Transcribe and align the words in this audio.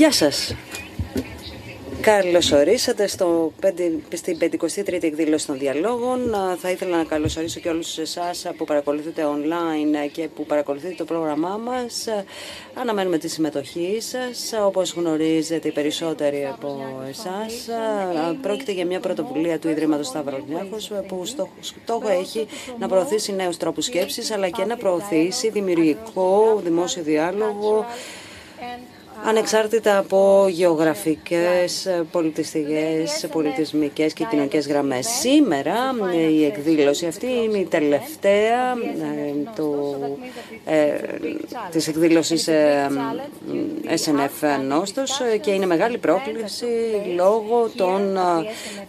Γεια 0.00 0.12
σας. 0.12 0.54
Καλώς 2.00 2.52
ορίσατε 2.52 3.06
στο, 3.06 3.52
στην 4.14 4.38
53η 4.40 5.02
εκδήλωση 5.02 5.46
των 5.46 5.58
διαλόγων. 5.58 6.34
Θα 6.58 6.70
ήθελα 6.70 6.96
να 6.96 7.04
καλωσορίσω 7.04 7.60
και 7.60 7.68
όλους 7.68 7.98
εσάς 7.98 8.46
που 8.56 8.64
παρακολουθείτε 8.64 9.22
online 9.24 10.10
και 10.12 10.28
που 10.28 10.46
παρακολουθείτε 10.46 10.94
το 10.94 11.04
πρόγραμμά 11.04 11.60
μας. 11.64 12.06
Αναμένουμε 12.74 13.18
τη 13.18 13.28
συμμετοχή 13.28 13.98
σας. 14.00 14.52
Όπως 14.64 14.92
γνωρίζετε 14.92 15.68
οι 15.68 15.72
περισσότεροι 15.72 16.48
από 16.52 17.02
εσάς, 17.08 17.68
πρόκειται 18.42 18.72
για 18.72 18.86
μια 18.86 19.00
πρωτοβουλία 19.00 19.58
του 19.58 19.68
Ιδρύματος 19.68 20.06
Σταυρονιάρχος 20.06 20.90
που 21.08 21.24
στόχο 21.60 22.08
έχει 22.08 22.46
να 22.78 22.88
προωθήσει 22.88 23.32
νέους 23.32 23.56
τρόπους 23.56 23.84
σκέψης 23.84 24.30
αλλά 24.30 24.48
και 24.48 24.64
να 24.64 24.76
προωθήσει 24.76 25.50
δημιουργικό 25.50 26.60
δημόσιο 26.64 27.02
διάλογο 27.02 27.84
ανεξάρτητα 29.24 29.98
από 29.98 30.46
γεωγραφικές, 30.50 31.88
πολιτιστικές, 32.10 33.26
πολιτισμικές 33.32 34.12
και 34.12 34.26
κοινωνικές 34.30 34.66
γραμμές. 34.66 35.06
Σήμερα 35.06 35.74
η 36.30 36.44
εκδήλωση 36.44 37.06
αυτή 37.06 37.26
είναι 37.26 37.58
η 37.58 37.64
τελευταία 37.64 38.72
ε, 38.72 39.52
του, 39.56 39.96
ε, 40.64 40.86
της 41.70 41.88
εκδήλωσης 41.88 42.48
ε, 42.48 42.88
SNF 44.04 44.60
Νόστος 44.68 45.20
και 45.40 45.50
είναι 45.50 45.66
μεγάλη 45.66 45.98
πρόκληση 45.98 46.66
λόγω 47.16 47.70
των 47.76 48.18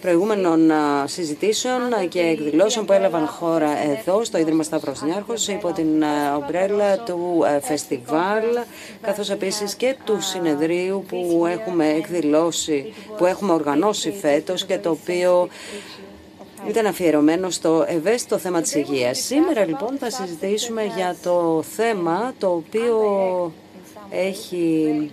προηγούμενων 0.01 0.71
συζητήσεων 1.05 1.81
και 2.09 2.19
εκδηλώσεων 2.19 2.85
που 2.85 2.93
έλαβαν 2.93 3.27
χώρα 3.27 3.69
εδώ 3.91 4.23
στο 4.23 4.37
Ίδρυμα 4.37 4.63
Σταύρος 4.63 5.01
Νιάρχος 5.01 5.47
υπό 5.47 5.71
την 5.71 6.03
ομπρέλα 6.35 6.97
του 6.97 7.43
φεστιβάλ 7.61 8.43
καθώς 9.01 9.29
επίσης 9.29 9.75
και 9.75 9.95
του 10.03 10.20
συνεδρίου 10.21 11.05
που 11.07 11.45
έχουμε 11.45 11.89
εκδηλώσει, 11.89 12.93
που 13.17 13.25
έχουμε 13.25 13.53
οργανώσει 13.53 14.11
φέτος 14.11 14.65
και 14.65 14.77
το 14.77 14.89
οποίο 14.89 15.47
ήταν 16.67 16.85
αφιερωμένο 16.85 17.49
στο 17.49 17.85
ευαίσθητο 17.87 18.37
θέμα 18.37 18.61
της 18.61 18.75
υγείας. 18.75 19.19
Σήμερα 19.19 19.65
λοιπόν 19.65 19.97
θα 19.97 20.09
συζητήσουμε 20.09 20.83
για 20.95 21.15
το 21.23 21.63
θέμα 21.75 22.33
το 22.39 22.47
οποίο 22.47 23.01
έχει 24.09 25.11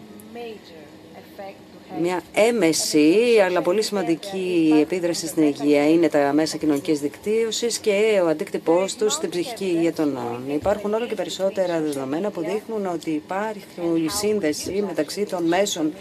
μια 2.01 2.23
έμεση 2.35 3.17
αλλά 3.45 3.63
πολύ 3.63 3.83
σημαντική 3.83 4.75
επίδραση 4.81 5.27
στην 5.27 5.43
υγεία 5.43 5.89
είναι 5.89 6.09
τα 6.09 6.33
μέσα 6.33 6.57
κοινωνικής 6.57 7.01
δικτύωσης 7.01 7.79
και 7.79 8.21
ο 8.25 8.27
αντίκτυπός 8.27 8.95
τους 8.95 9.13
στην 9.13 9.31
ψυχική 9.31 9.65
υγεία 9.65 9.93
των 9.93 10.13
νέων. 10.13 10.55
Υπάρχουν 10.55 10.95
όλο 10.95 11.07
και 11.07 11.15
περισσότερα 11.15 11.81
δεδομένα 11.81 12.31
που 12.31 12.41
δείχνουν 12.41 12.87
ότι 12.87 13.11
υπάρχει 13.11 13.65
η 14.05 14.09
σύνδεση 14.09 14.85
μεταξύ 14.87 15.25
των 15.25 15.45
μέσων 15.45 15.93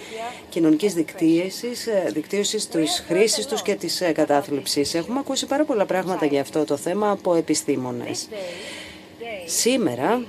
κοινωνικής 0.49 0.93
δικτύωσης, 0.93 1.87
δικτύωσης 2.13 2.67
της 2.67 3.03
χρήσης 3.07 3.45
τους 3.45 3.61
και 3.61 3.75
της 3.75 4.03
κατάθλιψης. 4.13 4.93
Έχουμε 4.93 5.19
ακούσει 5.19 5.45
πάρα 5.45 5.63
πολλά 5.63 5.85
πράγματα 5.85 6.25
για 6.25 6.41
αυτό 6.41 6.63
το 6.63 6.77
θέμα 6.77 7.11
από 7.11 7.35
επιστήμονες. 7.35 8.27
Σήμερα, 9.45 10.21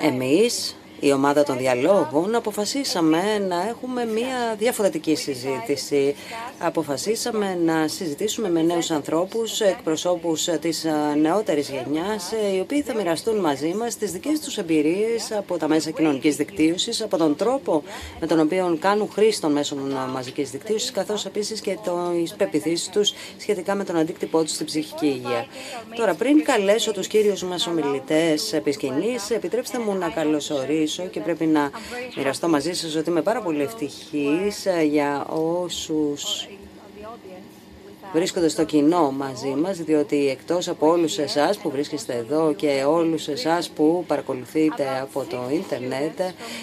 εμείς 0.00 0.76
η 1.00 1.12
ομάδα 1.12 1.42
των 1.42 1.58
διαλόγων 1.58 2.34
αποφασίσαμε 2.34 3.38
να 3.48 3.68
έχουμε 3.68 4.04
μία 4.04 4.54
διαφορετική 4.58 5.14
συζήτηση. 5.14 6.14
Αποφασίσαμε 6.58 7.58
να 7.64 7.88
συζητήσουμε 7.88 8.50
με 8.50 8.62
νέους 8.62 8.90
ανθρώπους, 8.90 9.60
εκπροσώπους 9.60 10.44
της 10.44 10.86
νεότερης 11.20 11.68
γενιάς, 11.70 12.32
οι 12.54 12.60
οποίοι 12.60 12.82
θα 12.82 12.94
μοιραστούν 12.94 13.36
μαζί 13.36 13.74
μας 13.74 13.96
τις 13.96 14.12
δικές 14.12 14.40
τους 14.40 14.58
εμπειρίες 14.58 15.32
από 15.32 15.56
τα 15.56 15.68
μέσα 15.68 15.90
κοινωνικής 15.90 16.36
δικτύωσης, 16.36 17.02
από 17.02 17.16
τον 17.16 17.36
τρόπο 17.36 17.82
με 18.20 18.26
τον 18.26 18.40
οποίο 18.40 18.76
κάνουν 18.80 19.10
χρήση 19.12 19.40
των 19.40 19.52
μέσων 19.52 19.78
μαζικής 20.12 20.50
δικτύωσης, 20.50 20.90
καθώς 20.90 21.26
επίσης 21.26 21.60
και 21.60 21.78
τις 22.22 22.34
πεπιθήσεις 22.34 22.88
τους 22.88 23.12
σχετικά 23.38 23.74
με 23.74 23.84
τον 23.84 23.96
αντίκτυπό 23.96 24.42
τους 24.42 24.52
στην 24.52 24.66
ψυχική 24.66 25.06
υγεία. 25.06 25.46
Τώρα, 25.96 26.14
πριν 26.14 26.44
καλέσω 26.44 26.92
τους 26.92 27.06
κύριους 27.06 27.42
μας 27.42 27.66
ομιλητές 27.66 28.52
επισκηνής, 28.52 29.30
επιτρέψτε 29.30 29.78
μου 29.78 29.94
να 29.94 30.08
καλωσορίσω 30.08 30.86
και 31.10 31.20
πρέπει 31.20 31.46
να 31.46 31.70
μοιραστώ 32.16 32.48
μαζί 32.48 32.72
σας 32.72 32.94
ότι 32.94 33.10
είμαι 33.10 33.22
πάρα 33.22 33.40
πολύ 33.40 33.62
ευτυχής 33.62 34.66
ε, 34.66 34.82
για 34.82 35.26
όσους 35.28 36.48
βρίσκονται 38.12 38.48
στο 38.48 38.64
κοινό 38.64 39.10
μαζί 39.10 39.48
μας, 39.48 39.78
διότι 39.78 40.28
εκτός 40.28 40.68
από 40.68 40.88
όλους 40.88 41.18
εσάς 41.18 41.58
που 41.58 41.70
βρίσκεστε 41.70 42.14
εδώ 42.14 42.52
και 42.56 42.84
όλους 42.86 43.28
εσάς 43.28 43.68
που 43.68 44.04
παρακολουθείτε 44.06 44.84
από 45.02 45.24
το 45.24 45.48
ίντερνετ, 45.52 46.20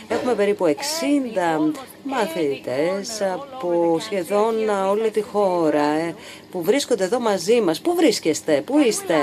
έχουμε 0.08 0.34
περίπου 0.34 0.66
60 0.66 1.74
μαθητές 2.04 3.22
από 3.34 3.98
σχεδόν 4.00 4.70
όλη 4.90 5.12
τη 5.12 5.22
χώρα 5.22 5.84
ε, 5.84 6.16
που 6.52 6.62
βρίσκονται 6.62 7.04
εδώ 7.04 7.20
μαζί 7.20 7.62
μας. 7.62 7.82
Πού 7.82 7.96
βρίσκεστε, 7.96 8.62
πού 8.66 8.80
είστε; 8.80 9.16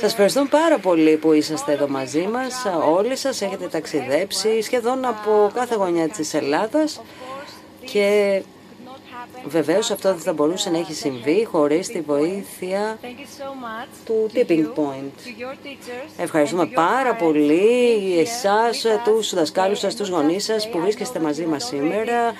Σας 0.00 0.10
ευχαριστώ 0.10 0.46
πάρα 0.50 0.78
πολύ 0.78 1.16
που 1.16 1.32
είσαστε 1.32 1.72
εδώ 1.72 1.88
μαζί 1.88 2.26
μας. 2.26 2.64
Όλοι 2.88 3.16
σας 3.16 3.42
έχετε 3.42 3.68
ταξιδέψει 3.68 4.62
σχεδόν 4.62 5.04
από 5.04 5.50
κάθε 5.54 5.74
γωνιά 5.74 6.08
της 6.08 6.34
Ελλάδας 6.34 7.00
και 7.84 8.42
Βεβαίως 9.46 9.90
αυτό 9.90 10.08
δεν 10.08 10.18
θα 10.18 10.32
μπορούσε 10.32 10.70
να 10.70 10.78
έχει 10.78 10.94
συμβεί 10.94 11.44
χωρίς 11.50 11.88
τη 11.88 12.00
βοήθεια 12.00 12.98
του 14.04 14.30
Tipping 14.34 14.64
Point. 14.64 15.32
Ευχαριστούμε 16.16 16.66
πάρα 16.66 17.14
πολύ 17.14 18.18
εσάς, 18.18 18.84
τους 19.04 19.34
δασκάλους 19.34 19.78
σας, 19.78 19.94
τους 19.94 20.08
γονείς 20.08 20.44
σας 20.44 20.68
που 20.70 20.78
βρίσκεστε 20.80 21.20
μαζί 21.20 21.44
μας 21.44 21.64
σήμερα 21.64 22.32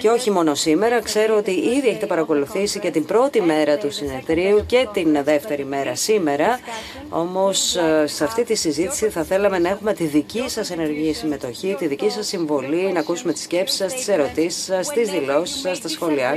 και 0.00 0.08
όχι 0.08 0.30
μόνο 0.30 0.54
σήμερα. 0.54 1.00
Ξέρω 1.00 1.36
ότι 1.36 1.50
ήδη 1.50 1.88
έχετε 1.88 2.06
παρακολουθήσει 2.06 2.78
και 2.78 2.90
την 2.90 3.04
πρώτη 3.04 3.40
μέρα 3.40 3.78
του 3.78 3.90
συνεδρίου 3.90 4.66
και 4.66 4.88
την 4.92 5.24
δεύτερη 5.24 5.64
μέρα 5.64 5.94
σήμερα. 5.94 6.60
Όμως 7.08 7.76
σε 8.04 8.24
αυτή 8.24 8.44
τη 8.44 8.54
συζήτηση 8.54 9.08
θα 9.08 9.22
θέλαμε 9.22 9.58
να 9.58 9.68
έχουμε 9.68 9.94
τη 9.94 10.04
δική 10.04 10.44
σας 10.46 10.70
ενεργή 10.70 11.12
συμμετοχή, 11.12 11.76
τη 11.78 11.86
δική 11.86 12.10
σας 12.10 12.26
συμβολή, 12.26 12.92
να 12.92 13.00
ακούσουμε 13.00 13.32
τις 13.32 13.42
σκέψεις 13.42 13.78
σας, 13.78 13.94
τις 13.94 14.08
ερωτήσεις 14.08 14.64
σας, 14.64 14.88
τις 14.88 15.10
δηλώσεις 15.10 15.60
σας, 15.60 15.80
τα 15.80 15.88
σχόλιά 15.88 16.27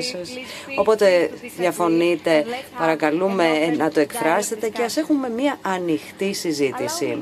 Οπότε 0.78 1.31
διαφωνείτε, 1.57 2.46
παρακαλούμε 2.78 3.68
να 3.78 3.91
το 3.91 4.00
εκφράσετε 4.00 4.69
και 4.69 4.84
ας 4.84 4.97
έχουμε 4.97 5.29
μία 5.29 5.57
ανοιχτή 5.62 6.34
συζήτηση. 6.34 7.22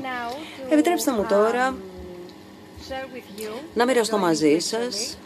Επιτρέψτε 0.70 1.12
μου 1.12 1.26
τώρα 1.28 1.76
να 3.74 3.84
μοιραστώ 3.84 4.18
μαζί 4.18 4.58
σας 4.58 5.18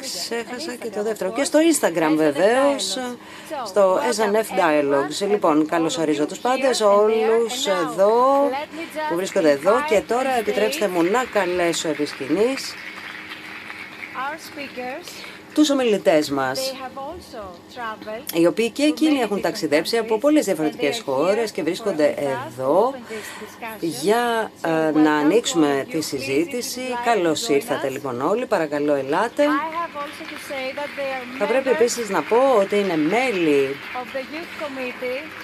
ξέχασα 0.00 0.74
και 0.74 0.90
το 0.90 1.02
δεύτερο. 1.02 1.32
Και 1.32 1.44
στο 1.44 1.58
Instagram 1.58 2.14
βεβαίως, 2.16 2.98
στο 3.66 3.98
SNF 4.16 4.58
Dialogues. 4.58 5.28
Λοιπόν, 5.28 5.66
καλωσορίζω 5.66 6.26
τους 6.26 6.38
πάντες, 6.38 6.80
όλους 6.80 7.66
εδώ 7.66 8.48
που 9.08 9.14
βρίσκονται 9.16 9.50
εδώ. 9.50 9.72
και 9.88 10.00
τώρα 10.00 10.30
επιτρέψτε 10.30 10.88
μου 10.88 11.02
να 11.02 11.24
καλέσω 11.24 11.88
επί 11.88 12.04
σκηνής 12.04 12.74
τους 15.58 15.70
ομιλητές 15.70 16.30
μας, 16.30 16.72
οι 18.34 18.46
οποίοι 18.46 18.70
και 18.70 18.82
εκείνοι 18.82 19.18
έχουν 19.18 19.40
ταξιδέψει 19.40 19.96
από 19.96 20.18
πολλές 20.18 20.44
διαφορετικές 20.44 21.02
χώρες 21.04 21.50
και 21.50 21.62
βρίσκονται 21.62 22.14
εδώ 22.46 22.94
για 23.80 24.50
ε, 24.64 24.98
να 24.98 25.14
ανοίξουμε 25.14 25.86
τη 25.90 26.00
συζήτηση. 26.00 26.80
Καλώς 27.04 27.48
ήρθατε 27.48 27.88
λοιπόν 27.88 28.20
όλοι, 28.20 28.46
παρακαλώ 28.46 28.94
ελάτε. 28.94 29.44
Θα 31.38 31.44
πρέπει 31.46 31.68
επίσης 31.70 32.08
να 32.08 32.22
πω 32.22 32.36
ότι 32.58 32.78
είναι 32.78 32.96
μέλη 32.96 33.76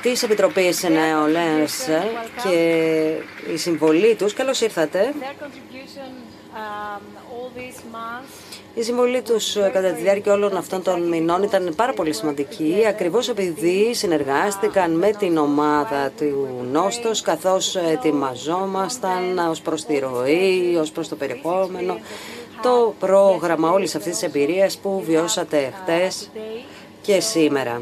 της 0.02 0.22
Επιτροπής 0.22 0.82
Νεολαίας 0.82 1.88
και 2.42 2.58
η 3.52 3.56
συμβολή 3.56 4.14
τους. 4.14 4.32
Καλώς 4.32 4.60
ήρθατε 4.60 5.14
Η 8.76 8.82
συμβολή 8.82 9.22
τους 9.22 9.52
κατά 9.52 9.92
τη 9.92 10.02
διάρκεια 10.02 10.32
όλων 10.32 10.56
αυτών 10.56 10.82
των 10.82 11.08
μηνών 11.08 11.42
ήταν 11.42 11.72
πάρα 11.76 11.92
πολύ 11.92 12.12
σημαντική, 12.12 12.84
ακριβώς 12.88 13.28
επειδή 13.28 13.94
συνεργάστηκαν 13.94 14.90
με 14.90 15.10
την 15.10 15.36
ομάδα 15.36 16.10
του 16.18 16.48
Νόστος, 16.72 17.20
καθώς 17.20 17.76
ετοιμαζόμασταν 17.76 19.38
ως 19.38 19.60
προς 19.60 19.84
τη 19.84 19.98
ροή, 19.98 20.76
ως 20.80 20.90
προς 20.90 21.08
το 21.08 21.16
περιεχόμενο, 21.16 21.98
το 22.62 22.94
πρόγραμμα 22.98 23.70
όλης 23.70 23.94
αυτής 23.94 24.12
της 24.12 24.22
εμπειρίας 24.22 24.76
που 24.76 25.02
βιώσατε 25.06 25.72
χτες 25.82 26.30
και 27.02 27.20
σήμερα. 27.20 27.80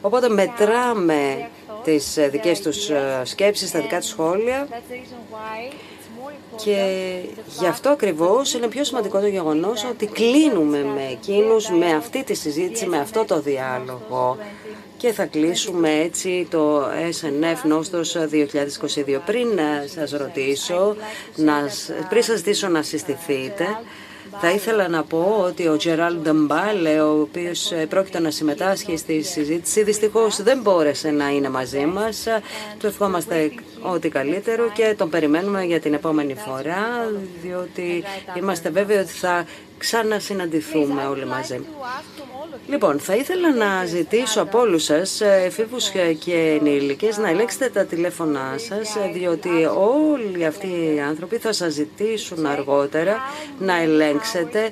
Οπότε 0.00 0.28
μετράμε 0.28 1.48
τις 1.84 2.18
δικές 2.30 2.60
τους 2.60 2.90
σκέψεις, 3.22 3.70
τα 3.70 3.80
δικά 3.80 3.98
τους 3.98 4.08
σχόλια 4.08 4.68
και 6.56 6.76
γι' 7.58 7.66
αυτό 7.66 7.88
ακριβώς 7.88 8.54
είναι 8.54 8.68
πιο 8.68 8.84
σημαντικό 8.84 9.20
το 9.20 9.26
γεγονός 9.26 9.84
ότι 9.84 10.06
κλείνουμε 10.06 10.84
με 10.84 11.08
εκείνους, 11.10 11.70
με 11.70 11.92
αυτή 11.92 12.24
τη 12.24 12.34
συζήτηση, 12.34 12.86
με 12.86 12.98
αυτό 12.98 13.24
το 13.24 13.40
διάλογο 13.40 14.36
και 14.96 15.12
θα 15.12 15.24
κλείσουμε 15.24 15.90
έτσι 15.90 16.46
το 16.50 16.84
SNF 16.90 17.66
Νόστος 17.68 18.16
2022. 18.16 19.20
Πριν 19.26 19.48
σας 19.94 20.10
ρωτήσω, 20.10 20.96
να, 21.36 21.54
πριν 22.08 22.22
σας 22.22 22.36
ζητήσω 22.36 22.68
να 22.68 22.82
συστηθείτε, 22.82 23.66
θα 24.40 24.50
ήθελα 24.50 24.88
να 24.88 25.02
πω 25.02 25.44
ότι 25.46 25.68
ο 25.68 25.76
Τζεράλ 25.76 26.16
Ντεμπάλε, 26.16 27.00
ο 27.00 27.20
οποίος 27.20 27.72
πρόκειται 27.88 28.20
να 28.20 28.30
συμμετάσχει 28.30 28.96
στη 28.96 29.22
συζήτηση, 29.22 29.82
δυστυχώς 29.82 30.42
δεν 30.42 30.60
μπόρεσε 30.60 31.10
να 31.10 31.28
είναι 31.28 31.48
μαζί 31.48 31.86
μας. 31.86 32.26
Του 32.78 32.86
ευχόμαστε 32.86 33.52
ό,τι 33.82 34.08
καλύτερο 34.08 34.70
και 34.74 34.94
τον 34.98 35.10
περιμένουμε 35.10 35.64
για 35.64 35.80
την 35.80 35.94
επόμενη 35.94 36.34
φορά, 36.34 37.12
διότι 37.42 38.04
είμαστε 38.38 38.70
βέβαιοι 38.70 38.96
ότι 38.96 39.12
θα 39.12 39.46
ξανασυναντηθούμε 39.78 41.06
όλοι 41.06 41.26
μαζί. 41.26 41.60
Λοιπόν, 42.66 42.98
θα 42.98 43.14
ήθελα 43.14 43.54
να 43.54 43.84
ζητήσω 43.84 44.42
από 44.42 44.58
όλους 44.60 44.84
σας, 44.84 45.20
εφήβου 45.20 45.76
και 46.18 46.58
ενήλικες, 46.60 47.18
να 47.18 47.28
ελέγξετε 47.28 47.68
τα 47.68 47.84
τηλέφωνά 47.84 48.54
σας, 48.56 48.96
διότι 49.12 49.48
όλοι 49.78 50.46
αυτοί 50.46 50.66
οι 50.66 51.00
άνθρωποι 51.00 51.36
θα 51.36 51.52
σας 51.52 51.72
ζητήσουν 51.72 52.46
αργότερα 52.46 53.16
να 53.58 53.80
ελέγξετε 53.80 54.70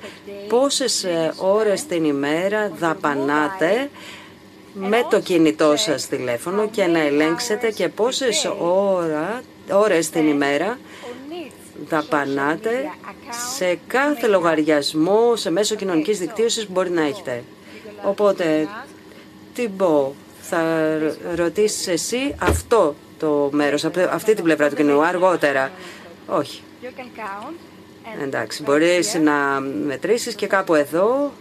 πόσες 0.48 1.06
ώρες 1.36 1.86
την 1.86 2.04
ημέρα 2.04 2.72
δαπανάτε 2.78 3.90
με 4.74 5.06
το 5.10 5.20
κινητό 5.20 5.76
σας 5.76 6.06
τηλέφωνο 6.08 6.68
και 6.68 6.86
να 6.86 6.98
ελέγξετε 6.98 7.70
και 7.70 7.88
πόσες 7.88 8.50
ώρα, 8.58 9.42
ώρες 9.70 10.10
την 10.10 10.28
ημέρα 10.28 10.78
δαπανάτε 11.88 12.90
σε 13.56 13.78
κάθε 13.86 14.26
λογαριασμό 14.26 15.36
σε 15.36 15.50
μέσο 15.50 15.74
κοινωνικής 15.74 16.18
δικτύωσης 16.18 16.66
που 16.66 16.72
μπορεί 16.72 16.90
να 16.90 17.02
έχετε. 17.02 17.42
Οπότε, 18.02 18.68
τι 19.54 19.68
πω, 19.68 20.14
θα 20.40 20.62
ρωτήσεις 21.34 21.88
εσύ 21.88 22.34
αυτό 22.38 22.94
το 23.18 23.48
μέρος, 23.52 23.84
αυτή 24.10 24.34
την 24.34 24.44
πλευρά 24.44 24.68
του 24.68 24.76
κοινού, 24.76 25.04
αργότερα. 25.04 25.70
Όχι. 26.26 26.62
Εντάξει, 28.22 28.62
μπορείς 28.62 29.14
να 29.14 29.60
μετρήσεις 29.86 30.34
και 30.34 30.46
κάπου 30.46 30.74
εδώ, 30.74 31.32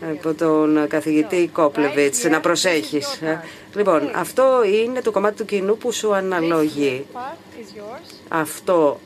από 0.00 0.34
τον 0.34 0.86
καθηγητή 0.88 1.50
Κόπλεβιτς, 1.52 2.24
να 2.24 2.40
προσέχεις. 2.40 3.20
Λοιπόν, 3.74 4.10
αυτό 4.14 4.62
είναι 4.64 5.00
το 5.00 5.10
κομμάτι 5.10 5.36
του 5.36 5.44
κοινού 5.44 5.76
που 5.76 5.92
σου 5.92 6.14
αναλογεί. 6.14 7.06
Αυτό 8.28 9.00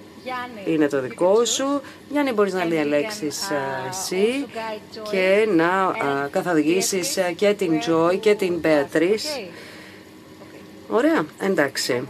είναι 0.67 0.89
το 0.89 1.01
δικό 1.01 1.45
σου. 1.45 1.81
Γιάννη, 2.11 2.33
μπορείς 2.33 2.53
να 2.53 2.65
διαλέξεις 2.65 3.51
εσύ 3.91 4.47
και 5.11 5.49
να 5.55 5.95
καθοδηγήσεις 6.31 7.19
και 7.37 7.55
την 7.55 7.81
Joy 7.87 8.19
και 8.21 8.35
την 8.35 8.61
Beatrice. 8.63 9.49
Ωραία, 10.89 11.27
εντάξει. 11.39 12.09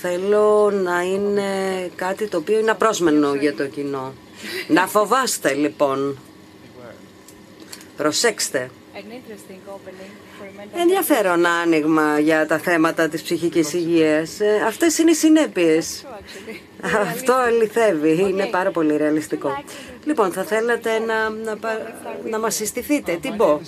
Θέλω 0.00 0.70
να 0.70 1.02
είναι 1.02 1.50
κάτι 1.94 2.28
το 2.28 2.36
οποίο 2.36 2.58
είναι 2.58 2.70
απρόσμενο 2.70 3.34
για 3.34 3.54
το 3.54 3.66
κοινό. 3.66 4.12
Να 4.68 4.86
φοβάστε 4.86 5.52
λοιπόν. 5.52 6.18
Προσέξτε. 7.98 8.70
Ενδιαφέρον 10.80 11.46
άνοιγμα 11.46 12.18
για 12.18 12.46
τα 12.46 12.58
θέματα 12.58 13.08
της 13.08 13.22
ψυχικής 13.22 13.72
υγείας. 13.72 14.40
Ε, 14.40 14.62
αυτές 14.66 14.98
είναι 14.98 15.10
οι 15.10 15.14
συνέπειες. 15.14 16.06
Αυτό 16.82 17.32
αληθεύει. 17.32 18.20
Είναι 18.28 18.46
πάρα 18.46 18.70
πολύ 18.70 18.96
ρεαλιστικό. 18.96 19.62
Λοιπόν, 20.04 20.32
θα 20.32 20.42
θέλατε 20.42 20.90
να, 20.98 21.28
να, 21.28 21.58
να 22.30 22.38
μας 22.38 22.54
συστηθείτε. 22.54 23.18
Τι 23.20 23.30
πω. 23.30 23.60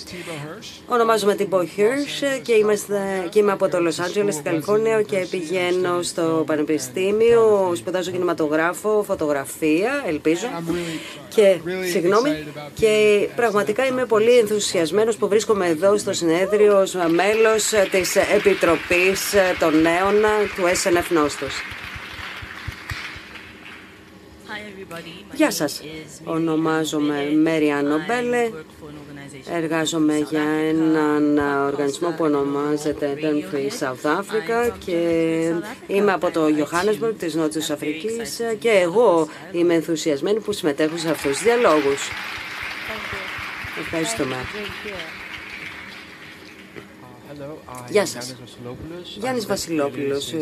Ονομάζομαι 0.87 1.35
την 1.35 1.47
Bo 1.51 1.57
Hirsch 1.57 2.39
και, 2.41 2.53
είμαστε, 2.53 3.27
και 3.29 3.39
είμαι 3.39 3.51
από 3.51 3.69
το 3.69 3.77
Los 3.77 4.03
Angeles, 4.03 4.31
στην 4.31 4.43
Καλιφόρνια 4.43 5.01
και 5.01 5.27
πηγαίνω 5.29 6.01
στο 6.01 6.43
Πανεπιστήμιο, 6.45 7.71
σπουδάζω 7.75 8.11
κινηματογράφο, 8.11 9.03
φωτογραφία, 9.07 10.03
ελπίζω. 10.07 10.47
Και, 11.29 11.59
συγγνώμη, 11.91 12.43
και 12.73 13.27
πραγματικά 13.35 13.85
είμαι 13.85 14.05
πολύ 14.05 14.37
ενθουσιασμένος 14.37 15.15
που 15.15 15.27
βρίσκομαι 15.27 15.67
εδώ 15.67 15.97
στο 15.97 16.13
συνέδριο 16.13 16.81
ως 16.81 16.93
μέλος 16.93 17.73
της 17.91 18.15
Επιτροπής 18.15 19.33
των 19.59 19.81
Νέων 19.81 20.15
του 20.55 20.63
SNF 20.63 21.05
Νόστος. 21.09 21.53
Γεια 25.33 25.51
σας. 25.51 25.81
Ονομάζομαι 26.23 27.31
Μέρια 27.31 27.81
Νομπέλε. 27.81 28.49
Εργάζομαι 29.51 30.17
για 30.29 30.41
έναν 30.41 31.37
οργανισμό 31.67 32.09
που 32.09 32.23
ονομάζεται 32.23 33.17
Burn 33.21 33.55
Free 33.55 33.69
South 33.79 34.19
Africa 34.19 34.71
και 34.85 34.95
είμαι 35.87 36.11
από 36.11 36.31
το 36.31 36.41
Johannesburg 36.45 37.13
της 37.17 37.35
Νότιας 37.35 37.69
Αφρικής 37.69 38.41
και 38.59 38.69
εγώ 38.69 39.27
είμαι 39.51 39.73
ενθουσιασμένη 39.73 40.39
που 40.39 40.51
συμμετέχω 40.51 40.97
σε 40.97 41.09
αυτούς 41.09 41.31
τους 41.31 41.43
διαλόγους. 41.43 42.09
Ευχαριστούμε. 43.79 44.35
Γεια 47.89 48.05
σας. 48.05 48.35
Γιάννης 49.19 49.45
Βασιλόπουλος. 49.45 50.33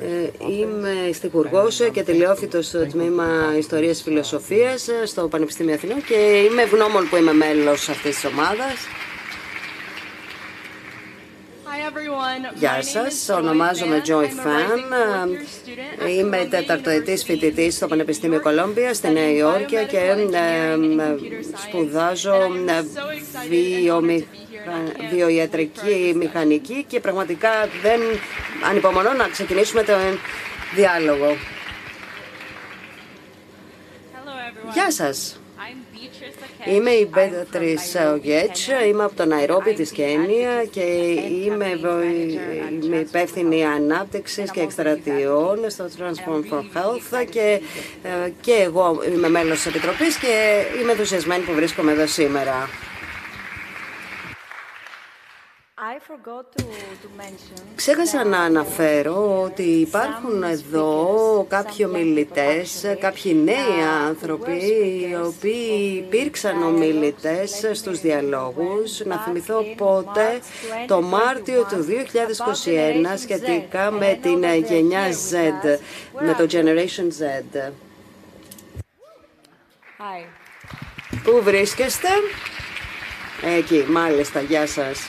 Ε, 0.00 0.30
είμαι 0.50 1.12
στιγουργός 1.12 1.80
και 1.92 2.02
τελειόφυτος 2.02 2.66
στο 2.66 2.86
τμήμα 2.86 3.54
Ιστορίας 3.58 4.02
Φιλοσοφίας 4.02 4.88
στο 5.04 5.28
Πανεπιστήμιο 5.28 5.74
Αθηνών 5.74 6.04
και 6.04 6.14
είμαι 6.50 6.62
ευγνώμων 6.62 7.08
που 7.08 7.16
είμαι 7.16 7.32
μέλος 7.32 7.88
αυτής 7.88 8.14
της 8.14 8.24
ομάδας. 8.24 8.76
Γεια 12.54 12.82
σας, 12.82 13.28
ονομάζομαι 13.28 14.02
Joy 14.06 14.24
Fan. 14.24 14.78
Είμαι 16.08 16.46
τεταρτοετής 16.50 17.24
φοιτητής 17.24 17.74
στο 17.74 17.86
Πανεπιστήμιο 17.86 18.40
Κολόμπια 18.40 18.94
στη 18.94 19.10
Νέα 19.10 19.30
Υόρκη 19.30 19.76
και 19.88 19.98
ε, 20.32 20.76
σπουδάζω 21.66 22.34
βιομηχανία 23.48 24.43
βιοιατρική 25.10 26.12
μηχανική 26.16 26.84
και 26.88 27.00
πραγματικά 27.00 27.50
δεν 27.82 28.00
ανυπομονώ 28.70 29.12
να 29.12 29.28
ξεκινήσουμε 29.28 29.82
τον 29.82 30.18
διάλογο. 30.74 31.36
Γεια 34.72 34.90
σας. 34.90 35.38
Είμαι 36.66 36.90
η 36.90 37.08
Μπέτρις 37.10 37.94
Ογέτς, 38.12 38.68
είμαι 38.88 39.04
από 39.04 39.14
το 39.14 39.24
Ναϊρόμπι 39.24 39.72
της 39.72 39.90
Κένια 39.90 40.64
και 40.70 40.80
είμαι, 41.44 41.80
είμαι 42.82 42.96
υπεύθυνη 42.96 43.64
ανάπτυξης 43.64 44.50
και 44.50 44.60
εκστρατιών 44.60 45.58
στο 45.66 45.84
Transform 45.98 46.52
for 46.52 46.58
Health 46.58 47.26
και, 47.30 47.60
ε, 48.02 48.30
και 48.40 48.52
εγώ 48.52 49.00
είμαι 49.14 49.28
μέλος 49.28 49.56
της 49.56 49.66
Επιτροπής 49.66 50.16
και 50.16 50.62
είμαι 50.80 50.90
ενθουσιασμένη 50.90 51.44
που 51.44 51.52
βρίσκομαι 51.52 51.92
εδώ 51.92 52.06
σήμερα. 52.06 52.68
Ξέχασα 57.74 58.24
να 58.24 58.38
αναφέρω 58.40 59.42
ότι 59.42 59.62
υπάρχουν 59.62 60.42
εδώ 60.42 61.46
κάποιοι 61.48 61.86
ομιλητές, 61.88 62.96
κάποιοι 63.00 63.40
νέοι 63.44 63.82
άνθρωποι 64.06 64.52
οι 64.52 65.16
οποίοι 65.24 66.04
υπήρξαν 66.06 66.62
ομιλητές 66.62 67.70
στους 67.72 68.00
διαλόγους. 68.00 69.04
Να 69.04 69.18
θυμηθώ 69.18 69.62
πότε 69.76 70.40
το 70.86 71.02
Μάρτιο 71.02 71.66
του 71.70 71.86
2021 71.86 73.18
σχετικά 73.18 73.90
με 73.90 74.18
την 74.22 74.44
γενιά 74.64 75.10
Z, 75.10 75.34
με 76.20 76.34
το 76.34 76.46
Generation 76.50 77.08
Z. 77.22 77.72
Πού 81.24 81.42
βρίσκεστε; 81.42 82.08
Εκεί, 83.58 83.84
μάλιστα, 83.88 84.40
γεια 84.40 84.66
σας. 84.66 85.08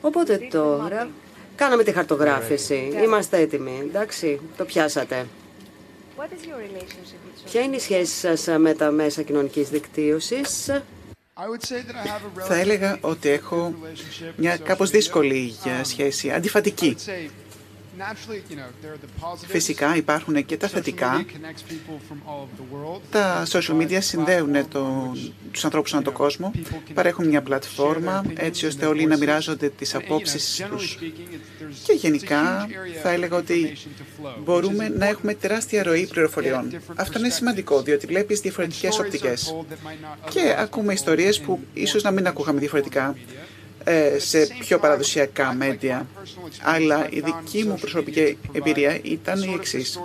Οπότε 0.00 0.38
τώρα 0.50 1.08
Κάναμε 1.56 1.82
τη 1.82 1.92
χαρτογράφηση. 1.92 2.92
Είμαστε 3.04 3.38
έτοιμοι. 3.38 3.80
Εντάξει, 3.82 4.40
το 4.56 4.64
πιάσατε. 4.64 5.26
Ποια 7.44 7.60
είναι 7.60 7.76
η 7.76 7.78
σχέση 7.78 8.14
σας 8.14 8.46
με 8.58 8.74
τα 8.74 8.90
μέσα 8.90 9.22
κοινωνικής 9.22 9.68
δικτύωσης; 9.68 10.70
Θα 12.34 12.54
έλεγα 12.54 12.98
ότι 13.00 13.28
έχω 13.28 13.74
μια 14.36 14.56
κάπως 14.56 14.90
δύσκολη 14.90 15.54
σχέση, 15.82 16.30
αντιφατική. 16.30 16.96
Φυσικά 19.46 19.96
υπάρχουν 19.96 20.44
και 20.44 20.56
τα 20.56 20.68
θετικά. 20.68 21.24
Τα 23.10 23.46
social 23.48 23.80
media 23.80 23.98
συνδέουν 24.00 24.68
το, 24.68 25.12
τους 25.50 25.64
ανθρώπους 25.64 25.94
ανά 25.94 26.02
τον 26.02 26.12
κόσμο, 26.12 26.52
παρέχουν 26.94 27.26
μια 27.28 27.42
πλατφόρμα 27.42 28.24
έτσι 28.34 28.66
ώστε 28.66 28.86
όλοι 28.86 29.06
να 29.06 29.16
μοιράζονται 29.16 29.68
τις 29.68 29.94
απόψεις 29.94 30.66
τους. 30.70 30.98
Και 31.86 31.92
γενικά 31.92 32.66
θα 33.02 33.10
έλεγα 33.10 33.36
ότι 33.36 33.76
μπορούμε 34.44 34.88
να 34.88 35.06
έχουμε 35.06 35.34
τεράστια 35.34 35.82
ροή 35.82 36.06
πληροφοριών. 36.06 36.80
Αυτό 36.94 37.18
είναι 37.18 37.30
σημαντικό, 37.30 37.82
διότι 37.82 38.06
βλέπεις 38.06 38.40
διαφορετικές 38.40 38.98
οπτικές. 38.98 39.54
Και 40.30 40.54
ακούμε 40.58 40.92
ιστορίες 40.92 41.40
που 41.40 41.60
ίσως 41.74 42.02
να 42.02 42.10
μην 42.10 42.26
ακούγαμε 42.26 42.58
διαφορετικά. 42.58 43.14
Ε, 43.88 44.18
σε 44.18 44.48
πιο 44.58 44.78
παραδοσιακά 44.78 45.52
μέντια. 45.54 46.06
Αλλά 46.62 47.08
η 47.10 47.20
δική 47.20 47.64
μου 47.64 47.78
προσωπική 47.80 48.38
εμπειρία 48.52 48.98
ήταν 49.02 49.42
η 49.42 49.52
εξής. 49.54 50.00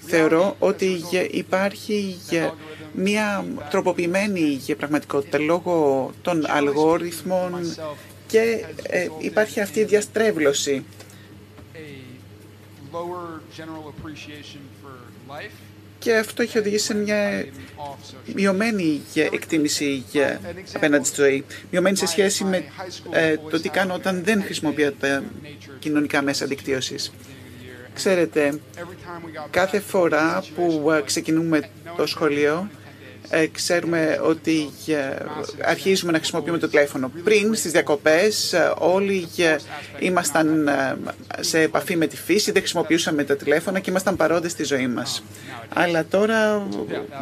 Θεωρώ 0.00 0.56
ότι 0.58 1.00
υπάρχει 1.30 2.18
μια 2.92 3.44
τροποποιημένη 3.70 4.60
πραγματικότητα 4.76 5.38
λόγω 5.38 6.10
των 6.22 6.44
αλγόριθμων 6.48 7.76
και 8.26 8.64
ε, 8.82 9.08
υπάρχει 9.18 9.60
αυτή 9.60 9.80
η 9.80 9.84
διαστρέβλωση 9.84 10.84
και 16.04 16.16
αυτό 16.16 16.42
έχει 16.42 16.58
οδηγήσει 16.58 16.84
σε 16.84 16.94
μια 16.94 17.46
μειωμένη 18.34 19.00
εκτίμηση 19.14 20.04
απέναντι 20.74 21.06
στη 21.06 21.20
ζωή. 21.22 21.44
Μειωμένη 21.70 21.96
σε 21.96 22.06
σχέση 22.06 22.44
με 22.44 22.64
ε, 23.10 23.36
το 23.50 23.60
τι 23.60 23.68
κάνω 23.68 23.94
όταν 23.94 24.24
δεν 24.24 24.42
χρησιμοποιώ 24.42 24.92
τα 24.92 25.22
κοινωνικά 25.78 26.22
μέσα 26.22 26.46
δικτύωσης. 26.46 27.12
Ξέρετε, 27.94 28.60
κάθε 29.50 29.80
φορά 29.80 30.44
που 30.54 30.90
ε, 30.90 31.02
ξεκινούμε 31.04 31.68
το 31.96 32.06
σχολείο, 32.06 32.68
ε, 32.70 32.83
ξέρουμε 33.52 34.20
ότι 34.22 34.70
αρχίζουμε 35.64 36.12
να 36.12 36.18
χρησιμοποιούμε 36.18 36.58
το 36.58 36.68
τηλέφωνο. 36.68 37.10
Πριν 37.24 37.54
στις 37.54 37.72
διακοπές 37.72 38.52
ε, 38.52 38.72
όλοι 38.78 39.28
ήμασταν 39.98 40.68
ε, 40.68 40.96
σε 41.40 41.60
επαφή 41.60 41.96
με 41.96 42.06
τη 42.06 42.16
φύση, 42.16 42.52
δεν 42.52 42.60
χρησιμοποιούσαμε 42.60 43.24
τα 43.24 43.36
τηλέφωνα 43.36 43.80
και 43.80 43.90
ήμασταν 43.90 44.16
παρόντες 44.16 44.50
στη 44.50 44.64
ζωή 44.64 44.86
μας. 44.86 45.24
Αλλά 45.68 46.04
τώρα 46.04 46.66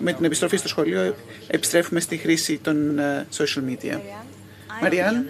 με 0.01 0.13
την 0.13 0.25
επιστροφή 0.25 0.57
στο 0.57 0.69
σχολείο 0.69 1.17
επιστρέφουμε 1.47 2.01
στη 2.01 2.17
χρήση 2.17 2.59
των 2.59 3.01
social 3.37 3.71
media. 3.71 4.01
Μαριάν, 4.83 5.27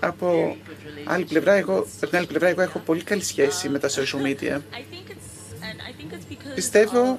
από 0.00 0.56
άλλη 1.04 1.24
πλευρά, 1.24 1.52
εγώ, 1.52 1.76
από 1.76 2.06
την 2.08 2.16
άλλη 2.16 2.26
πλευρά, 2.26 2.48
εγώ 2.48 2.62
έχω 2.62 2.78
πολύ 2.78 3.02
καλή 3.02 3.24
σχέση 3.24 3.68
με 3.68 3.78
τα 3.78 3.88
social 3.88 4.26
media. 4.26 4.60
Πιστεύω 6.54 7.18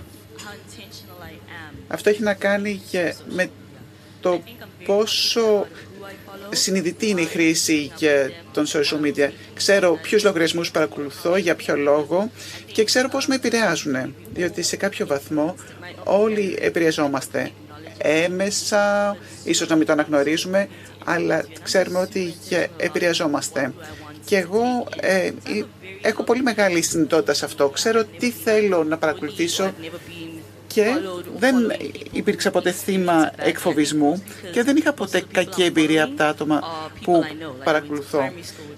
αυτό 1.88 2.10
έχει 2.10 2.22
να 2.22 2.34
κάνει 2.34 2.82
και 2.90 3.14
με 3.30 3.50
το 4.22 4.42
πόσο 4.86 5.68
συνειδητή 6.50 7.08
είναι 7.10 7.22
η 7.22 7.26
χρήση 7.26 7.92
των 8.52 8.66
social 8.68 9.06
media. 9.06 9.30
Ξέρω 9.54 10.00
ποιους 10.02 10.24
λογαριασμούς 10.24 10.72
παρακολουθώ, 10.72 11.38
για 11.38 11.56
ποιο 11.56 11.76
λόγο 11.78 12.32
και 12.72 12.84
ξέρω 12.84 13.10
πώς 13.10 13.28
με 13.28 13.36
επηρεάζουν. 13.36 14.16
Διότι 14.34 14.62
σε 14.62 14.76
κάποιο 14.76 15.08
βαθμό 15.08 15.56
όλοι 16.04 16.58
επηρεαζόμαστε 16.62 17.52
έμεσα, 17.98 19.18
ίσως 19.44 19.68
να 19.68 19.76
μην 19.76 19.86
το 19.86 19.92
αναγνωρίζουμε, 19.92 20.68
αλλά 21.06 21.46
ξέρουμε 21.64 22.00
ότι 22.00 22.36
επηρεαζόμαστε. 22.78 23.74
Και 24.26 24.38
εγώ 24.38 24.88
ε, 25.00 25.32
έχω 26.02 26.24
πολύ 26.24 26.42
μεγάλη 26.42 26.82
συνειδητότητα 26.82 27.34
σε 27.34 27.46
αυτό. 27.46 27.70
Ξέρω 27.70 28.04
τι 28.04 28.32
θέλω 28.32 28.84
να 28.84 28.98
παρακολουθήσω 28.98 29.74
και 30.74 30.86
δεν 31.38 31.56
υπήρξα 32.12 32.52
ποτέ 32.52 32.72
θύμα 32.72 33.32
εκφοβισμού 33.36 34.24
και 34.52 34.64
δεν 34.64 34.78
είχα 34.78 34.94
ποτέ 34.94 35.24
κακή 35.32 35.64
εμπειρία 35.64 36.04
από 36.04 36.16
τα 36.16 36.28
άτομα 36.28 36.62
που 37.04 37.24
παρακολουθώ. 37.64 38.32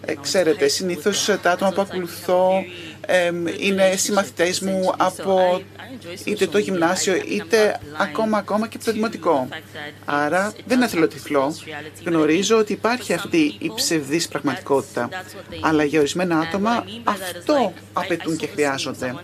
Ε, 0.06 0.16
ξέρετε, 0.22 0.68
συνήθως 0.68 1.30
τα 1.42 1.52
άτομα 1.52 1.72
που 1.72 1.82
ακολουθώ 1.82 2.64
είναι 3.60 3.96
συμμαθητές 3.96 4.60
μου 4.60 4.94
από 4.98 5.62
είτε 6.24 6.48
το 6.48 6.58
γυμνάσιο 6.58 7.16
είτε 7.16 7.80
ακόμα 7.98 8.38
ακόμα 8.38 8.68
και 8.68 8.76
από 8.76 8.86
το 8.86 8.92
δημοτικό. 8.92 9.48
Άρα 10.06 10.54
δεν 10.66 10.82
είναι 10.82 11.08
τυφλό. 11.08 11.56
Γνωρίζω 12.06 12.58
ότι 12.58 12.74
υπάρχει 12.74 13.14
αυτή 13.14 13.56
η 13.60 13.72
ψευδής 13.76 14.28
πραγματικότητα. 14.28 15.10
Αλλά 15.62 15.84
για 15.84 16.00
ορισμένα 16.00 16.40
άτομα 16.40 16.86
αυτό 17.04 17.74
απαιτούν 17.94 18.38
και 18.38 18.48
χρειάζονται. 18.48 19.16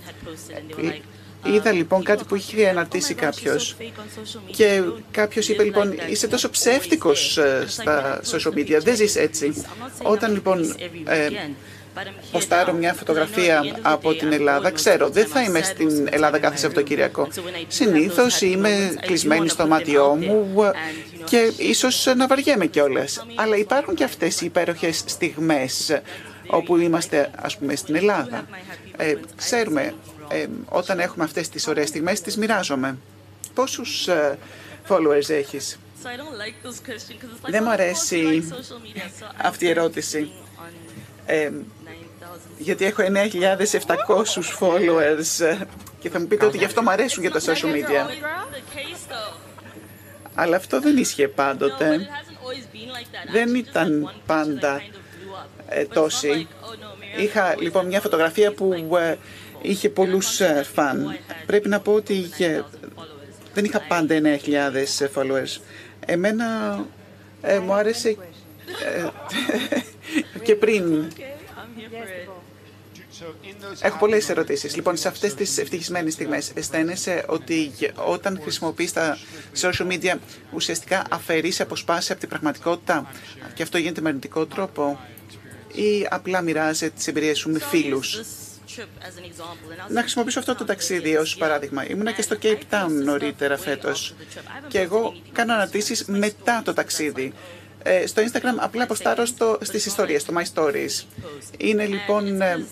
Είδα 1.46 1.72
λοιπόν 1.72 2.04
κάτι 2.04 2.24
που 2.24 2.36
είχε 2.36 2.70
αναρτήσει 2.70 3.14
κάποιος. 3.14 3.76
Και 4.56 4.84
κάποιος 5.12 5.50
είπε 5.50 5.64
λοιπόν, 5.64 5.94
είσαι 6.10 6.28
τόσο 6.28 6.50
ψεύτικος 6.50 7.38
ε, 7.38 7.64
στα 7.68 8.22
social 8.24 8.54
media, 8.54 8.78
δεν 8.84 8.96
ζεις 8.96 9.16
έτσι. 9.16 9.66
Όταν 10.04 10.34
λοιπόν 10.34 10.76
ε, 11.06 11.30
ποστάρω 12.32 12.74
μια 12.74 12.94
φωτογραφία 12.94 13.64
από 13.82 14.14
την 14.14 14.32
Ελλάδα, 14.32 14.72
ξέρω, 14.72 15.10
δεν 15.10 15.26
θα 15.26 15.42
είμαι 15.42 15.62
στην 15.62 16.08
Ελλάδα 16.12 16.40
κάθε 16.40 16.58
Σαββατοκύριακο. 16.58 17.28
Συνήθως 17.68 18.42
είμαι 18.42 18.94
κλεισμένη 19.02 19.50
στο 19.50 19.68
μάτιό 19.68 20.16
μου 20.16 20.72
και 21.24 21.52
ίσως 21.58 22.08
να 22.18 22.28
βαριέμαι 22.28 22.66
κιόλας. 22.66 23.26
Αλλά 23.36 23.56
υπάρχουν 23.56 23.96
και 23.96 24.04
αυτές 24.04 24.42
οι 24.42 24.46
υπέροχες 24.46 25.04
στιγμές 25.06 26.02
όπου 26.48 26.78
είμαστε, 26.78 27.30
ας 27.36 27.58
πούμε, 27.58 27.76
στην 27.76 27.96
Ελλάδα. 27.96 28.48
Ε, 28.98 29.16
ξέρουμε 29.36 29.94
ε, 30.32 30.48
όταν 30.70 31.00
έχουμε 31.00 31.24
αυτές 31.24 31.50
τις 31.50 31.68
ωραίες 31.68 31.88
στιγμές, 31.88 32.22
τις 32.22 32.38
μοιράζομαι. 32.38 32.98
Πόσους 33.54 34.08
ε, 34.08 34.38
followers 34.88 35.30
έχεις; 35.30 35.80
Δεν 37.42 37.64
μου 37.64 37.72
αρέσει 37.72 38.54
αυτή 39.38 39.66
η 39.66 39.70
ερώτηση. 39.70 40.32
Ε, 41.26 41.52
γιατί 42.58 42.86
έχω 42.86 43.04
9.700 43.04 44.42
followers 44.60 45.46
ε, 45.46 45.58
και 46.00 46.10
θα 46.10 46.20
μου 46.20 46.28
πείτε 46.28 46.46
ότι 46.46 46.58
γι' 46.58 46.66
αυτό 46.66 46.82
μου 46.82 46.92
αρέσουν 46.92 47.24
για 47.24 47.32
τα 47.32 47.40
social 47.40 47.74
media. 47.74 48.10
Αλλά 50.36 50.56
αυτό 50.56 50.82
δεν 50.82 50.98
ίσχυε 50.98 51.28
πάντοτε. 51.28 52.08
Δεν 53.32 53.56
ήταν 53.56 54.14
πάντα 54.26 54.82
ε, 55.68 55.86
τόση. 55.86 56.48
Είχα 57.18 57.56
λοιπόν 57.60 57.86
μια 57.86 58.02
φωτογραφία 58.02 58.54
που 58.54 58.74
είχε 59.62 59.90
πολλούς 59.90 60.40
ε, 60.40 60.66
φαν. 60.74 61.18
Πρέπει 61.46 61.70
να 61.70 61.80
πω 61.80 61.94
ότι 61.94 62.14
είχε, 62.14 62.66
δεν 63.54 63.66
είχα 63.66 63.82
πάντα 63.82 64.16
9.000 64.22 64.32
followers. 65.16 65.62
Εμένα 66.06 66.80
ε, 67.42 67.60
μου 67.60 67.74
άρεσε 67.74 68.10
ε, 68.10 69.08
και 70.46 70.56
πριν. 70.56 71.08
Έχω 73.82 73.98
πολλές 73.98 74.30
ερωτήσεις. 74.30 74.76
Λοιπόν, 74.76 74.98
σε 74.98 75.08
αυτές 75.08 75.34
τις 75.34 75.58
ευτυχισμένες 75.58 76.14
στιγμές, 76.14 76.52
αισθάνεσαι 76.54 77.26
ότι 77.28 77.72
όταν 78.06 78.40
χρησιμοποιείς 78.42 78.94
τα 78.94 79.18
social 79.62 79.88
media 79.92 80.16
ουσιαστικά 80.54 81.04
αφαιρείς 81.10 81.62
αποσπάσει 81.62 82.12
από 82.12 82.20
την 82.20 82.30
πραγματικότητα 82.30 83.12
και 83.54 83.64
αυτό 83.64 83.78
γίνεται 83.78 84.02
με 84.02 84.08
αρνητικό 84.08 84.46
τρόπο, 84.46 85.00
ή 85.74 86.08
απλά 86.10 86.42
μοιράζεσαι 86.42 86.90
τις 86.90 87.08
εμπειρίες 87.08 87.38
σου 87.38 87.52
με 87.52 87.60
φίλους; 87.60 88.22
Να 89.90 90.00
χρησιμοποιήσω 90.00 90.40
αυτό 90.40 90.56
το 90.56 90.66
ταξίδι 90.66 91.16
ως 91.16 91.36
παράδειγμα. 91.38 91.90
Ήμουνα 91.90 92.12
και 92.12 92.22
στο 92.22 92.38
Cape 92.42 92.62
Town 92.70 92.90
νωρίτερα 93.04 93.58
φέτος 93.58 94.14
και 94.68 94.80
εγώ 94.80 95.16
κάνω 95.32 95.54
αναρτήσεις 95.54 96.06
μετά 96.06 96.62
το 96.66 96.74
ταξίδι. 96.74 97.34
Ε, 97.84 98.08
στο 98.08 98.22
Instagram 98.22 98.56
απλά 98.58 98.84
αποστάρω 98.84 99.26
στο, 99.26 99.58
στις 99.62 99.86
ιστορίες, 99.86 100.22
στο 100.22 100.34
My 100.38 100.44
Stories. 100.54 101.06
Είναι 101.58 101.86
λοιπόν 101.86 102.42
ε, 102.42 102.66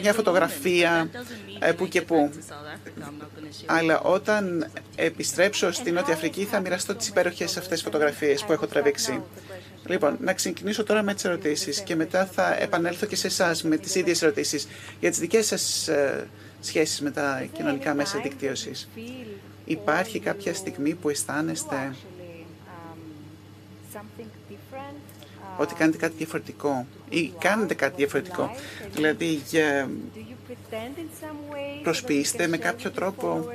μια 0.00 0.12
φωτογραφία 0.12 1.10
ε, 1.58 1.72
που 1.72 1.88
και 1.88 2.02
που. 2.02 2.30
Αλλά 3.66 4.00
όταν 4.00 4.70
επιστρέψω 4.96 5.72
στην 5.72 5.94
Νότια 5.94 6.14
Αφρική 6.14 6.44
θα 6.44 6.60
μοιραστώ 6.60 6.94
τις 6.94 7.08
υπέροχες 7.08 7.56
αυτές 7.56 7.82
φωτογραφίες 7.82 8.44
που 8.44 8.52
έχω 8.52 8.66
τραβήξει. 8.66 9.22
Λοιπόν, 9.86 10.16
να 10.20 10.32
ξεκινήσω 10.32 10.84
τώρα 10.84 11.02
με 11.02 11.14
τις 11.14 11.24
ερωτήσεις 11.24 11.80
και 11.80 11.96
μετά 11.96 12.26
θα 12.26 12.56
επανέλθω 12.60 13.06
και 13.06 13.16
σε 13.16 13.26
εσάς 13.26 13.62
με 13.62 13.76
τις 13.76 13.94
ίδιες 13.94 14.22
ερωτήσεις 14.22 14.68
για 15.00 15.10
τις 15.10 15.18
δικές 15.18 15.46
σας 15.46 15.88
ε, 15.88 16.26
σχέσεις 16.60 17.00
με 17.00 17.10
τα 17.10 17.46
κοινωνικά 17.52 17.94
μέσα 17.94 18.20
δικτύωσης. 18.20 18.88
Υπάρχει 19.64 20.18
κάποια 20.18 20.54
στιγμή 20.54 20.94
που 20.94 21.08
αισθάνεστε 21.08 21.94
ότι 25.56 25.74
κάνετε 25.74 25.98
κάτι 25.98 26.14
διαφορετικό 26.16 26.86
ή 27.08 27.32
κάνετε 27.38 27.74
κάτι 27.74 27.94
διαφορετικό; 27.96 28.50
Δηλαδή, 28.94 29.42
προσποιήστε 31.82 32.46
με 32.46 32.56
κάποιο 32.56 32.90
τρόπο, 32.90 33.48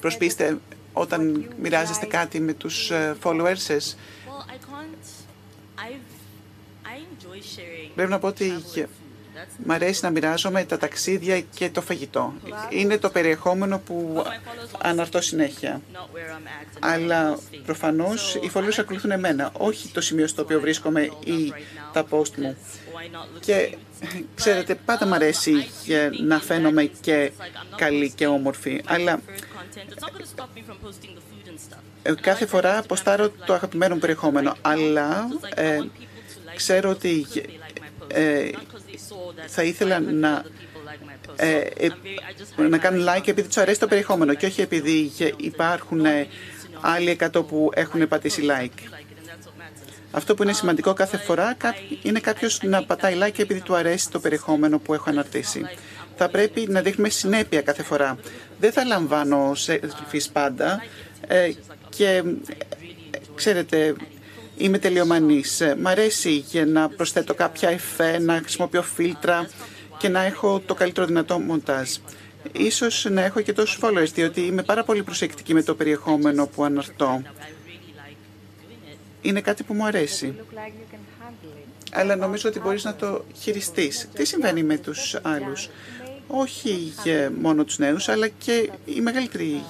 προσποιήστε 0.00 0.58
όταν 0.98 1.48
μοιράζεστε 1.60 2.06
κάτι 2.06 2.40
με 2.40 2.52
τους 2.52 2.90
ε, 2.90 3.16
followers 3.22 3.56
σας. 3.56 3.96
Πρέπει 7.94 8.10
να 8.10 8.18
πω 8.18 8.26
ότι 8.26 8.52
Μ' 9.64 9.70
αρέσει 9.70 10.04
να 10.04 10.10
μοιράζομαι 10.10 10.64
τα 10.64 10.78
ταξίδια 10.78 11.40
και 11.40 11.70
το 11.70 11.80
φαγητό. 11.80 12.34
Είναι 12.70 12.98
το 12.98 13.10
περιεχόμενο 13.10 13.78
που 13.78 14.24
αναρτώ 14.82 15.20
συνέχεια. 15.20 15.80
Αλλά 16.80 17.38
προφανώς 17.64 18.34
οι 18.34 18.50
followers 18.54 18.78
ακολουθούν 18.78 19.10
εμένα, 19.10 19.50
όχι 19.52 19.88
το 19.88 20.00
σημείο 20.00 20.26
στο 20.26 20.42
οποίο 20.42 20.60
βρίσκομαι 20.60 21.02
ή 21.24 21.52
τα 21.92 22.06
post 22.10 22.34
μου. 22.36 22.56
Και 23.40 23.76
ξέρετε, 24.34 24.74
πάντα 24.74 25.06
μ' 25.06 25.12
αρέσει 25.12 25.52
να 26.26 26.40
φαίνομαι 26.40 26.84
και 27.00 27.32
καλή 27.76 28.10
και 28.10 28.26
όμορφη, 28.26 28.82
αλλά 28.86 29.12
ε, 29.12 29.18
κάθε 32.20 32.46
φορά 32.46 32.78
αποστάρω 32.78 33.30
το 33.46 33.52
αγαπημένο 33.54 33.94
μου 33.94 34.00
περιεχόμενο, 34.00 34.56
αλλά 34.62 35.28
ε, 35.54 35.78
ξέρω 36.56 36.90
ότι 36.90 37.26
ε, 38.06 38.50
θα 39.46 39.62
ήθελα 39.62 40.00
να, 40.00 40.44
ε, 41.36 41.58
ε, 41.58 41.88
να 42.68 42.78
κάνουν 42.78 43.06
like 43.08 43.28
επειδή 43.28 43.46
τους 43.46 43.56
αρέσει 43.56 43.80
το 43.80 43.86
περιεχόμενο 43.86 44.34
και 44.34 44.46
όχι 44.46 44.60
επειδή 44.60 45.12
υπάρχουν 45.36 46.04
ε, 46.04 46.26
άλλοι 46.80 47.18
100 47.20 47.46
που 47.46 47.70
έχουν 47.74 48.08
πατήσει 48.08 48.42
like. 48.50 48.96
Αυτό 50.10 50.34
που 50.34 50.42
είναι 50.42 50.52
σημαντικό 50.52 50.92
κάθε 50.92 51.16
φορά 51.16 51.56
είναι 52.02 52.20
κάποιος 52.20 52.62
να 52.62 52.84
πατάει 52.84 53.14
like 53.22 53.38
επειδή 53.38 53.60
του 53.60 53.74
αρέσει 53.74 54.10
το 54.10 54.20
περιεχόμενο 54.20 54.78
που 54.78 54.94
έχω 54.94 55.10
αναρτήσει. 55.10 55.62
Θα 56.16 56.28
πρέπει 56.28 56.66
να 56.68 56.80
δείχνουμε 56.80 57.08
συνέπεια 57.08 57.62
κάθε 57.62 57.82
φορά. 57.82 58.18
Δεν 58.60 58.72
θα 58.72 58.84
λαμβάνω 58.84 59.52
selfies 59.66 60.26
πάντα 60.32 60.82
και 61.88 62.22
ξέρετε, 63.34 63.94
είμαι 64.56 64.78
τελειομανής. 64.78 65.62
Μ' 65.80 65.86
αρέσει 65.86 66.30
για 66.30 66.66
να 66.66 66.88
προσθέτω 66.88 67.34
κάποια 67.34 67.68
εφέ, 67.68 68.18
να 68.18 68.38
χρησιμοποιώ 68.38 68.82
φίλτρα 68.82 69.48
και 69.98 70.08
να 70.08 70.22
έχω 70.22 70.60
το 70.66 70.74
καλύτερο 70.74 71.06
δυνατό 71.06 71.38
μοντάζ. 71.38 71.90
Ίσως 72.52 73.06
να 73.10 73.22
έχω 73.22 73.40
και 73.40 73.52
τόσους 73.52 73.78
followers, 73.82 74.10
διότι 74.14 74.40
είμαι 74.40 74.62
πάρα 74.62 74.84
πολύ 74.84 75.02
προσεκτική 75.02 75.54
με 75.54 75.62
το 75.62 75.74
περιεχόμενο 75.74 76.46
που 76.46 76.64
αναρτώ. 76.64 77.22
Είναι 79.20 79.40
κάτι 79.40 79.62
που 79.62 79.74
μου 79.74 79.86
αρέσει. 79.86 80.34
Αλλά 81.92 82.16
νομίζω 82.16 82.48
ότι 82.48 82.60
μπορείς 82.60 82.84
να 82.84 82.94
το 82.94 83.24
χειριστείς. 83.40 84.08
Τι 84.14 84.24
συμβαίνει 84.24 84.62
με 84.62 84.76
τους 84.76 85.16
άλλους; 85.22 85.68
Όχι 86.26 86.92
μόνο 87.40 87.64
τους 87.64 87.78
νέους, 87.78 88.08
αλλά 88.08 88.28
και 88.28 88.70
οι 88.84 89.00
μεγαλύτεροι, 89.00 89.62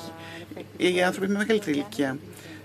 οι 0.76 1.02
άνθρωποι 1.02 1.32
με 1.32 1.38
μεγαλύτερη 1.38 1.72
ηλικία. 1.72 2.18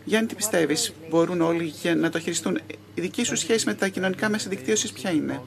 Γιάννη, 0.05 0.27
τι 0.27 0.35
πιστεύεις, 0.35 0.93
μπορούν 1.09 1.41
όλοι 1.41 1.73
να 1.95 2.09
το 2.09 2.19
χειριστούν; 2.19 2.59
Η 2.93 3.01
δική 3.01 3.23
σου 3.23 3.35
σχέση 3.35 3.65
με 3.65 3.73
τα 3.73 3.87
κοινωνικά 3.87 4.29
μέσα 4.29 4.49
δικτύωσης 4.49 4.91
ποια 4.91 5.09
είναι; 5.11 5.41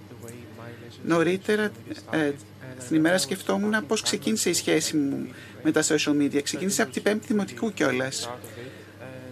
Νωρίτερα 1.07 1.71
ε, 2.11 2.31
στην 2.79 2.97
ημέρα 2.97 3.19
σκεφτόμουν 3.19 3.87
πώς 3.87 4.03
ξεκίνησε 4.03 4.51
η 4.51 4.53
σχέση 4.53 4.97
μου 4.97 5.29
με 5.63 5.71
τα 5.71 5.83
social 5.83 6.17
media. 6.21 6.43
Ξεκίνησε 6.43 6.83
από 6.83 6.93
την 6.93 7.03
πέμπτη 7.03 7.27
δημοτικού 7.27 7.73
κιόλας. 7.73 8.31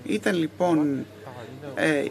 Ήταν 0.04 0.36
λοιπόν 0.36 0.98
ε, 0.98 1.04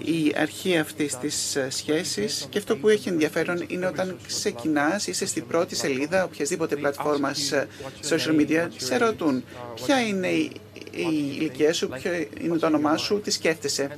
η 0.04 0.34
αρχή 0.38 0.78
αυτής 0.78 1.18
της 1.18 1.56
ε, 1.56 1.70
σχέσης 1.70 2.48
και 2.50 2.58
αυτό 2.58 2.78
που 2.78 2.90
έχει 2.90 3.10
ενδιαφέρον 3.10 3.66
είναι 3.68 3.86
όταν 3.86 4.18
ξεκινάς, 4.28 5.08
είσαι 5.08 5.26
στην 5.26 5.48
πρώτη 5.48 5.76
σελίδα 5.76 6.24
οποιασδήποτε 6.24 6.76
πλατφόρμας 6.76 7.52
ε, 7.52 7.68
social 8.10 8.40
media, 8.40 8.68
σε 8.78 8.98
ρωτούν 8.98 9.44
ποια 9.76 10.02
είναι 10.02 10.28
η 10.28 10.52
η 10.92 11.36
ηλικία 11.38 11.74
σου, 11.74 11.90
ποιο 11.90 12.12
είναι 12.42 12.58
το 12.58 12.66
όνομά 12.66 12.98
σου, 12.98 13.20
τι 13.20 13.32
σκέφτεσαι, 13.32 13.90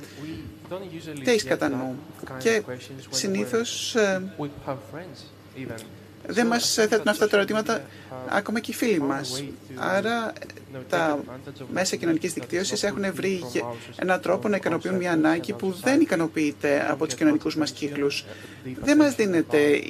τι 1.24 1.30
έχει 1.30 1.46
κατά 1.46 1.68
νου. 1.68 1.98
Και 2.38 2.62
συνήθως 3.10 3.96
δεν 6.26 6.46
μας 6.46 6.72
θέτουν 6.74 7.08
αυτά 7.08 7.28
τα 7.28 7.36
ερωτήματα 7.36 7.82
ακόμα 8.28 8.60
και 8.60 8.70
οι 8.70 8.74
φίλοι 8.74 9.00
μας. 9.00 9.44
Άρα 9.74 10.32
τα 10.88 11.18
μέσα 11.72 11.96
κοινωνικής 11.96 12.32
δικτύωσης 12.32 12.82
έχουν 12.82 13.14
βρει 13.14 13.42
έναν 13.96 14.20
τρόπο 14.20 14.48
να 14.48 14.56
ικανοποιούν 14.56 14.94
μια 14.94 15.12
ανάγκη 15.12 15.52
που 15.52 15.72
δεν 15.82 16.00
ικανοποιείται 16.00 16.86
από 16.90 17.04
τους 17.04 17.14
κοινωνικούς 17.14 17.56
μας 17.56 17.70
κύκλους. 17.70 18.24
Δεν 18.82 18.96
μας 18.96 19.14
δίνεται 19.14 19.82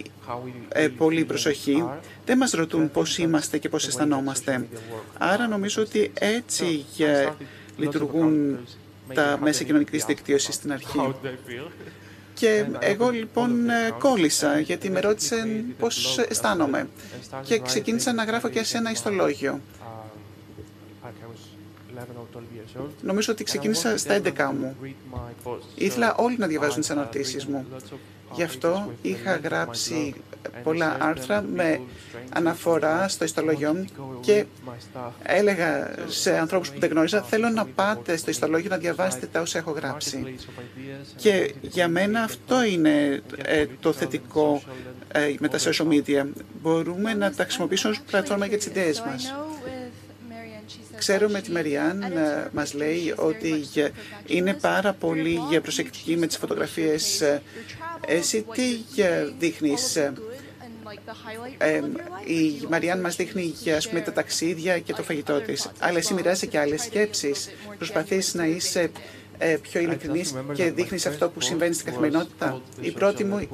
ε, 0.68 0.88
πολύ 0.88 1.24
προσοχή, 1.24 1.84
δεν 2.24 2.38
μας 2.38 2.50
ρωτούν 2.50 2.90
πώς 2.90 3.18
είμαστε 3.18 3.58
και 3.58 3.68
πώς 3.68 3.86
αισθανόμαστε. 3.86 4.66
Άρα 5.18 5.48
νομίζω 5.48 5.82
ότι 5.82 6.12
έτσι 6.14 6.84
λειτουργούν 7.76 8.58
τα 9.14 9.38
μέσα 9.42 9.64
κοινωνικής 9.64 10.04
δικτύωσης 10.04 10.54
στην 10.54 10.72
αρχή. 10.72 11.14
Και 12.44 12.64
εγώ 12.78 13.10
λοιπόν 13.10 13.68
ε, 13.70 13.90
κόλλησα 13.98 14.58
γιατί 14.58 14.90
με 14.90 15.00
ρώτησε 15.00 15.64
πώς 15.78 16.18
αισθάνομαι 16.18 16.88
και 17.42 17.58
ξεκίνησα 17.58 18.12
να 18.12 18.24
γράφω 18.24 18.48
και 18.48 18.64
σε 18.64 18.76
ένα 18.76 18.90
ιστολόγιο. 18.90 19.60
Νομίζω 23.02 23.32
ότι 23.32 23.44
ξεκίνησα 23.44 23.96
στα 23.98 24.20
11 24.22 24.50
μου. 24.60 24.76
Ήθελα 25.74 26.14
όλοι 26.14 26.36
να 26.38 26.46
διαβάζουν 26.46 26.80
τις 26.80 26.90
αναρτήσεις 26.90 27.46
μου. 27.46 27.66
Γι' 28.34 28.42
αυτό 28.42 28.92
είχα 29.02 29.36
γράψει 29.36 30.14
πολλά 30.62 30.96
άρθρα 31.00 31.42
με 31.42 31.80
αναφορά 32.32 33.08
στο 33.08 33.24
ιστολόγιο 33.24 33.74
μου 33.74 33.84
και 34.20 34.44
έλεγα 35.22 35.94
σε 36.06 36.38
ανθρώπους 36.38 36.70
που 36.70 36.80
δεν 36.80 36.90
γνώριζα 36.90 37.22
θέλω 37.22 37.48
να 37.48 37.64
πάτε 37.64 38.16
στο 38.16 38.30
ιστολόγιο 38.30 38.68
να 38.70 38.76
διαβάσετε 38.76 39.26
τα 39.26 39.40
όσα 39.40 39.58
έχω 39.58 39.70
γράψει. 39.70 40.34
Και 41.16 41.54
για 41.60 41.88
μένα 41.88 42.22
αυτό 42.22 42.64
είναι 42.64 43.22
ε, 43.44 43.66
το 43.80 43.92
θετικό 43.92 44.62
ε, 45.12 45.34
με 45.38 45.48
τα 45.48 45.58
social 45.58 45.88
media. 45.88 46.26
Μπορούμε 46.62 47.14
να 47.14 47.32
τα 47.32 47.42
χρησιμοποιήσουμε 47.42 47.92
ως 47.92 48.00
πλατφόρμα 48.00 48.46
για 48.46 48.56
τις 48.56 48.66
ιδέες 48.66 49.00
μας. 49.00 49.34
Ξέρω 50.98 51.28
με 51.28 51.40
τη 51.40 51.50
Μαριάν 51.50 52.02
ε, 52.02 52.48
μας 52.52 52.74
λέει 52.74 53.14
ότι 53.16 53.64
είναι 54.26 54.54
πάρα 54.54 54.92
πολύ 54.92 55.40
προσεκτική 55.62 56.16
με 56.16 56.26
τις 56.26 56.36
φωτογραφίες. 56.36 57.22
Εσύ 58.06 58.44
τι 58.52 58.62
δείχνεις 59.38 59.96
ε, 61.58 61.80
η 62.24 62.66
Μαριάν 62.70 63.00
μας 63.00 63.16
δείχνει 63.16 63.54
ας 63.76 63.88
πούμε, 63.88 64.00
τα 64.00 64.12
ταξίδια 64.12 64.78
και 64.78 64.92
το 64.92 65.02
φαγητό 65.02 65.40
της. 65.40 65.70
Αλλά 65.78 65.98
εσύ 65.98 66.14
μοιράζεσαι 66.14 66.46
και 66.46 66.58
άλλες 66.58 66.82
σκέψεις. 66.82 67.50
Προσπαθείς 67.76 68.34
να 68.34 68.46
είσαι 68.46 68.90
ε, 69.38 69.56
πιο 69.62 69.80
ειλικρινής 69.80 70.34
και 70.52 70.70
δείχνεις 70.70 71.06
αυτό 71.06 71.28
που 71.28 71.40
συμβαίνει 71.40 71.74
στην 71.74 71.86
καθημερινότητα. 71.86 72.60
Η 72.80 72.90
πρώτη 72.90 73.24
μου 73.24 73.48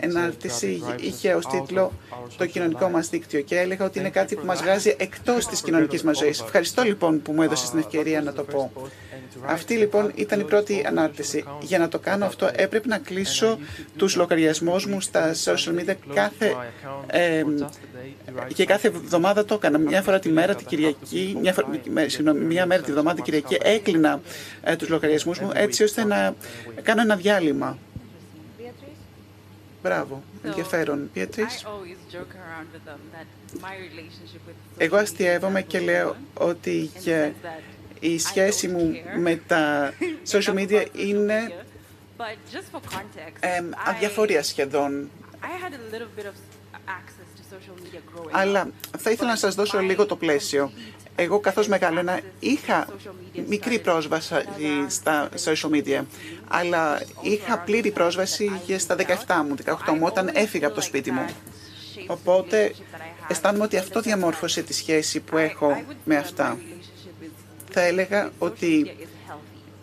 ενάρτηση 0.00 0.82
είχε 1.00 1.34
ως 1.34 1.46
τίτλο 1.46 1.92
«Το 2.36 2.46
κοινωνικό 2.46 2.88
μας 2.88 3.08
δίκτυο» 3.08 3.40
και 3.40 3.58
έλεγα 3.58 3.84
ότι 3.84 3.98
είναι 3.98 4.10
κάτι 4.10 4.34
που 4.34 4.46
μας 4.46 4.62
βγάζει 4.62 4.94
εκτός 4.98 5.46
της 5.46 5.60
κοινωνικής 5.60 6.02
μας 6.02 6.18
ζωής. 6.18 6.40
Ευχαριστώ 6.40 6.82
λοιπόν 6.82 7.22
που 7.22 7.32
μου 7.32 7.42
έδωσες 7.42 7.70
την 7.70 7.78
ευκαιρία 7.78 8.22
να 8.22 8.32
το 8.32 8.42
πω. 8.42 8.72
Αυτή 9.46 9.74
λοιπόν 9.74 10.12
ήταν 10.14 10.40
η 10.40 10.44
πρώτη 10.44 10.84
ανάρτηση. 10.86 11.44
Για 11.60 11.78
να 11.78 11.88
το 11.88 11.98
κάνω 11.98 12.24
αυτό 12.24 12.50
έπρεπε 12.56 12.88
να 12.88 12.98
κλείσω 12.98 13.58
τους 13.96 14.16
λογαριασμούς 14.16 14.86
μου 14.86 15.00
στα 15.00 15.34
social 15.44 15.80
media 15.80 15.94
κάθε, 16.14 16.54
ε, 17.06 17.42
και 18.54 18.64
κάθε 18.64 18.88
εβδομάδα 18.88 19.44
το 19.44 19.54
έκανα. 19.54 19.78
Μια 19.78 20.02
φορά 20.02 20.18
τη 20.18 20.28
μέρα, 20.28 20.54
την 20.54 20.66
Κυριακή, 20.66 21.38
μια, 21.40 21.52
φορά, 21.52 21.68
μια 22.34 22.66
μέρα 22.66 22.82
τη 22.82 22.90
βδομάδα 22.90 23.14
την 23.14 23.24
Κυριακή 23.24 23.56
έκλεινα 23.62 24.20
ε, 24.62 24.76
τους 24.76 24.88
λογαριασμούς 24.88 25.38
μου 25.38 25.50
έτσι 25.54 25.82
ώστε 25.82 26.04
να 26.04 26.34
κάνω 26.82 27.00
ένα 27.00 27.16
διάλειμμα. 27.16 27.78
Μπράβο, 29.86 30.22
ενδιαφέρον. 30.42 31.10
Πιέτρις. 31.12 31.66
Εγώ 34.76 34.96
αστείευομαι 34.96 35.62
και 35.62 35.80
λέω 35.80 36.16
ότι 36.34 36.90
η 38.00 38.18
σχέση 38.18 38.68
μου 38.68 38.92
με 39.18 39.40
τα 39.46 39.92
social 40.32 40.54
media 40.54 40.86
είναι 40.92 41.52
ε, 43.40 43.62
αδιαφορία 43.86 44.42
σχεδόν. 44.42 45.10
Αλλά 48.30 48.68
θα 48.98 49.10
ήθελα 49.10 49.30
να 49.30 49.36
σας 49.36 49.54
δώσω 49.54 49.78
λίγο 49.78 50.06
το 50.06 50.16
πλαίσιο. 50.16 50.72
Εγώ 51.16 51.40
καθώς 51.40 51.68
μεγάλωνα 51.68 52.20
είχα 52.38 52.88
μικρή 53.48 53.78
πρόσβαση 53.78 54.34
στα 54.88 55.28
social 55.44 55.70
media, 55.70 56.04
αλλά 56.48 57.02
είχα 57.20 57.58
πλήρη 57.58 57.90
πρόσβαση 57.90 58.60
και 58.66 58.78
στα 58.78 58.96
17 59.26 59.44
μου, 59.48 59.54
18 59.86 59.92
μου, 59.92 60.02
όταν 60.02 60.30
έφυγα 60.34 60.66
από 60.66 60.74
το 60.76 60.80
σπίτι 60.80 61.10
μου. 61.10 61.24
Οπότε 62.06 62.74
αισθάνομαι 63.28 63.64
ότι 63.64 63.76
αυτό 63.76 64.00
διαμόρφωσε 64.00 64.62
τη 64.62 64.72
σχέση 64.74 65.20
που 65.20 65.36
έχω 65.36 65.82
με 66.04 66.16
αυτά. 66.16 66.58
Θα 67.70 67.80
έλεγα 67.80 68.30
ότι 68.38 68.96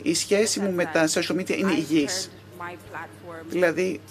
η 0.02 0.14
σχέση 0.14 0.60
μου 0.60 0.72
με 0.72 0.86
τα 0.86 1.08
social 1.08 1.36
media 1.36 1.58
είναι 1.58 1.72
υγιής. 1.72 2.32
Δηλαδή, 3.50 4.02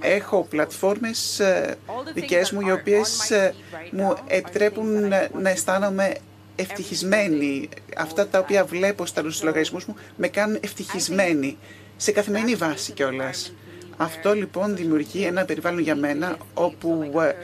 έχω 0.00 0.46
πλατφόρμες 0.50 1.40
ε, 1.40 1.76
δικές 2.14 2.50
μου 2.50 2.60
οι 2.60 2.70
οποίες 2.70 3.30
ε, 3.30 3.54
μου 3.90 4.14
επιτρέπουν 4.26 5.08
να 5.40 5.50
αισθάνομαι 5.50 6.14
ευτυχισμένη. 6.56 7.68
Αυτά 7.96 8.26
τα 8.26 8.38
οποία 8.38 8.64
βλέπω 8.64 9.06
στα 9.06 9.22
λογαριασμούς 9.42 9.84
μου 9.84 9.96
με 10.16 10.28
κάνουν 10.28 10.58
ευτυχισμένη 10.60 11.56
σε 11.96 12.12
καθημερινή 12.12 12.54
βάση 12.54 12.92
κιόλας. 12.92 13.52
Αυτό 13.96 14.34
λοιπόν 14.34 14.76
δημιουργεί 14.76 15.24
ένα 15.24 15.44
περιβάλλον 15.44 15.80
για 15.80 15.96
μένα 15.96 16.36
όπου 16.54 17.12
ε, 17.20 17.34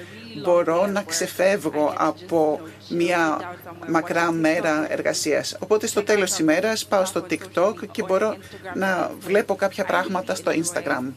μπορώ 0.42 0.86
να 0.86 1.02
ξεφεύγω 1.02 1.94
από 1.96 2.60
μια 2.88 3.40
μακρά 3.88 4.32
μέρα 4.32 4.92
εργασίας. 4.92 5.56
Οπότε 5.58 5.86
στο 5.86 6.02
τέλος 6.02 6.30
της 6.30 6.38
ημέρας 6.38 6.86
πάω 6.86 7.04
στο 7.04 7.26
TikTok 7.30 7.74
και 7.90 8.02
μπορώ 8.02 8.36
να 8.74 9.10
βλέπω 9.20 9.54
κάποια 9.54 9.84
πράγματα 9.84 10.34
στο 10.34 10.50
Instagram. 10.50 11.12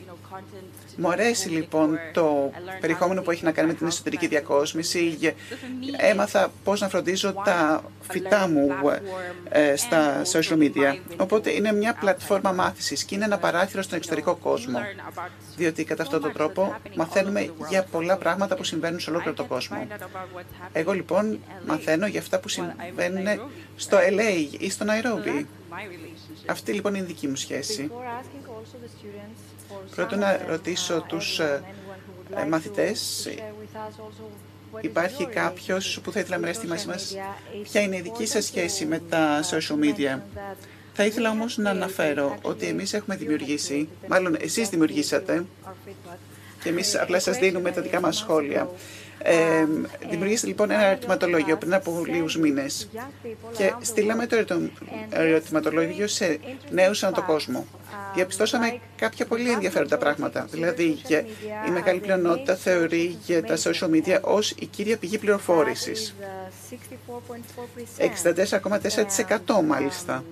Μου 0.97 1.09
αρέσει 1.09 1.49
λοιπόν 1.49 1.99
το 2.13 2.51
περιεχόμενο 2.79 3.21
που 3.21 3.31
έχει 3.31 3.43
να 3.43 3.51
κάνει 3.51 3.67
με 3.67 3.73
την 3.73 3.87
εσωτερική 3.87 4.27
διακόσμηση. 4.27 5.17
Έμαθα 5.97 6.51
πώς 6.63 6.81
να 6.81 6.89
φροντίζω 6.89 7.33
τα 7.33 7.83
φυτά 8.01 8.47
μου 8.47 8.71
ε, 9.49 9.75
στα 9.75 10.21
social 10.31 10.57
media. 10.57 10.97
Οπότε 11.17 11.51
είναι 11.51 11.73
μια 11.73 11.93
πλατφόρμα 11.93 12.51
μάθησης 12.51 13.03
και 13.03 13.15
είναι 13.15 13.25
ένα 13.25 13.37
παράθυρο 13.37 13.81
στον 13.81 13.97
εξωτερικό 13.97 14.35
κόσμο. 14.35 14.79
Διότι 15.57 15.83
κατά 15.83 16.03
αυτόν 16.03 16.21
τον 16.21 16.33
τρόπο 16.33 16.75
μαθαίνουμε 16.95 17.53
για 17.69 17.83
πολλά 17.83 18.17
πράγματα 18.17 18.55
που 18.55 18.63
συμβαίνουν 18.63 18.99
σε 18.99 19.09
ολόκληρο 19.09 19.35
τον 19.35 19.47
κόσμο. 19.47 19.87
Εγώ 20.73 20.91
λοιπόν 20.91 21.39
μαθαίνω 21.65 22.07
για 22.07 22.19
αυτά 22.19 22.39
που 22.39 22.47
συμβαίνουν 22.49 23.39
στο 23.75 23.97
LA 23.97 24.55
ή 24.57 24.69
στο 24.69 24.85
Nairobi. 24.89 25.45
Αυτή 26.45 26.71
λοιπόν 26.73 26.95
είναι 26.95 27.03
η 27.03 27.07
δική 27.07 27.27
μου 27.27 27.35
σχέση. 27.35 27.91
Πρώτον 29.95 30.19
να 30.19 30.45
ρωτήσω 30.47 31.01
τους 31.07 31.39
ε, 31.39 31.63
ε, 32.35 32.45
μαθητές, 32.45 33.29
υπάρχει 34.81 35.25
κάποιος 35.25 35.99
που 36.03 36.11
θα 36.11 36.19
ήθελα 36.19 36.35
να 36.35 36.41
μοιραστεί 36.41 36.67
μαζί 36.67 36.87
μας; 36.87 37.15
ποια 37.63 37.81
είναι 37.81 37.97
η 37.97 38.01
δική 38.01 38.25
σας 38.25 38.45
σχέση 38.45 38.85
με 38.85 38.99
τα 39.09 39.43
social 39.43 39.79
media; 39.83 40.19
Θα 40.93 41.05
ήθελα 41.05 41.29
όμως 41.29 41.57
να 41.57 41.69
αναφέρω 41.69 42.37
ότι 42.41 42.65
εμείς 42.65 42.93
έχουμε 42.93 43.15
δημιουργήσει, 43.15 43.89
μάλλον 44.07 44.35
εσείς 44.39 44.69
δημιουργήσατε, 44.69 45.45
και 46.63 46.69
εμείς 46.69 46.95
απλά 46.95 47.19
σας 47.19 47.37
δίνουμε 47.37 47.71
τα 47.71 47.81
δικά 47.81 47.99
μας 47.99 48.17
σχόλια. 48.17 48.69
Ε, 49.17 49.65
δημιουργήσατε 50.09 50.47
λοιπόν 50.47 50.71
ένα 50.71 50.85
ερωτηματολόγιο 50.85 51.57
πριν 51.57 51.73
από 51.73 52.03
λίγους 52.07 52.37
μήνες. 52.37 52.89
Και 53.57 53.73
στείλαμε 53.81 54.27
το 54.27 54.35
ερωτηματολόγιο 55.09 56.07
σε 56.07 56.39
νέους 56.69 57.03
ανά 57.03 57.13
τον 57.13 57.25
κόσμο 57.25 57.65
διαπιστώσαμε 58.13 58.79
κάποια 58.95 59.25
πολύ 59.25 59.51
ενδιαφέροντα 59.51 59.97
πράγματα. 59.97 60.47
Δηλαδή, 60.51 60.97
η 61.67 61.71
μεγάλη 61.71 61.99
πλειονότητα 61.99 62.55
θεωρεί 62.55 63.17
για 63.25 63.43
τα 63.43 63.55
social 63.57 63.89
media 63.89 64.21
ως 64.21 64.51
η 64.51 64.65
κύρια 64.65 64.97
πηγή 64.97 65.17
πληροφόρησης. 65.17 66.15
64,4% 67.97 69.63
μάλιστα. 69.65 70.23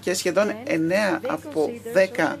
Και 0.00 0.14
σχεδόν 0.14 0.54
9 0.66 1.20
από 1.28 1.70
10 2.16 2.36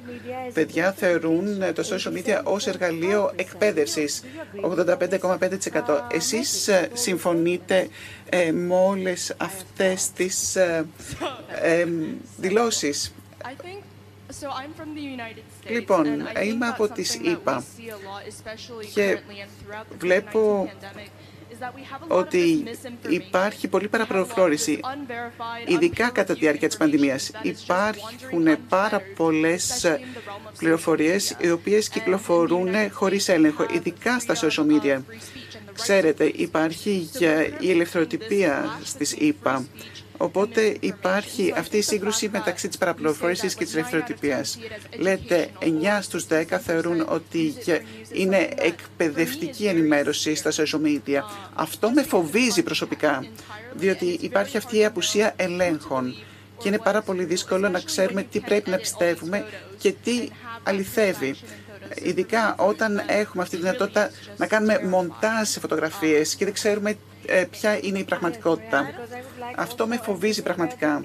παιδιά 0.52 0.92
θεωρούν 0.92 1.58
το 1.74 1.82
social 1.90 2.12
media 2.12 2.40
ως 2.44 2.66
εργαλείο 2.66 3.32
εκπαίδευσης. 3.36 4.22
85,5%. 4.62 6.00
Εσείς 6.10 6.68
ε, 6.68 6.90
συμφωνείτε 6.92 7.88
ε, 8.28 8.52
με 8.52 8.74
όλες 8.74 9.34
αυτές 9.36 10.10
τις 10.12 10.56
ε, 10.56 10.86
ε, 11.62 11.86
δηλώσεις; 12.36 13.14
Λοιπόν, 15.68 16.04
είμαι 16.44 16.66
από 16.66 16.88
τις 16.88 17.14
ΗΠΑ 17.14 17.64
και 18.94 19.18
βλέπω 19.98 20.70
ότι 22.08 22.64
υπάρχει 23.08 23.68
πολλή 23.68 23.88
παραπληροφόρηση, 23.88 24.80
ειδικά 25.66 26.10
κατά 26.10 26.32
τη 26.34 26.40
διάρκεια 26.40 26.68
της 26.68 26.76
πανδημίας. 26.76 27.30
Υπάρχουν 27.42 28.56
πάρα 28.68 29.02
πολλές 29.16 29.86
πληροφορίες 30.58 31.36
οι 31.40 31.50
οποίες 31.50 31.88
κυκλοφορούν 31.88 32.90
χωρίς 32.90 33.28
έλεγχο, 33.28 33.66
ειδικά 33.72 34.18
στα 34.18 34.34
social 34.34 34.66
media. 34.66 35.02
Ξέρετε, 35.72 36.32
υπάρχει 36.34 37.10
η 37.60 37.70
ελευθεροτυπία 37.70 38.78
στις 38.84 39.12
ΗΠΑ 39.12 39.66
Οπότε 40.16 40.76
υπάρχει 40.80 41.54
αυτή 41.56 41.76
η 41.76 41.82
σύγκρουση 41.82 42.28
μεταξύ 42.32 42.68
της 42.68 42.78
παραπληροφόρησης 42.78 43.54
και 43.54 43.64
της 43.64 43.74
ελευθεροτυπίας. 43.74 44.58
Λέτε 44.98 45.48
9 45.60 45.66
στους 46.02 46.26
10 46.26 46.44
θεωρούν 46.64 47.06
ότι 47.08 47.54
είναι 48.12 48.48
εκπαιδευτική 48.56 49.64
ενημέρωση 49.64 50.34
στα 50.34 50.50
social 50.50 50.80
media. 50.86 51.20
Αυτό 51.54 51.90
με 51.90 52.02
φοβίζει 52.02 52.62
προσωπικά, 52.62 53.26
διότι 53.74 54.18
υπάρχει 54.20 54.56
αυτή 54.56 54.78
η 54.78 54.84
απουσία 54.84 55.32
ελέγχων 55.36 56.14
και 56.58 56.68
είναι 56.68 56.78
πάρα 56.78 57.02
πολύ 57.02 57.24
δύσκολο 57.24 57.68
να 57.68 57.80
ξέρουμε 57.80 58.22
τι 58.22 58.40
πρέπει 58.40 58.70
να 58.70 58.76
πιστεύουμε 58.76 59.44
και 59.78 59.94
τι 60.04 60.28
αληθεύει. 60.62 61.34
Ειδικά 62.02 62.54
όταν 62.58 63.02
έχουμε 63.06 63.42
αυτή 63.42 63.56
τη 63.56 63.62
δυνατότητα 63.62 64.10
να 64.36 64.46
κάνουμε 64.46 64.80
μοντάζ 64.84 65.48
σε 65.48 65.60
φωτογραφίες 65.60 66.34
και 66.34 66.44
δεν 66.44 66.54
ξέρουμε 66.54 66.96
ε, 67.26 67.44
ποια 67.50 67.78
είναι 67.82 67.98
η 67.98 68.04
πραγματικότητα. 68.04 68.90
Αυτό 69.56 69.86
με 69.86 69.96
φοβίζει 70.02 70.42
πραγματικά. 70.42 71.04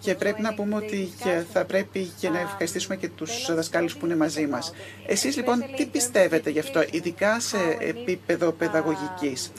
Και 0.00 0.14
πρέπει 0.14 0.42
να 0.42 0.54
πούμε 0.54 0.74
ότι 0.76 1.12
θα 1.52 1.64
πρέπει 1.64 2.12
και 2.20 2.28
να 2.28 2.40
ευχαριστήσουμε 2.40 2.96
και 2.96 3.08
τους 3.08 3.54
δασκάλους 3.54 3.96
που 3.96 4.06
είναι 4.06 4.16
μαζί 4.16 4.46
μας. 4.46 4.72
Εσείς 5.06 5.36
λοιπόν 5.36 5.64
τι 5.76 5.86
πιστεύετε 5.86 6.50
γι' 6.50 6.58
αυτό, 6.58 6.84
ειδικά 6.90 7.40
σε 7.40 7.56
επίπεδο 7.80 8.52
παιδαγωγικής; 8.52 9.52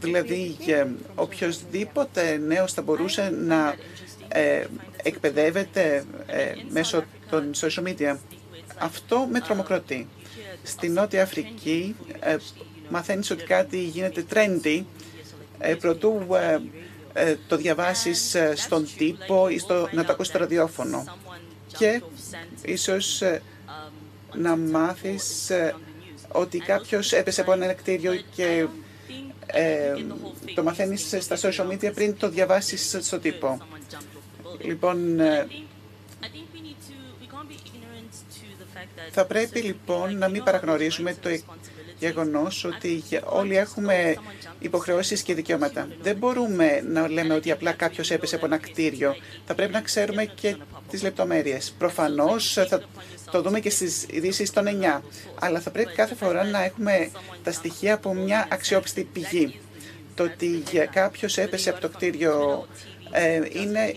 Δηλαδή 0.00 0.56
οποιοδήποτε 1.14 2.36
νέος 2.36 2.72
θα 2.72 2.82
μπορούσε 2.82 3.30
να 3.30 3.74
ε, 4.28 4.64
εκπαιδεύεται 5.02 6.04
ε, 6.26 6.52
μέσω 6.68 7.04
των 7.30 7.50
social 7.54 7.82
media. 7.82 8.16
Αυτό 8.78 9.28
με 9.30 9.40
τρομοκρατεί. 9.40 10.08
Στη 10.62 10.88
Νότια 10.88 11.22
Αφρική 11.22 11.96
ε, 12.20 12.36
μαθαίνεις 12.88 13.30
ότι 13.30 13.44
κάτι 13.44 13.78
γίνεται 13.78 14.24
trendy, 14.34 14.82
ε, 15.62 15.74
προτού 15.74 16.26
ε, 16.34 16.58
ε, 17.12 17.36
το 17.48 17.56
διαβάσεις 17.56 18.36
στον 18.54 18.88
τύπο 18.96 19.48
ή 19.48 19.58
στο, 19.58 19.88
να 19.92 20.04
το 20.04 20.12
ακούσεις 20.12 20.32
στο 20.32 20.38
ραδιόφωνο. 20.38 21.04
Και 21.78 22.02
ίσως 22.62 23.22
να 24.34 24.56
μάθεις 24.56 25.50
ότι 26.28 26.58
κάποιος 26.58 27.12
έπεσε 27.12 27.40
από 27.40 27.52
ένα 27.52 27.72
κτίριο 27.72 28.20
και 28.34 28.66
το 30.54 30.62
μαθαίνεις 30.62 31.16
στα 31.20 31.36
social 31.40 31.72
media 31.72 31.94
πριν 31.94 32.16
το 32.16 32.28
διαβάσεις 32.28 32.96
στο 33.00 33.18
τύπο. 33.18 33.58
Λοιπόν, 34.60 35.20
θα 39.10 39.26
πρέπει 39.26 39.60
λοιπόν 39.60 40.18
να 40.18 40.28
μην 40.28 40.42
παραγνωρίζουμε 40.44 41.14
το 41.14 41.28
γεγονός 42.06 42.64
ότι 42.64 43.02
όλοι 43.24 43.56
έχουμε 43.56 44.14
υποχρεώσεις 44.58 45.22
και 45.22 45.34
δικαιώματα. 45.34 45.88
Δεν 46.00 46.16
μπορούμε 46.16 46.82
να 46.88 47.08
λέμε 47.08 47.34
ότι 47.34 47.50
απλά 47.50 47.72
κάποιος 47.72 48.10
έπεσε 48.10 48.34
από 48.36 48.46
ένα 48.46 48.58
κτίριο. 48.58 49.14
Θα 49.46 49.54
πρέπει 49.54 49.72
να 49.72 49.80
ξέρουμε 49.80 50.24
και 50.24 50.56
τις 50.90 51.02
λεπτομέρειες. 51.02 51.74
Προφανώς 51.78 52.52
θα 52.52 52.82
το 53.30 53.42
δούμε 53.42 53.60
και 53.60 53.70
στις 53.70 54.06
ειδήσεις 54.10 54.50
των 54.50 54.64
9. 54.98 55.00
Αλλά 55.40 55.60
θα 55.60 55.70
πρέπει 55.70 55.92
κάθε 55.94 56.14
φορά 56.14 56.44
να 56.44 56.64
έχουμε 56.64 57.10
τα 57.42 57.52
στοιχεία 57.52 57.94
από 57.94 58.14
μια 58.14 58.48
αξιόπιστη 58.50 59.08
πηγή. 59.12 59.60
Το 60.14 60.22
ότι 60.22 60.62
κάποιος 60.92 61.38
έπεσε 61.38 61.70
από 61.70 61.80
το 61.80 61.88
κτίριο 61.88 62.66
ε, 63.10 63.40
είναι 63.52 63.94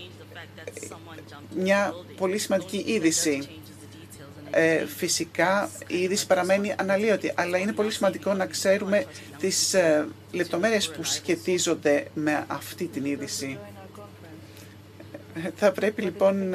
μια 1.56 1.94
πολύ 2.18 2.38
σημαντική 2.38 2.84
είδηση. 2.88 3.48
Ε, 4.58 4.86
φυσικά 4.86 5.70
η 5.88 5.98
είδηση 5.98 6.28
παραμένει 6.28 6.74
αναλύωτη, 6.78 7.32
αλλά 7.36 7.58
είναι 7.58 7.74
πολύ 7.74 7.92
σημαντικό 7.92 8.34
να 8.34 8.46
ξέρουμε 8.46 9.06
τις 9.40 9.74
ε, 9.74 10.08
λεπτομέρειες 10.32 10.90
που 10.90 11.04
σχετίζονται 11.04 12.06
με 12.14 12.46
αυτή 12.48 12.86
την 12.86 13.06
είδηση. 13.06 13.58
Ε, 15.36 15.50
θα 15.56 15.72
πρέπει 15.72 16.02
λοιπόν 16.02 16.50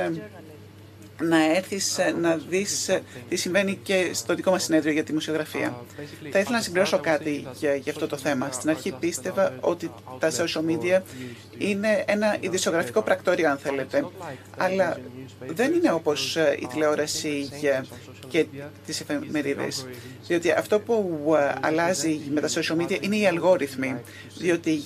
να 1.22 1.54
έρθεις 1.56 1.98
να 2.20 2.36
δεις 2.36 2.90
τι 3.28 3.36
συμβαίνει 3.36 3.78
και 3.82 4.10
στο 4.12 4.34
δικό 4.34 4.50
μας 4.50 4.62
συνέδριο 4.62 4.92
για 4.92 5.04
τη 5.04 5.12
μουσιογραφία. 5.12 5.84
Θα 6.30 6.38
ήθελα 6.38 6.56
να 6.56 6.62
συμπληρώσω 6.62 6.98
κάτι 6.98 7.46
για, 7.58 7.74
για 7.74 7.92
αυτό 7.92 8.06
το 8.06 8.16
θέμα. 8.16 8.50
Στην 8.52 8.70
αρχή 8.70 8.92
πίστευα 9.00 9.54
ότι 9.60 9.90
τα 10.18 10.30
social 10.30 10.64
media 10.70 11.00
είναι 11.60 12.04
ένα 12.06 12.36
ειδησιογραφικό 12.40 13.02
πρακτόριο, 13.02 13.50
αν 13.50 13.58
θέλετε. 13.58 14.06
Αλλά 14.56 15.00
δεν 15.46 15.72
είναι 15.72 15.92
όπως 15.92 16.36
η 16.36 16.66
τηλεόραση 16.66 17.50
και 18.28 18.46
τις 18.86 19.00
εφημερίδες. 19.00 19.86
Διότι 20.26 20.50
αυτό 20.50 20.80
που 20.80 21.34
αλλάζει 21.60 22.20
με 22.30 22.40
τα 22.40 22.48
social 22.48 22.82
media 22.82 23.02
είναι 23.02 23.16
οι 23.16 23.26
αλγόριθμοι. 23.26 24.00
διότι 24.38 24.82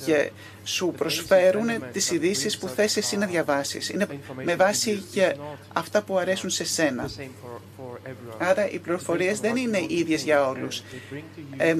σου 0.64 0.94
προσφέρουν 0.96 1.68
τις 1.92 2.10
ειδήσεις 2.10 2.58
που 2.58 2.68
θες 2.68 2.96
εσύ 2.96 3.16
να 3.16 3.26
διαβάσεις. 3.26 3.88
Είναι 3.88 4.06
με 4.42 4.54
βάση 4.54 5.02
αυτά 5.72 6.02
που 6.02 6.18
αρέσουν 6.18 6.50
σε 6.50 6.64
σένα. 6.64 7.10
Άρα 8.38 8.70
οι 8.70 8.78
πληροφορίες 8.78 9.40
δεν 9.40 9.56
είναι 9.56 9.84
ίδιες 9.88 10.22
για 10.22 10.48
όλους. 10.48 10.82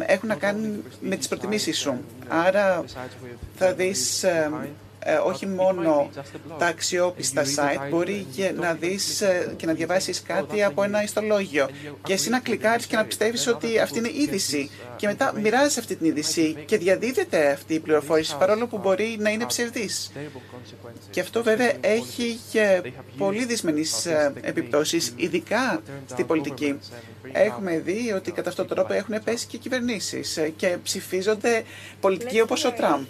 έχουν 0.07 0.29
να 0.29 0.35
κάνουν 0.35 0.85
με 1.01 1.17
τις 1.17 1.29
προτιμήσεις 1.29 1.79
σου. 1.79 2.01
Άρα 2.29 2.85
θα 3.57 3.73
δεις 3.75 4.23
ε, 4.23 4.51
όχι 5.25 5.47
μόνο 5.47 6.11
τα 6.59 6.67
αξιόπιστα 6.67 7.43
site, 7.43 7.89
μπορεί 7.91 8.27
και 8.37 8.53
να 8.57 8.75
δεις 8.75 9.21
ε, 9.21 9.55
και 9.57 9.67
να 9.67 9.73
διαβάσεις 9.73 10.23
κάτι 10.23 10.63
από 10.63 10.83
ένα 10.83 11.03
ιστολόγιο 11.03 11.69
και 12.03 12.13
εσύ 12.13 12.31
να 12.31 12.41
κλικάρεις 12.41 12.87
και 12.87 12.97
να 12.97 13.05
πιστεύεις 13.05 13.47
ότι 13.47 13.79
αυτή 13.79 13.99
είναι 13.99 14.11
είδηση 14.13 14.71
και 14.97 15.07
μετά 15.07 15.33
μοιράζεις 15.41 15.79
αυτή 15.79 15.97
την 15.97 16.07
είδηση 16.07 16.63
και 16.67 16.79
διαδίδεται 16.79 17.51
αυτή 17.51 17.75
η 17.75 17.81
πληροφόρηση 17.81 18.37
παρόλο 18.37 18.67
που 18.67 18.79
μπορεί 18.79 19.17
να 19.21 19.31
είναι 19.31 19.47
ψευδής. 19.47 20.13
Και 21.11 21.21
αυτό 21.21 21.43
βέβαια 21.43 21.73
έχει 21.81 22.41
και 22.51 22.93
πολύ 23.19 23.45
δυσμενείς 23.45 24.07
ε, 24.07 24.33
επιπτώσεις, 24.41 25.13
ειδικά 25.17 25.83
στην 26.07 26.27
πολιτική. 26.27 26.79
Έχουμε 27.33 27.79
δει 27.79 28.13
ότι 28.17 28.33
κατά 28.33 28.49
αυτόν 28.49 28.67
τον 28.67 28.77
τρόπο 28.77 28.93
έχουν 28.93 29.23
πέσει 29.25 29.47
και 29.47 29.59
κυβερνήσεις 29.59 30.39
και 30.57 30.77
ψηφίζονται 30.83 31.65
πολιτικοί 32.01 32.41
όπως 32.41 32.65
ο 32.65 32.73
Τραμπ. 32.73 33.05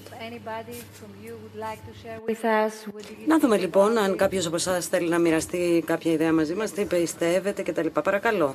Να 3.27 3.39
δούμε 3.39 3.57
λοιπόν 3.57 3.99
αν 3.99 4.17
κάποιος 4.17 4.47
από 4.47 4.57
εσάς 4.57 4.87
θέλει 4.87 5.09
να 5.09 5.19
μοιραστεί 5.19 5.83
κάποια 5.87 6.13
ιδέα 6.13 6.33
μαζί 6.33 6.55
μας, 6.55 6.71
τι 6.71 6.85
πιστεύετε 6.85 7.63
κτλ. 7.63 7.87
Παρακαλώ. 7.87 8.55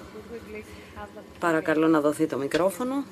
Παρακαλώ 1.39 1.87
να 1.87 2.01
δοθεί 2.01 2.25
το 2.25 2.37
μικρόφωνο. 2.37 3.03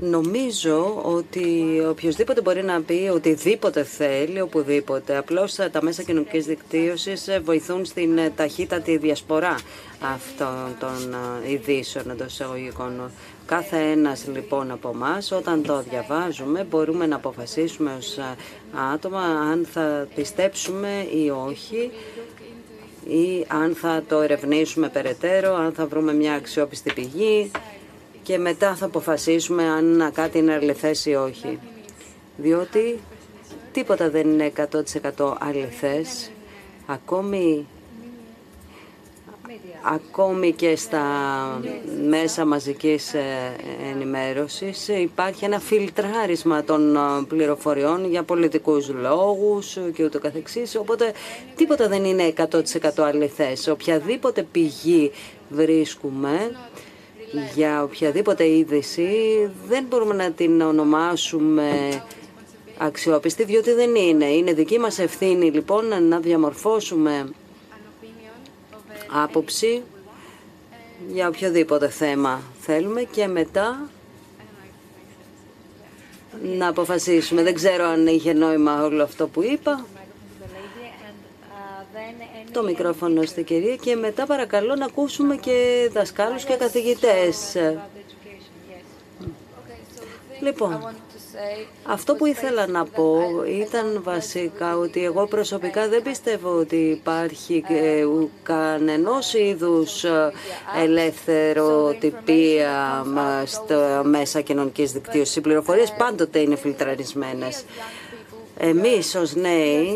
Νομίζω 0.00 1.00
ότι 1.02 1.80
οποιοδήποτε 1.88 2.40
μπορεί 2.40 2.62
να 2.64 2.80
πει 2.82 3.10
οτιδήποτε 3.12 3.84
θέλει, 3.84 4.40
οπουδήποτε. 4.40 5.16
Απλώς 5.16 5.54
τα 5.54 5.82
μέσα 5.82 6.02
κοινωνικής 6.02 6.46
δικτύωσης 6.46 7.28
βοηθούν 7.42 7.84
στην 7.84 8.20
ταχύτατη 8.36 8.96
διασπορά 8.96 9.54
αυτών 10.00 10.76
των 10.80 11.14
ειδήσεων 11.46 12.10
εντός 12.10 12.32
εισαγωγικών. 12.32 13.10
Κάθε 13.46 13.76
ένας 13.76 14.26
λοιπόν 14.32 14.70
από 14.70 14.90
εμάς, 14.94 15.32
όταν 15.32 15.62
το 15.62 15.82
διαβάζουμε 15.82 16.66
μπορούμε 16.70 17.06
να 17.06 17.16
αποφασίσουμε 17.16 17.94
ως 17.98 18.18
άτομα 18.94 19.20
αν 19.20 19.66
θα 19.72 20.08
πιστέψουμε 20.14 21.06
ή 21.14 21.30
όχι 21.30 21.90
ή 23.04 23.44
αν 23.48 23.74
θα 23.74 24.02
το 24.08 24.20
ερευνήσουμε 24.20 24.88
περαιτέρω, 24.88 25.54
αν 25.54 25.72
θα 25.72 25.86
βρούμε 25.86 26.14
μια 26.14 26.32
αξιόπιστη 26.34 26.92
πηγή 26.92 27.50
και 28.22 28.38
μετά 28.38 28.74
θα 28.74 28.86
αποφασίσουμε 28.86 29.62
αν 29.62 30.10
κάτι 30.14 30.38
είναι 30.38 30.52
αληθές 30.52 31.06
ή 31.06 31.14
όχι. 31.14 31.58
Διότι 32.36 33.00
τίποτα 33.72 34.10
δεν 34.10 34.28
είναι 34.28 34.52
100% 35.16 35.34
αληθές. 35.38 36.30
Ακόμη, 36.86 37.66
ακόμη 39.82 40.52
και 40.52 40.76
στα 40.76 41.04
μέσα 42.08 42.44
μαζικής 42.44 43.14
ε, 43.14 43.56
ενημέρωσης 43.94 44.88
υπάρχει 44.88 45.44
ένα 45.44 45.58
φιλτράρισμα 45.58 46.64
των 46.64 46.96
ε, 46.96 46.98
πληροφοριών 47.28 48.10
για 48.10 48.22
πολιτικούς 48.22 48.88
λόγους 48.88 49.78
και 49.94 50.04
ούτω 50.04 50.18
καθεξής. 50.18 50.76
Οπότε 50.76 51.12
τίποτα 51.56 51.88
δεν 51.88 52.04
είναι 52.04 52.32
100% 52.36 52.60
αληθές. 52.96 53.68
Οποιαδήποτε 53.68 54.42
πηγή 54.42 55.10
βρίσκουμε 55.48 56.50
για 57.54 57.82
οποιαδήποτε 57.82 58.48
είδηση 58.48 59.08
δεν 59.68 59.84
μπορούμε 59.88 60.14
να 60.14 60.30
την 60.30 60.60
ονομάσουμε 60.60 62.02
αξιόπιστη, 62.78 63.44
διότι 63.44 63.72
δεν 63.72 63.94
είναι. 63.94 64.24
Είναι 64.24 64.52
δική 64.52 64.78
μας 64.78 64.98
ευθύνη 64.98 65.50
λοιπόν 65.50 66.02
να 66.08 66.20
διαμορφώσουμε 66.20 67.28
άποψη 69.12 69.82
για 71.08 71.28
οποιοδήποτε 71.28 71.88
θέμα 71.88 72.42
θέλουμε 72.60 73.02
και 73.02 73.26
μετά 73.26 73.88
να 76.42 76.68
αποφασίσουμε. 76.68 77.42
Δεν 77.42 77.54
ξέρω 77.54 77.84
αν 77.84 78.06
είχε 78.06 78.32
νόημα 78.32 78.82
όλο 78.84 79.02
αυτό 79.02 79.28
που 79.28 79.42
είπα 79.42 79.86
το 82.52 82.62
μικρόφωνο 82.62 83.22
στην 83.22 83.44
κυρία 83.44 83.76
και 83.76 83.96
μετά 83.96 84.26
παρακαλώ 84.26 84.74
να 84.74 84.84
ακούσουμε 84.84 85.36
και 85.36 85.88
δασκάλους 85.92 86.44
και 86.44 86.54
καθηγητές. 86.54 87.56
Λοιπόν, 90.40 90.94
αυτό 91.82 92.14
που 92.14 92.26
ήθελα 92.26 92.66
να 92.66 92.84
πω 92.84 93.20
ήταν 93.46 94.00
βασικά 94.04 94.76
ότι 94.76 95.04
εγώ 95.04 95.26
προσωπικά 95.26 95.88
δεν 95.88 96.02
πιστεύω 96.02 96.50
ότι 96.58 96.76
υπάρχει 96.76 97.64
κανενός 98.42 99.34
είδους 99.34 100.04
ελεύθερο 100.82 101.96
τυπία 102.00 103.04
στο 103.44 104.02
μέσα 104.04 104.40
κοινωνικής 104.40 104.92
δικτύωσης. 104.92 105.36
Οι 105.36 105.40
πληροφορίες 105.40 105.92
πάντοτε 105.92 106.38
είναι 106.38 106.56
φιλτραρισμένες. 106.56 107.64
Εμείς 108.58 109.14
ως 109.14 109.34
νέοι 109.34 109.94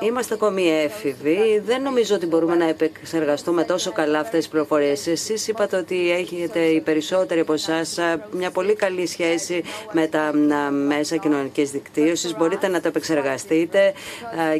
Είμαστε 0.00 0.34
ακόμη 0.34 0.70
έφηβοι. 0.70 1.62
Δεν 1.66 1.82
νομίζω 1.82 2.14
ότι 2.14 2.26
μπορούμε 2.26 2.54
να 2.54 2.68
επεξεργαστούμε 2.68 3.64
τόσο 3.64 3.92
καλά 3.92 4.18
αυτές 4.18 4.38
τις 4.38 4.48
πληροφορίες. 4.48 5.06
Εσείς 5.06 5.48
είπατε 5.48 5.76
ότι 5.76 6.10
έχετε 6.10 6.60
οι 6.60 6.80
περισσότεροι 6.80 7.40
από 7.40 7.52
εσάς 7.52 7.98
μια 8.30 8.50
πολύ 8.50 8.74
καλή 8.74 9.06
σχέση 9.06 9.62
με 9.92 10.06
τα 10.06 10.32
μέσα 10.72 11.16
κοινωνικής 11.16 11.70
δικτύωσης. 11.70 12.36
Μπορείτε 12.36 12.68
να 12.68 12.80
το 12.80 12.88
επεξεργαστείτε 12.88 13.92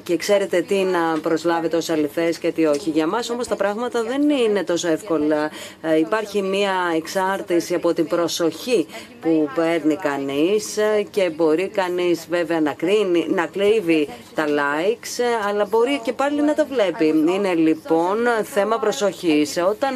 και 0.03 0.17
ξέρετε 0.17 0.61
τι 0.61 0.75
να 0.75 1.19
προσλάβετε 1.23 1.77
ως 1.77 1.89
αληθές 1.91 2.39
και 2.39 2.53
τι 2.53 2.67
όχι. 2.67 2.91
Για 2.91 3.07
μας 3.07 3.31
όμως 3.31 3.47
τα 3.47 3.57
πράγματα 3.57 4.03
δεν 4.03 4.31
είναι 4.31 4.65
τόσο 4.65 4.89
εύκολα. 4.89 5.51
Υπάρχει 5.99 6.43
μια 6.43 6.75
εξάρτηση 6.97 7.75
από 7.75 7.93
την 7.93 8.07
προσοχή 8.07 8.87
που 9.21 9.49
παίρνει 9.55 9.97
κανείς 9.97 10.79
και 11.11 11.31
μπορεί 11.31 11.69
κανείς 11.69 12.27
βέβαια 12.31 12.61
να, 12.61 12.73
κρίνει, 12.73 13.27
να 13.29 13.47
κλείβει 13.47 14.09
τα 14.35 14.47
likes 14.59 15.23
αλλά 15.49 15.65
μπορεί 15.65 16.01
και 16.05 16.13
πάλι 16.13 16.43
να 16.43 16.55
τα 16.55 16.65
βλέπει. 16.65 17.07
Είναι 17.07 17.55
λοιπόν 17.55 18.19
θέμα 18.43 18.79
προσοχής. 18.79 19.57
Όταν 19.69 19.95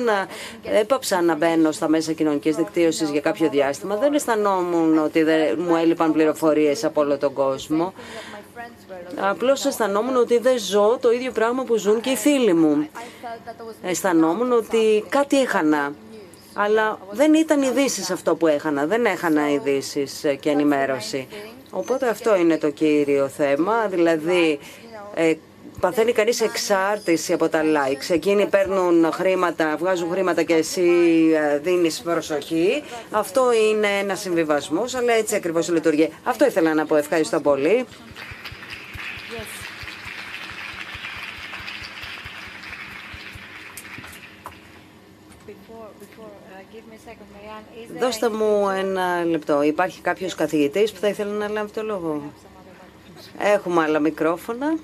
έπαψα 0.62 1.23
να 1.23 1.35
μπαίνω 1.35 1.73
στα 1.73 1.88
μέσα 1.88 2.12
κοινωνικής 2.12 2.57
δικτύωσης 2.57 3.11
για 3.11 3.21
κάποιο 3.21 3.49
διάστημα, 3.49 3.97
δεν 3.97 4.14
αισθανόμουν 4.14 4.99
ότι 4.99 5.23
δεν 5.23 5.59
μου 5.59 5.77
έλειπαν 5.77 6.12
πληροφορίες 6.12 6.85
από 6.85 7.01
όλο 7.01 7.18
τον 7.18 7.33
κόσμο. 7.33 7.92
Απλώς 9.21 9.64
αισθανόμουν 9.64 10.16
ότι 10.16 10.38
δεν 10.38 10.59
ζω 10.59 10.99
το 11.01 11.11
ίδιο 11.11 11.33
πράγμα 11.33 11.62
που 11.64 11.77
ζουν 11.77 12.01
και 12.01 12.11
οι 12.11 12.16
φίλοι 12.16 12.55
μου. 12.55 12.88
Αισθανόμουν 13.83 14.53
ότι 14.53 15.05
κάτι 15.09 15.40
έχανα. 15.40 15.92
Αλλά 16.55 16.99
δεν 17.11 17.35
ήταν 17.35 17.62
ειδήσεις 17.62 18.11
αυτό 18.11 18.35
που 18.35 18.47
έχανα. 18.47 18.87
Δεν 18.87 19.05
έχανα 19.05 19.51
ειδήσεις 19.51 20.25
και 20.40 20.51
ενημέρωση. 20.51 21.29
Οπότε 21.71 22.09
αυτό 22.09 22.37
είναι 22.37 22.59
το 22.59 22.71
κύριο 22.71 23.29
θέμα. 23.29 23.87
Δηλαδή 23.89 24.59
ε, 25.15 25.35
παθαίνει 25.81 26.13
κανείς 26.13 26.41
εξάρτηση 26.41 27.33
από 27.33 27.49
τα 27.49 27.63
likes. 27.63 28.11
Εκείνοι 28.15 28.47
παίρνουν 28.47 29.13
χρήματα, 29.13 29.77
βγάζουν 29.79 30.11
χρήματα 30.11 30.43
και 30.43 30.55
εσύ 30.55 30.91
ε, 31.35 31.59
δίνεις 31.59 32.01
προσοχή. 32.01 32.83
Αυτό 33.11 33.53
είναι 33.71 33.89
ένας 34.01 34.21
συμβιβασμός, 34.21 34.95
αλλά 34.95 35.13
έτσι 35.13 35.35
ακριβώς 35.35 35.69
λειτουργεί. 35.69 36.11
Αυτό 36.25 36.47
ήθελα 36.47 36.75
να 36.75 36.87
πω. 36.87 36.97
Ευχαριστώ 36.97 37.41
πολύ. 37.41 37.87
Δώστε 48.01 48.29
μου 48.31 48.68
ένα 48.68 49.25
λεπτό. 49.25 49.62
Υπάρχει 49.62 50.01
κάποιος 50.01 50.35
καθηγητής 50.35 50.92
που 50.92 51.01
θα 51.01 51.09
ήθελε 51.09 51.33
να 51.33 51.49
λάβει 51.49 51.71
το 51.71 51.83
λόγο; 51.83 52.23
Έχουμε 53.38 53.83
άλλα 53.83 53.99
μικρόφωνα. 53.99 54.79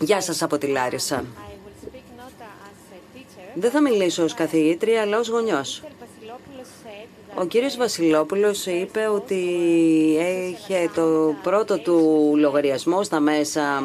Γεια 0.00 0.20
σας 0.20 0.42
από 0.42 0.58
τη 0.58 0.66
Λάρισα. 0.66 1.24
Δεν 3.54 3.70
θα 3.70 3.80
μιλήσω 3.80 4.24
ως 4.24 4.34
καθηγήτρια, 4.34 5.00
αλλά 5.02 5.18
ως 5.18 5.28
γονιός. 5.28 5.82
Ο 7.38 7.44
κύριος 7.44 7.76
Βασιλόπουλος 7.76 8.66
είπε 8.66 9.06
ότι 9.06 9.44
έχει 10.18 10.90
το 10.94 11.34
πρώτο 11.42 11.78
του 11.78 12.32
λογαριασμό 12.36 13.02
στα 13.02 13.20
μέσα 13.20 13.82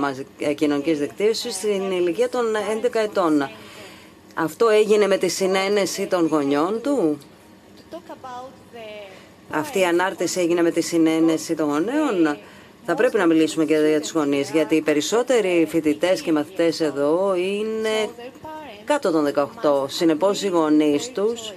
κοινωνικής 0.56 1.00
δικτύωσης 1.00 1.56
στην 1.56 1.92
ηλικία 1.92 2.30
των 2.30 2.46
11 2.84 3.00
ετών. 3.00 3.50
Αυτό 4.44 4.70
έγινε 4.70 5.08
με 5.08 5.18
τη 5.18 5.28
συνένεση 5.28 6.08
των 6.08 6.28
γονιών 6.28 6.82
του; 6.82 7.18
Αυτή 9.50 9.80
η 9.80 9.86
ανάρτηση 9.86 10.40
έγινε 10.40 10.62
με 10.62 10.72
τη 10.72 10.82
συνένεση 10.82 11.56
των 11.56 11.68
γονέων; 11.70 12.38
Θα 12.86 12.96
πρέπει 12.96 13.18
να 13.18 13.26
μιλήσουμε 13.26 13.66
και 13.66 13.76
για 13.76 14.02
τους 14.02 14.12
γονείς, 14.12 14.50
γιατί 14.52 14.76
οι 14.76 14.82
περισσότεροι 14.82 15.66
φοιτητές 15.70 16.22
και 16.22 16.32
μαθητές 16.32 16.80
εδώ 16.80 17.36
είναι 17.36 18.10
κάτω 18.86 19.12
των 19.12 19.26
18. 19.26 19.86
Συνεπώς 19.88 20.42
οι 20.42 20.48
γονείς 20.48 21.12
τους 21.12 21.54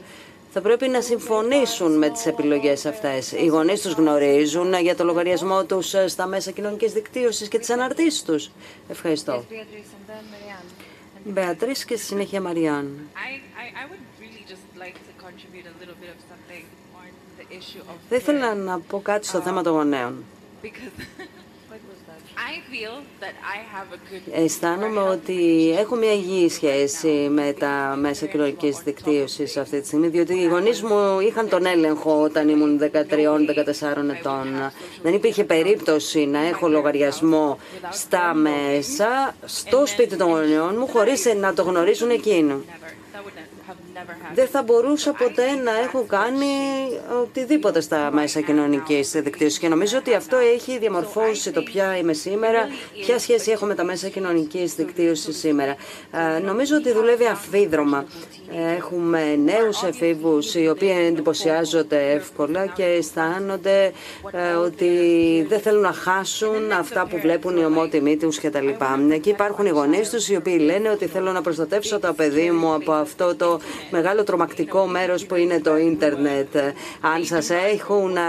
θα 0.52 0.60
πρέπει 0.60 0.88
να 0.88 1.00
συμφωνήσουν 1.00 1.98
με 1.98 2.08
τις 2.08 2.26
επιλογές 2.26 2.86
αυτές. 2.86 3.32
Οι 3.32 3.46
γονείς 3.46 3.80
τους 3.80 3.92
γνωρίζουν 3.92 4.74
για 4.74 4.96
το 4.96 5.04
λογαριασμό 5.04 5.64
τους 5.64 5.94
στα 6.06 6.26
μέσα 6.26 6.50
κοινωνικής 6.50 6.92
δικτύωσης 6.92 7.48
και 7.48 7.58
τις 7.58 7.70
αναρτήσεις 7.70 8.22
τους. 8.22 8.50
Ευχαριστώ. 8.88 9.44
Μπεατρίς 11.24 11.84
και 11.84 11.96
στη 11.96 12.06
συνέχεια 12.06 12.40
Μαριάν. 12.40 13.08
Θα 18.08 18.16
ήθελα 18.16 18.54
να 18.54 18.80
πω 18.80 19.00
κάτι 19.00 19.26
στο 19.26 19.40
θέμα 19.40 19.62
των 19.62 19.72
γονέων. 19.72 20.24
Αισθάνομαι 24.32 25.00
ότι 25.00 25.70
έχω 25.78 25.96
μια 25.96 26.12
υγιή 26.12 26.48
σχέση 26.48 27.08
με 27.08 27.54
τα 27.58 27.96
μέσα 28.00 28.26
κοινωνική 28.26 28.74
δικτύωσης 28.84 29.56
αυτή 29.56 29.80
τη 29.80 29.86
στιγμή, 29.86 30.08
διότι 30.08 30.34
οι 30.34 30.44
γονείς 30.46 30.82
μου 30.82 31.20
είχαν 31.20 31.48
τον 31.48 31.66
έλεγχο 31.66 32.22
όταν 32.22 32.48
ήμουν 32.48 32.80
13-14 32.80 32.88
ετών. 34.18 34.72
Δεν 35.02 35.14
υπήρχε 35.14 35.44
περίπτωση 35.44 36.26
να 36.26 36.38
έχω 36.38 36.68
λογαριασμό 36.68 37.58
στα 37.90 38.34
μέσα, 38.34 39.34
στο 39.44 39.86
σπίτι 39.86 40.16
των 40.16 40.28
γονιών 40.28 40.76
μου, 40.78 40.86
χωρίς 40.86 41.34
να 41.40 41.54
το 41.54 41.62
γνωρίζουν 41.62 42.10
εκείνο 42.10 42.62
δεν 44.34 44.46
θα 44.46 44.62
μπορούσα 44.62 45.12
ποτέ 45.12 45.54
να 45.64 45.78
έχω 45.78 46.04
κάνει 46.08 46.46
οτιδήποτε 47.22 47.80
στα 47.80 48.10
μέσα 48.12 48.40
κοινωνικής 48.40 49.10
δικτύωση. 49.10 49.58
Και 49.58 49.68
νομίζω 49.68 49.98
ότι 49.98 50.14
αυτό 50.14 50.36
έχει 50.36 50.78
διαμορφώσει 50.78 51.50
το 51.52 51.62
ποια 51.62 51.96
είμαι 51.96 52.12
σήμερα, 52.12 52.68
ποια 53.00 53.18
σχέση 53.18 53.50
έχω 53.50 53.66
με 53.66 53.74
τα 53.74 53.84
μέσα 53.84 54.08
κοινωνικής 54.08 54.74
δικτύωση 54.74 55.32
σήμερα. 55.32 55.76
Νομίζω 56.44 56.76
ότι 56.76 56.92
δουλεύει 56.92 57.26
αφίδρομα. 57.26 58.04
Έχουμε 58.76 59.36
νέους 59.36 59.82
εφήβους 59.82 60.54
οι 60.54 60.68
οποίοι 60.68 60.94
εντυπωσιάζονται 61.06 62.12
εύκολα 62.12 62.66
και 62.66 62.84
αισθάνονται 62.84 63.92
ε, 64.30 64.52
ότι 64.52 64.88
δεν 65.48 65.60
θέλουν 65.60 65.80
να 65.80 65.92
χάσουν 65.92 66.72
αυτά 66.72 67.06
που 67.06 67.18
βλέπουν 67.18 67.56
οι 67.56 67.64
ομότιμοι 67.64 68.16
τους 68.16 68.40
κτλ. 68.40 68.68
Εκεί 69.10 69.28
υπάρχουν 69.28 69.66
οι 69.66 69.70
γονείς 69.70 70.10
τους 70.10 70.28
οι 70.28 70.36
οποίοι 70.36 70.58
λένε 70.64 70.90
ότι 70.90 71.06
θέλω 71.06 71.32
να 71.32 71.40
προστατεύσω 71.40 71.98
το 71.98 72.12
παιδί 72.12 72.50
μου 72.50 72.74
από 72.74 72.92
αυτό 72.92 73.34
το 73.34 73.60
μεγάλο 73.90 74.22
τρομακτικό 74.24 74.86
μέρος 74.86 75.26
που 75.26 75.34
είναι 75.34 75.60
το 75.60 75.76
ίντερνετ. 75.76 76.56
Αν 77.00 77.24
σας 77.24 77.50
έχουν 77.50 78.16
ε, 78.16 78.20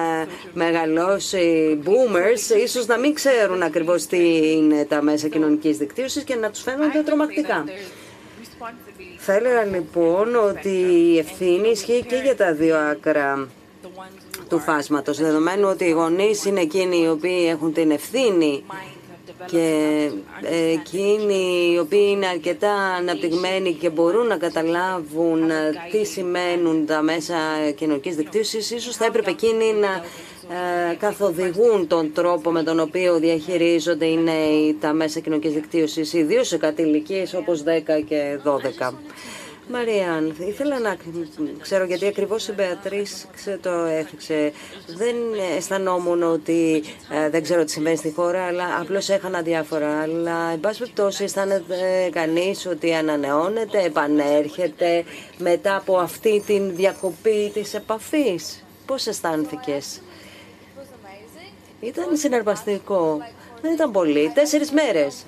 μεγαλώσει 0.53 1.79
boomers, 1.85 2.57
ίσως 2.63 2.85
να 2.85 2.97
μην 2.97 3.13
ξέρουν 3.13 3.61
ακριβώς 3.63 4.05
τι 4.05 4.51
είναι 4.51 4.85
τα 4.85 5.01
μέσα 5.01 5.27
κοινωνικής 5.27 5.77
δικτύωσης 5.77 6.23
και 6.23 6.35
να 6.35 6.49
τους 6.49 6.61
φαίνονται 6.61 7.01
τρομακτικά. 7.01 7.63
Θα 9.17 9.33
έλεγα 9.33 9.63
λοιπόν 9.63 10.35
ότι 10.35 10.69
η 10.69 11.17
ευθύνη 11.17 11.67
ισχύει 11.69 12.05
και 12.07 12.15
για 12.15 12.35
τα 12.35 12.53
δύο 12.53 12.77
άκρα 12.77 13.47
του 14.49 14.59
φάσματος, 14.59 15.17
δεδομένου 15.17 15.67
ότι 15.69 15.85
οι 15.85 15.91
γονείς 15.91 16.45
είναι 16.45 16.61
εκείνοι 16.61 17.01
οι 17.01 17.07
οποίοι 17.07 17.47
έχουν 17.49 17.73
την 17.73 17.91
ευθύνη 17.91 18.63
και 19.45 20.09
εκείνοι 20.73 21.71
οι 21.73 21.79
οποίοι 21.79 22.07
είναι 22.11 22.27
αρκετά 22.27 22.73
αναπτυγμένοι 22.73 23.73
και 23.73 23.89
μπορούν 23.89 24.27
να 24.27 24.37
καταλάβουν 24.37 25.49
τι 25.91 26.05
σημαίνουν 26.05 26.85
τα 26.85 27.01
μέσα 27.01 27.35
κοινωνικής 27.75 28.15
δικτύωσης, 28.15 28.71
ίσως 28.71 28.95
θα 28.95 29.05
έπρεπε 29.05 29.29
εκείνοι 29.29 29.73
να 29.73 30.03
ε, 30.49 30.95
καθοδηγούν 30.95 31.87
τον 31.87 32.13
τρόπο 32.13 32.51
με 32.51 32.63
τον 32.63 32.79
οποίο 32.79 33.19
διαχειρίζονται 33.19 34.05
οι 34.05 34.17
νέοι 34.17 34.77
τα 34.79 34.93
μέσα 34.93 35.19
κοινωνικής 35.19 35.53
δικτύωσης, 35.53 36.13
ιδίως 36.13 36.47
σε 36.47 36.57
κατηλικίες 36.57 37.33
όπως 37.33 37.63
10 37.63 38.03
και 38.07 38.39
12. 38.43 38.93
Μαριάν, 39.71 40.35
ήθελα 40.39 40.79
να 40.79 40.97
ξέρω 41.61 41.85
γιατί 41.85 42.07
ακριβώς 42.07 42.47
η 42.47 42.53
Μπεατρίς 42.53 43.27
το 43.61 43.69
έθιξε. 43.69 44.51
Δεν 44.87 45.15
αισθανόμουν 45.57 46.23
ότι 46.23 46.83
ε, 47.09 47.29
δεν 47.29 47.43
ξέρω 47.43 47.63
τι 47.63 47.71
συμβαίνει 47.71 47.95
στη 47.95 48.11
χώρα, 48.15 48.43
αλλά 48.43 48.79
απλώς 48.81 49.09
έχανα 49.09 49.41
διάφορα. 49.41 50.01
Αλλά, 50.01 50.49
εν 50.51 50.59
πάση 50.59 50.79
περιπτώσει, 50.79 51.23
αισθάνεται 51.23 52.09
κανείς 52.11 52.65
ότι 52.65 52.93
ανανεώνεται, 52.93 53.81
επανέρχεται 53.83 55.03
μετά 55.37 55.75
από 55.75 55.97
αυτή 55.97 56.43
την 56.45 56.75
διακοπή 56.75 57.51
της 57.53 57.73
επαφής. 57.73 58.63
Πώς 58.85 59.07
αισθάνθηκες; 59.07 60.01
Ήταν 61.79 62.17
συναρπαστικό. 62.17 63.17
Δεν 63.61 63.73
ήταν 63.73 63.91
πολύ. 63.91 64.31
Τέσσερις 64.33 64.71
μέρες. 64.71 65.25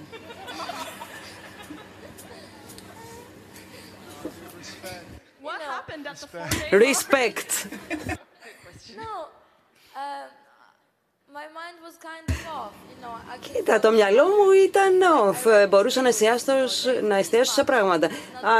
Respect. 6.71 7.67
Κοίτα, 13.39 13.79
το 13.79 13.91
μυαλό 13.91 14.23
μου 14.23 14.51
ήταν 14.51 14.93
off. 15.23 15.67
Μπορούσα 15.69 16.01
να 16.01 16.07
εστιάσω, 16.07 16.53
να 17.01 17.15
εστιάσω 17.15 17.53
σε 17.53 17.63
πράγματα. 17.63 18.09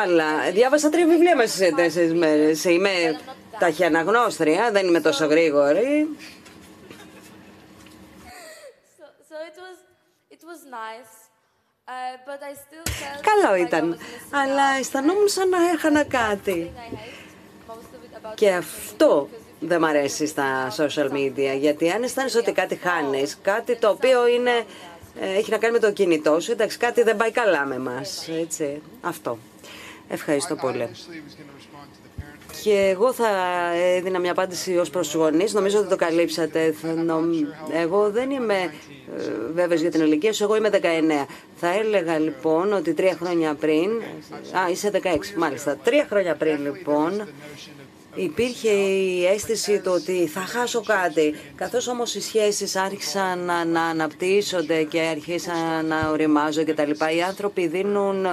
Αλλά 0.03 0.51
διάβασα 0.51 0.89
τρία 0.89 1.05
βιβλία 1.05 1.35
μέσα 1.35 1.55
σε 1.57 1.71
τέσσερις 1.75 2.13
μέρες. 2.13 2.63
Είμαι 2.63 3.19
ταχυαναγνώστρια, 3.59 4.71
δεν 4.71 4.87
είμαι 4.87 5.01
τόσο 5.01 5.25
γρήγορη. 5.25 6.07
Uh, 10.69 11.16
Καλό 13.21 13.55
ήταν, 13.55 13.97
αλλά 14.31 14.63
αισθανόμουν 14.79 15.27
σαν 15.27 15.49
να 15.49 15.57
έχανα 15.73 16.03
κάτι. 16.03 16.71
Και 18.35 18.53
αυτό 18.53 19.29
δεν 19.59 19.79
μ' 19.79 19.85
αρέσει 19.85 20.25
στα 20.25 20.71
social 20.77 21.11
media, 21.11 21.57
γιατί 21.59 21.89
αν 21.89 22.03
αισθάνεσαι 22.03 22.37
ότι 22.37 22.51
κάτι 22.51 22.75
χάνεις, 22.75 23.37
κάτι 23.41 23.75
το 23.75 23.89
οποίο 23.89 24.27
είναι, 24.27 24.65
ε, 25.19 25.37
έχει 25.37 25.51
να 25.51 25.57
κάνει 25.57 25.73
με 25.73 25.79
το 25.79 25.91
κινητό 25.91 26.39
σου, 26.39 26.51
εντάξει, 26.51 26.77
κάτι 26.77 27.03
δεν 27.03 27.17
πάει 27.17 27.31
καλά 27.31 27.65
με 27.65 27.79
μας, 27.79 28.27
έτσι, 28.27 28.81
αυτό. 29.01 29.37
Ευχαριστώ 30.09 30.55
πολύ. 30.55 30.89
Και 32.67 32.89
εγώ 32.91 33.13
θα 33.13 33.27
έδινα 33.95 34.19
μια 34.19 34.31
απάντηση 34.31 34.77
ως 34.77 34.89
προς 34.89 35.07
τους 35.09 35.21
γονείς. 35.21 35.53
Νομίζω 35.53 35.79
ότι 35.79 35.87
το 35.87 35.95
καλύψατε. 35.95 36.73
Εγώ 37.73 38.09
δεν 38.11 38.31
είμαι 38.31 38.53
ε, 38.53 38.71
βέβαιος 39.53 39.81
για 39.81 39.91
την 39.91 40.01
ηλικία 40.01 40.33
σου, 40.33 40.43
εγώ 40.43 40.55
είμαι 40.55 40.69
19. 40.73 40.77
Θα 41.55 41.73
έλεγα 41.73 42.19
λοιπόν 42.19 42.73
ότι 42.73 42.93
τρία 42.93 43.15
χρόνια 43.21 43.53
πριν, 43.53 43.89
α 44.65 44.69
είσαι 44.71 44.91
16 44.93 44.97
μάλιστα, 45.37 45.77
τρία 45.83 46.05
χρόνια 46.09 46.35
πριν 46.35 46.61
λοιπόν, 46.61 47.27
υπήρχε 48.15 48.69
η 48.69 49.25
αίσθηση 49.25 49.79
του 49.79 49.91
ότι 49.93 50.27
θα 50.27 50.41
χάσω 50.41 50.83
κάτι. 50.83 51.35
Καθώς 51.55 51.87
όμως 51.87 52.15
οι 52.15 52.21
σχέσεις 52.21 52.75
άρχισαν 52.75 53.39
να, 53.39 53.65
να 53.65 53.83
αναπτύσσονται 53.83 54.83
και 54.83 54.99
αρχίσαν 55.01 55.85
να 55.85 56.09
οριμάζω 56.09 56.63
και 56.63 56.73
τα 56.73 56.85
λοιπά, 56.85 57.11
οι 57.11 57.21
άνθρωποι 57.21 57.67
δίνουν 57.67 58.27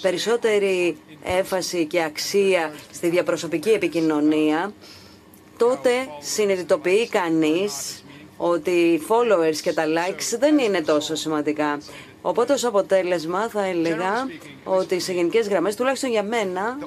περισσότερη 0.00 0.96
έμφαση 1.24 1.86
και 1.86 2.02
αξία 2.02 2.72
στη 2.92 3.08
διαπροσωπική 3.08 3.70
επικοινωνία, 3.70 4.72
τότε 5.56 5.90
συνειδητοποιεί 6.20 7.08
κανείς 7.08 8.04
ότι 8.36 8.70
οι 8.70 9.02
followers 9.08 9.56
και 9.56 9.72
τα 9.72 9.84
likes 9.86 10.38
δεν 10.38 10.58
είναι 10.58 10.80
τόσο 10.80 11.14
σημαντικά. 11.14 11.78
Οπότε 12.22 12.52
ως 12.52 12.64
αποτέλεσμα 12.64 13.48
θα 13.48 13.64
έλεγα 13.64 14.26
ότι 14.64 15.00
σε 15.00 15.12
γενικές 15.12 15.48
γραμμές, 15.48 15.76
τουλάχιστον 15.76 16.10
για 16.10 16.22
μένα, 16.22 16.78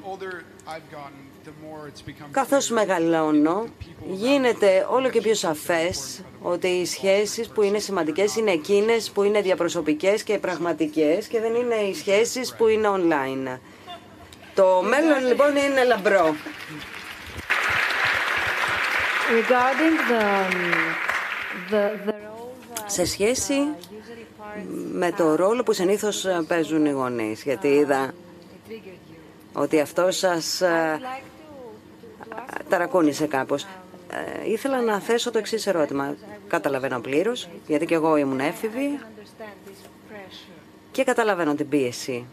καθώς 2.31 2.69
μεγαλώνω, 2.69 3.65
γίνεται 4.11 4.87
όλο 4.89 5.09
και 5.09 5.21
πιο 5.21 5.33
σαφές 5.33 6.21
ότι 6.41 6.67
οι 6.67 6.85
σχέσεις 6.85 7.47
που 7.47 7.61
είναι 7.61 7.79
σημαντικές 7.79 8.35
είναι 8.35 8.51
εκείνες 8.51 9.11
που 9.11 9.23
είναι 9.23 9.41
διαπροσωπικές 9.41 10.23
και 10.23 10.37
πραγματικές 10.37 11.27
και 11.27 11.39
δεν 11.39 11.55
είναι 11.55 11.75
οι 11.75 11.93
σχέσεις 11.93 12.55
που 12.55 12.67
είναι 12.67 12.87
online. 12.93 13.59
Το 14.55 14.81
μέλλον 14.81 15.27
λοιπόν 15.27 15.55
είναι 15.55 15.83
λαμπρό. 15.83 16.35
Σε 22.85 23.05
σχέση 23.05 23.53
με 24.91 25.11
το 25.11 25.35
ρόλο 25.35 25.63
που 25.63 25.73
συνήθως 25.73 26.25
παίζουν 26.47 26.85
οι 26.85 26.89
γονείς, 26.89 27.43
γιατί 27.43 27.67
είδα 27.67 28.13
ότι 29.53 29.79
αυτό 29.79 30.11
σας 30.11 30.61
ε, 30.61 30.99
ταρακούνησε 32.69 33.25
κάπως. 33.25 33.63
Ε, 34.43 34.49
ήθελα 34.49 34.81
να 34.81 34.99
θέσω 34.99 35.31
το 35.31 35.37
εξής 35.37 35.67
ερώτημα. 35.67 36.15
Καταλαβαίνω 36.47 36.99
πλήρως, 36.99 37.47
γιατί 37.67 37.85
και 37.85 37.93
εγώ 37.93 38.15
ήμουν 38.17 38.39
έφηβη 38.39 38.99
και 40.91 41.03
καταλαβαίνω 41.03 41.55
την 41.55 41.69
πίεση 41.69 42.25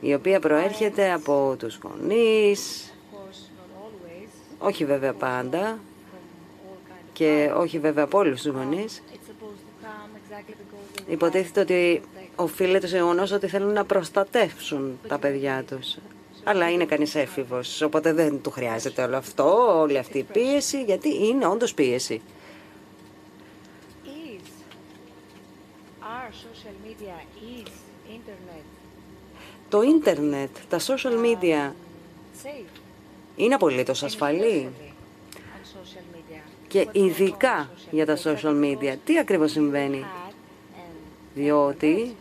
η 0.00 0.14
οποία 0.14 0.40
προέρχεται 0.40 1.12
από 1.12 1.54
τους 1.58 1.78
γονείς, 1.82 2.92
όχι 4.58 4.84
βέβαια 4.84 5.12
πάντα 5.12 5.78
και 7.12 7.52
όχι 7.56 7.78
βέβαια 7.78 8.04
από 8.04 8.18
όλους 8.18 8.42
τους 8.42 8.52
γονείς. 8.52 9.02
Υποτίθεται 11.06 11.60
ότι 11.60 12.02
οφείλεται 12.36 12.86
στο 12.86 12.96
γεγονός 12.96 13.32
ότι 13.32 13.46
θέλουν 13.46 13.72
να 13.72 13.84
προστατεύσουν 13.84 14.98
τα 15.08 15.18
παιδιά 15.18 15.64
τους. 15.68 15.96
Αλλά 16.44 16.70
είναι 16.70 16.84
κανείς 16.84 17.14
έφηβος, 17.14 17.82
οπότε 17.82 18.12
δεν 18.12 18.42
του 18.42 18.50
χρειάζεται 18.50 19.02
όλο 19.02 19.16
αυτό, 19.16 19.78
όλη 19.80 19.98
αυτή 19.98 20.18
η 20.18 20.22
πίεση, 20.22 20.82
γιατί 20.82 21.26
είναι 21.26 21.46
όντως 21.46 21.74
πίεση. 21.74 22.20
Το 29.68 29.82
ίντερνετ, 29.82 30.50
τα 30.68 30.78
social 30.78 31.24
media, 31.24 31.72
είναι 33.36 33.54
απολύτως 33.54 34.02
ασφαλή. 34.02 34.68
Και 36.68 36.88
ειδικά 36.92 37.70
για 37.90 38.06
τα 38.06 38.16
social 38.24 38.64
media. 38.64 38.94
Τι 39.04 39.18
ακριβώς 39.18 39.50
συμβαίνει; 39.50 40.04
Διότι 41.34 42.14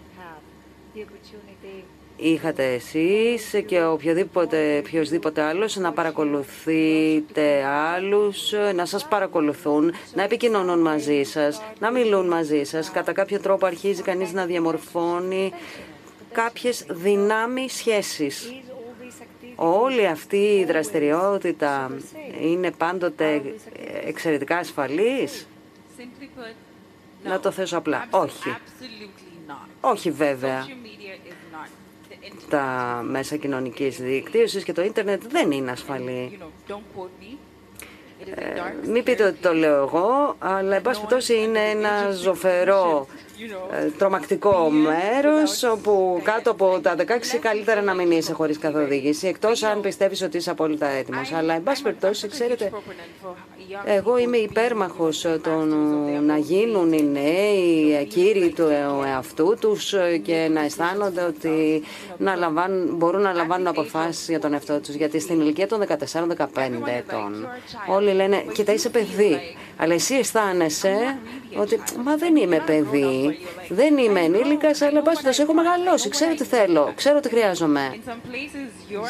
είχατε 2.15 2.73
εσείς 2.73 3.63
και 3.65 3.83
οποιοδήποτε, 3.83 4.77
οποιοδήποτε 4.77 5.41
άλλος 5.41 5.75
να 5.75 5.91
παρακολουθείτε 5.91 7.63
άλλους, 7.63 8.53
να 8.75 8.85
σας 8.85 9.07
παρακολουθούν, 9.07 9.93
να 10.13 10.23
επικοινωνούν 10.23 10.79
μαζί 10.79 11.23
σας, 11.23 11.61
να 11.79 11.91
μιλούν 11.91 12.27
μαζί 12.27 12.63
σας. 12.63 12.91
Κατά 12.91 13.13
κάποιο 13.13 13.39
τρόπο 13.39 13.65
αρχίζει 13.65 14.01
κανείς 14.01 14.33
να 14.33 14.45
διαμορφώνει 14.45 15.51
κάποιες 16.34 16.86
δυνάμεις 16.89 17.73
σχέσεις. 17.73 18.53
Όλη 19.55 20.07
αυτή 20.07 20.38
η 20.38 20.65
δραστηριότητα 20.65 21.91
είναι 22.41 22.71
πάντοτε 22.71 23.41
εξαιρετικά 24.05 24.57
ασφαλής; 24.57 25.47
Να 27.23 27.39
το 27.39 27.51
θέσω 27.51 27.77
απλά. 27.77 28.07
Όχι. 28.09 28.55
Όχι 29.81 30.11
βέβαια. 30.11 30.67
Τα 32.49 33.01
μέσα 33.05 33.36
κοινωνικής 33.36 34.01
δικτύωσης 34.01 34.63
και 34.63 34.73
το 34.73 34.84
ίντερνετ 34.84 35.21
δεν 35.27 35.51
είναι 35.51 35.71
ασφαλή. 35.71 36.39
Ε, 38.36 38.88
μην 38.88 39.03
πείτε 39.03 39.23
ότι 39.23 39.38
το 39.38 39.53
λέω 39.53 39.81
εγώ, 39.81 40.36
αλλά 40.39 40.75
εν 40.75 40.81
πάση 40.81 41.36
είναι 41.36 41.59
ένα 41.59 42.11
ζωφερό 42.11 43.07
ε, 43.09 43.32
τρομακτικό 43.97 44.69
μέρος 44.69 45.63
όπου 45.63 46.21
κάτω 46.23 46.51
από 46.51 46.79
τα 46.81 46.95
16 46.97 47.01
καλύτερα 47.41 47.81
να 47.81 47.93
μην 47.93 48.11
είσαι 48.11 48.33
χωρίς 48.33 48.57
καθοδήγηση 48.57 49.27
εκτός 49.27 49.63
αν 49.63 49.81
πιστεύεις 49.81 50.21
ότι 50.21 50.37
είσαι 50.37 50.49
απόλυτα 50.49 50.87
έτοιμος. 50.87 51.31
Αλλά 51.31 51.53
εν 51.53 51.63
πάση 51.63 51.81
περιπτώσει 51.81 52.27
ξέρετε 52.27 52.71
εγώ 53.85 54.17
είμαι 54.17 54.37
υπέρμαχος 54.37 55.25
των 55.41 55.73
να 56.25 56.37
γίνουν 56.37 56.93
οι 56.93 57.03
νέοι 57.03 58.05
κύριοι 58.05 58.53
του 58.55 58.67
εαυτού 59.05 59.57
τους 59.59 59.93
και 60.23 60.49
να 60.51 60.61
αισθάνονται 60.61 61.21
ότι 61.21 61.83
να 62.17 62.35
λαμβάνουν, 62.35 62.95
μπορούν 62.95 63.21
να 63.21 63.33
λαμβάνουν 63.33 63.67
αποφάσεις 63.67 64.27
για 64.27 64.39
τον 64.39 64.53
εαυτό 64.53 64.79
τους. 64.79 64.95
Γιατί 64.95 65.19
στην 65.19 65.39
ηλικία 65.41 65.67
των 65.67 65.83
14-15 65.87 65.95
ετών 66.97 67.47
όλοι 67.87 68.13
λένε 68.13 68.45
«Κοίτα 68.53 68.73
είσαι 68.73 68.89
παιδί». 68.89 69.37
Αλλά 69.77 69.93
εσύ 69.93 70.15
αισθάνεσαι 70.15 71.17
ότι 71.57 71.81
«Μα 72.03 72.15
δεν 72.15 72.35
είμαι 72.35 72.63
παιδί, 72.65 73.32
δεν 73.69 73.97
είμαι 73.97 74.19
ενήλικας, 74.19 74.81
αλλά 74.81 75.01
πάση 75.01 75.41
έχω 75.41 75.53
μεγαλώσει, 75.53 76.09
ξέρω 76.09 76.34
τι 76.34 76.43
θέλω, 76.43 76.91
ξέρω 76.95 77.19
τι 77.19 77.29
χρειάζομαι». 77.29 77.95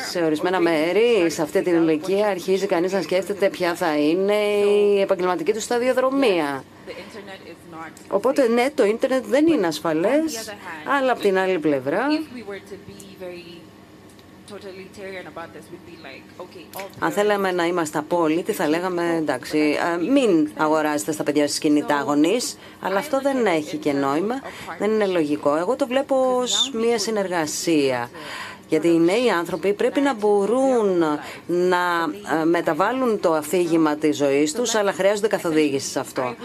Σε 0.10 0.20
ορισμένα 0.24 0.60
μέρη, 0.60 1.30
σε 1.30 1.42
αυτή 1.42 1.62
την 1.62 1.74
ηλικία, 1.74 2.28
αρχίζει 2.28 2.66
κανείς 2.66 2.94
να 2.94 3.02
σκέφτεται 3.02 3.50
ποια 3.50 3.76
θα 3.76 3.98
είναι 3.98 4.36
η 4.36 5.02
επαγγελματική 5.02 5.54
του 5.54 5.62
σταδιοδρομία. 5.62 6.64
Οπότε 8.08 8.48
ναι, 8.48 8.70
το 8.76 8.86
ίντερνετ 8.86 9.26
δεν 9.26 9.48
είναι 9.48 9.68
ασφαλές, 9.68 10.54
αλλά 10.98 11.12
από 11.12 11.22
την 11.22 11.38
άλλη 11.38 11.60
πλευρά 11.60 12.08
αν 17.00 17.12
θέλαμε 17.12 17.52
να 17.52 17.66
είμαστε 17.66 17.98
απόλυτοι, 17.98 18.52
θα 18.52 18.68
λέγαμε 18.68 19.16
εντάξει, 19.18 19.76
μην 20.12 20.50
αγοράζετε 20.58 21.12
στα 21.12 21.24
παιδιά 21.24 21.48
σας 21.48 21.58
κινητά 21.58 22.04
γονείς, 22.06 22.58
αλλά 22.80 22.98
αυτό 22.98 23.22
δεν 23.22 23.46
έχει 23.46 23.78
και 23.78 23.92
νόημα, 23.92 24.36
δεν 24.80 24.92
είναι 24.92 25.06
λογικό. 25.06 25.56
Εγώ 25.56 25.76
το 25.76 25.88
βλέπω 25.88 26.38
ως 26.38 26.72
μια 26.74 27.00
συνεργασία. 27.00 28.10
Γιατί 28.68 28.88
οι 28.88 29.00
νέοι 29.00 29.30
άνθρωποι 29.30 29.74
πρέπει 29.74 30.02
να 30.02 30.14
μπορούν 30.14 31.04
να 31.46 32.08
μεταβάλουν 32.44 33.20
το 33.20 33.34
αφήγημα 33.34 33.96
της 33.96 34.18
ζωής 34.18 34.54
τους, 34.54 34.76
αλλά 34.76 34.94
χρειάζονται 34.94 35.28
καθοδήγηση 35.28 35.90
σε 35.90 36.00
αυτό. 36.00 36.36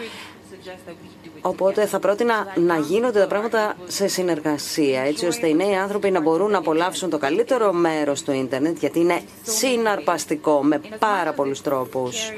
Οπότε 1.40 1.86
θα 1.86 1.98
πρότεινα 1.98 2.46
να 2.54 2.78
γίνονται 2.78 3.20
τα 3.20 3.26
πράγματα 3.26 3.76
σε 3.86 4.08
συνεργασία, 4.08 5.02
έτσι 5.02 5.26
ώστε 5.26 5.46
οι 5.46 5.54
νέοι 5.54 5.74
άνθρωποι 5.74 6.10
να 6.10 6.20
μπορούν 6.20 6.50
να 6.50 6.58
απολαύσουν 6.58 7.10
το 7.10 7.18
καλύτερο 7.18 7.72
μέρος 7.72 8.22
του 8.22 8.32
ίντερνετ, 8.32 8.76
γιατί 8.78 8.98
είναι 9.00 9.20
συναρπαστικό 9.42 10.62
με 10.62 10.80
πάρα 10.98 11.32
πολλούς 11.32 11.62
τρόπους. 11.62 12.32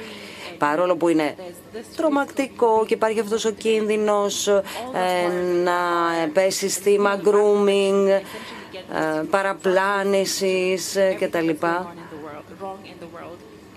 Παρόλο 0.59 0.97
που 0.97 1.09
είναι 1.09 1.35
τρομακτικό 1.97 2.85
και 2.87 2.95
υπάρχει 2.95 3.21
αυτός 3.21 3.45
ο 3.45 3.51
κίνδυνος 3.51 4.47
ε, 4.47 4.63
να 5.65 5.73
πέσει 6.33 6.69
θύμα 6.69 7.21
grooming, 7.25 8.07
ε, 8.09 9.23
παραπλάνησης 9.31 10.97
ε, 10.97 11.17
κτλ 11.21 11.49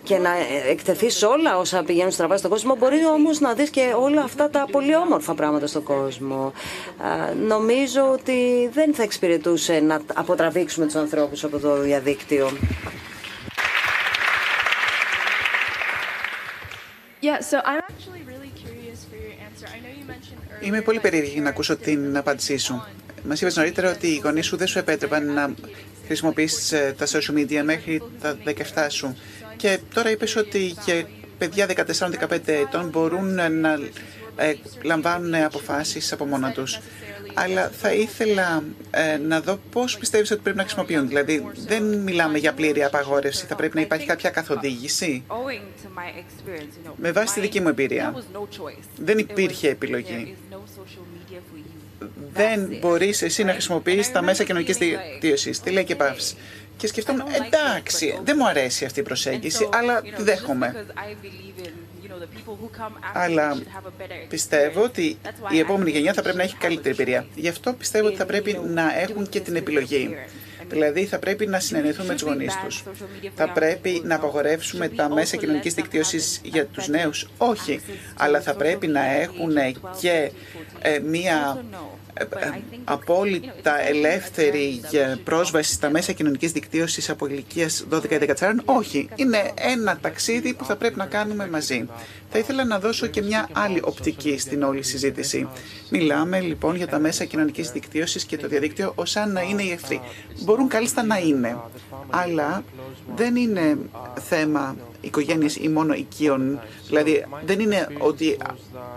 και 0.03 0.17
να 0.17 0.29
εκτεθείς 0.69 1.23
όλα 1.23 1.57
όσα 1.57 1.83
πηγαίνουν 1.83 2.11
στραβά 2.11 2.37
στον 2.37 2.49
κόσμο. 2.49 2.75
Μπορεί 2.75 3.05
όμως 3.05 3.39
να 3.39 3.53
δεις 3.53 3.69
και 3.69 3.93
όλα 3.99 4.21
αυτά 4.21 4.49
τα 4.49 4.65
πολύ 4.71 4.95
όμορφα 4.95 5.33
πράγματα 5.35 5.67
στον 5.67 5.83
κόσμο. 5.83 6.53
Νομίζω 7.47 8.11
ότι 8.11 8.69
δεν 8.73 8.93
θα 8.93 9.03
εξυπηρετούσε 9.03 9.79
να 9.79 10.01
αποτραβήξουμε 10.13 10.85
τους 10.85 10.95
ανθρώπους 10.95 11.43
από 11.43 11.59
το 11.59 11.79
διαδίκτυο. 11.79 12.49
Είμαι 20.61 20.81
πολύ 20.81 20.99
περίεργη 20.99 21.39
να 21.39 21.49
ακούσω 21.49 21.77
την 21.77 22.17
απάντησή 22.17 22.57
σου. 22.57 22.85
Μας 23.23 23.41
είπες 23.41 23.55
νωρίτερα 23.55 23.91
ότι 23.91 24.07
οι 24.07 24.21
γονείς 24.23 24.45
σου 24.45 24.57
δεν 24.57 24.67
σου 24.67 24.79
επέτρεπαν 24.79 25.33
να 25.33 25.53
χρησιμοποιήσεις 26.05 26.71
ε, 26.71 26.95
τα 26.97 27.05
social 27.05 27.37
media 27.37 27.61
μέχρι 27.63 28.01
τα 28.21 28.37
17 28.45 28.51
σου. 28.89 29.15
Και 29.63 29.79
τώρα 29.93 30.09
είπες 30.09 30.35
ότι 30.35 30.75
και 30.85 31.05
παιδιά 31.37 31.67
14-15 32.29 32.39
ετών 32.45 32.89
μπορούν 32.89 33.33
να 33.33 33.79
ε, 34.35 34.53
λαμβάνουν 34.81 35.35
αποφάσεις 35.35 36.11
από 36.11 36.25
μόνα 36.25 36.51
τους. 36.51 36.79
Αλλά 37.33 37.69
θα 37.69 37.93
ήθελα 37.93 38.63
ε, 38.91 39.17
να 39.17 39.41
δω 39.41 39.59
πώς 39.71 39.97
πιστεύεις 39.97 40.31
ότι 40.31 40.41
πρέπει 40.41 40.57
να 40.57 40.63
χρησιμοποιούν. 40.63 41.07
Δηλαδή 41.07 41.45
δεν 41.67 41.83
μιλάμε 41.83 42.37
για 42.37 42.53
πλήρη 42.53 42.83
απαγόρευση, 42.83 43.45
θα 43.45 43.55
πρέπει 43.55 43.75
να 43.75 43.81
υπάρχει 43.81 44.05
κάποια 44.05 44.29
καθοδήγηση; 44.29 45.23
Με 46.95 47.11
βάση 47.11 47.33
τη 47.33 47.39
δική 47.39 47.61
μου 47.61 47.67
εμπειρία, 47.67 48.23
δεν 48.97 49.17
υπήρχε 49.17 49.69
επιλογή. 49.69 50.35
Δεν 52.33 52.77
μπορείς 52.79 53.21
εσύ 53.21 53.43
να 53.43 53.51
χρησιμοποιείς 53.51 54.11
τα 54.11 54.21
μέσα 54.21 54.43
κοινωνικής 54.43 54.77
δικτύωσης. 54.77 55.59
Τι 55.59 55.71
λέει 55.71 55.83
και 55.83 55.95
παύση 55.95 56.35
και 56.83 56.89
σκεφτόμουν 56.89 57.25
εντάξει, 57.45 58.19
δεν 58.23 58.35
μου 58.39 58.47
αρέσει 58.47 58.85
αυτή 58.85 58.99
η 58.99 59.03
προσέγγιση, 59.03 59.69
αλλά 59.71 60.01
τη 60.01 60.23
δέχομαι. 60.23 60.85
Αλλά 63.13 63.57
πιστεύω 64.29 64.83
ότι 64.83 65.17
η 65.49 65.59
επόμενη 65.59 65.89
γενιά 65.91 66.13
θα 66.13 66.21
πρέπει 66.21 66.37
να 66.37 66.43
έχει 66.43 66.55
καλύτερη 66.55 66.89
εμπειρία. 66.89 67.25
Γι' 67.35 67.47
αυτό 67.47 67.73
πιστεύω 67.73 68.07
ότι 68.07 68.15
θα 68.15 68.25
πρέπει 68.25 68.59
να 68.67 68.99
έχουν 68.99 69.29
και 69.29 69.39
την 69.39 69.55
επιλογή. 69.55 70.15
Δηλαδή 70.67 71.05
θα 71.05 71.19
πρέπει 71.19 71.47
να 71.47 71.59
συνεννοηθούν 71.59 72.05
με 72.05 72.13
τους 72.13 72.21
γονείς 72.21 72.57
τους. 72.63 72.83
Θα 73.35 73.49
πρέπει 73.49 74.01
να 74.05 74.15
απαγορεύσουμε 74.15 74.87
τα 74.89 75.09
μέσα 75.09 75.37
κοινωνική 75.37 75.69
δικτύωσης 75.69 76.41
για 76.43 76.65
τους 76.65 76.87
νέους. 76.87 77.27
Όχι. 77.37 77.81
Αλλά 78.17 78.41
θα 78.41 78.53
πρέπει 78.53 78.87
να 78.87 79.05
έχουν 79.05 79.55
και 79.99 80.31
ε, 80.81 80.99
μία 80.99 81.57
ε, 81.57 81.59
ε, 81.59 82.02
απόλυτα 82.83 83.81
ελεύθερη 83.87 84.81
πρόσβαση 85.23 85.73
στα 85.73 85.89
μέσα 85.89 86.11
κοινωνικής 86.11 86.51
δικτύωσης 86.51 87.09
από 87.09 87.27
ηλικίας 87.27 87.85
12-14, 87.91 88.29
όχι. 88.65 89.09
Είναι 89.15 89.51
ένα 89.55 89.97
ταξίδι 90.01 90.53
που 90.53 90.65
θα 90.65 90.75
πρέπει 90.75 90.97
να 90.97 91.05
κάνουμε 91.05 91.47
μαζί. 91.47 91.87
Θα 92.35 92.41
ήθελα 92.41 92.65
να 92.65 92.79
δώσω 92.79 93.07
και 93.07 93.21
μια 93.21 93.49
άλλη 93.51 93.79
οπτική 93.83 94.37
στην 94.37 94.63
όλη 94.63 94.83
συζήτηση. 94.83 95.47
Μιλάμε 95.89 96.39
λοιπόν 96.39 96.75
για 96.75 96.87
τα 96.87 96.99
μέσα 96.99 97.25
κοινωνικής 97.25 97.71
δικτύωσης 97.71 98.25
και 98.25 98.37
το 98.37 98.47
διαδίκτυο 98.47 98.91
ως 98.95 99.15
αν 99.15 99.31
να 99.31 99.41
είναι 99.41 99.63
οι 99.63 99.71
εχθροί. 99.71 100.01
Μπορούν 100.43 100.67
κάλλιστα 100.67 101.03
να 101.03 101.17
είναι, 101.17 101.57
αλλά 102.09 102.63
δεν 103.15 103.35
είναι 103.35 103.77
θέμα 104.19 104.75
οικογένειες 105.01 105.55
ή 105.55 105.69
μόνο 105.69 105.93
οικείων. 105.93 106.59
Δηλαδή 106.87 107.25
δεν 107.45 107.59
είναι 107.59 107.87
ότι 107.99 108.37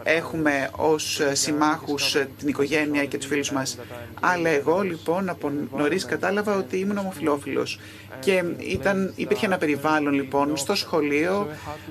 έχουμε 0.02 0.70
ως 0.76 1.20
συμμάχους 1.32 2.16
την 2.38 2.48
οικογένεια 2.48 3.04
και 3.04 3.16
τους 3.16 3.26
φίλους 3.26 3.50
μας. 3.50 3.78
Αλλά 4.20 4.48
εγώ 4.48 4.80
λοιπόν 4.80 5.28
από 5.28 5.52
νωρίς 5.76 6.04
κατάλαβα 6.04 6.56
ότι 6.56 6.78
ήμουν 6.78 6.98
ομοφιλόφιλος. 6.98 7.78
Και 8.20 8.44
ήταν, 8.58 9.12
υπήρχε 9.16 9.46
ένα 9.46 9.58
περιβάλλον 9.58 10.12
λοιπόν 10.12 10.56
στο 10.56 10.74
σχολείο 10.74 11.48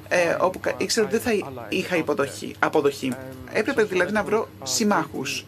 ε, 0.07 0.35
όπου 0.39 0.59
ήξερα 0.77 1.05
ότι 1.07 1.17
δεν 1.17 1.25
θα 1.25 1.65
είχα 1.69 1.95
υποδοχή, 1.95 2.55
αποδοχή. 2.59 3.11
Έπρεπε 3.53 3.83
δηλαδή 3.83 4.11
να 4.11 4.23
βρω 4.23 4.47
συμμάχους. 4.63 5.45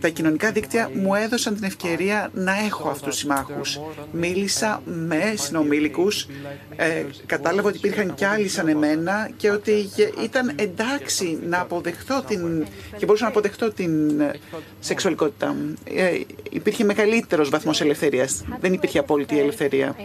Τα 0.00 0.08
κοινωνικά 0.08 0.52
δίκτυα 0.52 0.90
μου 0.94 1.14
έδωσαν 1.14 1.54
την 1.54 1.64
ευκαιρία 1.64 2.30
να 2.34 2.52
έχω 2.64 2.88
αυτούς 2.88 3.08
τους 3.08 3.18
συμμάχους. 3.18 3.80
Μίλησα 4.12 4.82
με 4.84 5.34
συνομήλικους, 5.36 6.28
ε, 6.76 7.04
κατάλαβα 7.26 7.68
ότι 7.68 7.76
υπήρχαν 7.76 8.14
κι 8.14 8.24
άλλοι 8.24 8.48
σαν 8.48 8.68
εμένα 8.68 9.30
και 9.36 9.50
ότι 9.50 9.90
ήταν 10.22 10.52
εντάξει 10.56 11.38
να 11.46 11.60
αποδεχτώ 11.60 12.24
την, 12.28 12.66
και 12.96 13.04
μπορούσα 13.04 13.24
να 13.24 13.30
αποδεχτώ 13.30 13.72
την 13.72 14.22
σεξουαλικότητα. 14.80 15.56
Ε, 15.84 16.20
υπήρχε 16.50 16.84
μεγαλύτερος 16.84 17.48
βαθμός 17.48 17.80
ελευθερίας. 17.80 18.44
Δεν 18.60 18.72
υπήρχε 18.72 18.98
απόλυτη 18.98 19.38
ελευθερία. 19.38 19.96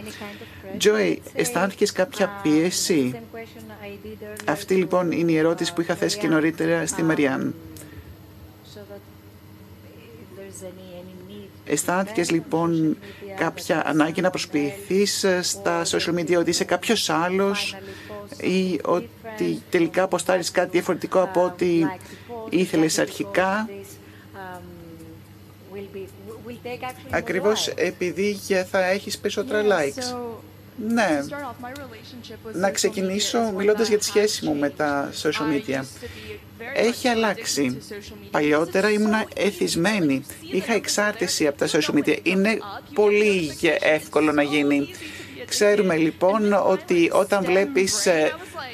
Τζόι, 0.78 1.22
αισθάνθηκες 1.34 1.92
κάποια 1.92 2.40
πίεση; 2.42 3.20
Αυτή 4.44 4.74
λοιπόν 4.74 5.10
είναι 5.12 5.32
η 5.32 5.36
ερώτηση 5.36 5.72
που 5.72 5.80
είχα 5.80 5.94
θέσει 5.94 6.18
και 6.18 6.28
νωρίτερα 6.28 6.86
στη 6.86 7.02
Μαριάν. 7.02 7.54
Αισθάνθηκες 11.66 12.30
λοιπόν 12.30 12.96
κάποια 13.36 13.86
ανάγκη 13.86 14.20
να 14.20 14.30
προσποιηθείς 14.30 15.26
στα 15.40 15.82
social 15.84 16.14
media 16.18 16.36
ότι 16.38 16.50
είσαι 16.50 16.64
κάποιος 16.64 17.10
άλλος 17.10 17.76
ή 18.40 18.80
ότι 18.84 19.62
τελικά 19.70 20.02
αποστάρεις 20.02 20.50
κάτι 20.50 20.70
διαφορετικό 20.70 21.22
από 21.22 21.44
ό,τι 21.44 21.84
ήθελες 22.50 22.98
αρχικά; 22.98 23.68
Ακριβώς 27.10 27.68
επειδή 27.68 28.38
θα 28.70 28.84
έχεις 28.84 29.18
περισσότερα 29.18 29.62
likes. 29.62 30.16
Ναι, 30.76 31.20
να 32.52 32.70
ξεκινήσω 32.70 33.52
μιλώντας 33.56 33.88
για 33.88 33.98
τη 33.98 34.04
σχέση 34.04 34.44
μου 34.44 34.54
με 34.54 34.70
τα 34.70 35.10
social 35.22 35.52
media. 35.52 35.84
Έχει 36.74 37.08
αλλάξει. 37.08 37.78
Παλιότερα 38.30 38.90
ήμουν 38.90 39.12
εθισμένη. 39.36 40.24
Είχα 40.52 40.72
εξάρτηση 40.72 41.46
από 41.46 41.58
τα 41.58 41.66
social 41.66 41.94
media. 41.94 42.18
Είναι 42.22 42.58
πολύ 42.94 43.56
εύκολο 43.80 44.32
να 44.32 44.42
γίνει. 44.42 44.94
Ξέρουμε 45.46 45.96
λοιπόν 45.96 46.52
ότι 46.52 47.10
όταν 47.12 47.44
βλέπεις 47.44 48.06
ε, 48.06 48.32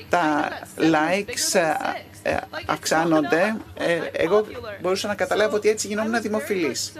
τα 0.08 0.48
likes 0.78 1.60
ε, 2.22 2.36
αυξάνονται, 2.66 3.56
ε, 3.74 3.98
εγώ 4.12 4.46
μπορούσα 4.80 5.08
να 5.08 5.14
καταλάβω 5.14 5.56
ότι 5.56 5.68
έτσι 5.68 5.86
γινόμουν 5.86 6.20
δημοφιλής. 6.20 6.92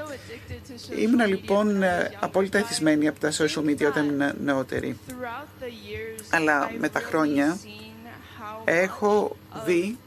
Ήμουν 0.97 1.27
λοιπόν 1.27 1.83
ε, 1.83 2.11
απόλυτα 2.21 2.59
εθισμένη 2.59 3.09
από 3.09 3.21
τα 3.21 3.33
social 3.33 3.65
media 3.65 3.87
όταν 3.87 4.09
ήμουν 4.09 4.33
νεότερη. 4.45 4.99
Αλλά 6.31 6.71
με 6.79 6.89
τα 6.89 7.01
χρόνια 7.01 7.59
έχω 8.65 9.37
δει 9.65 9.99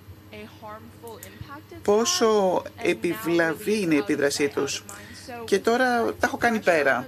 πόσο 1.84 2.62
επιβλαβή 2.84 3.82
είναι 3.82 3.94
η 3.94 3.98
επίδρασή 3.98 4.48
τους. 4.48 4.84
Και 5.46 5.60
τώρα 5.60 6.04
τα 6.04 6.28
έχω 6.28 6.38
κάνει 6.38 6.60
πέρα. 6.60 7.06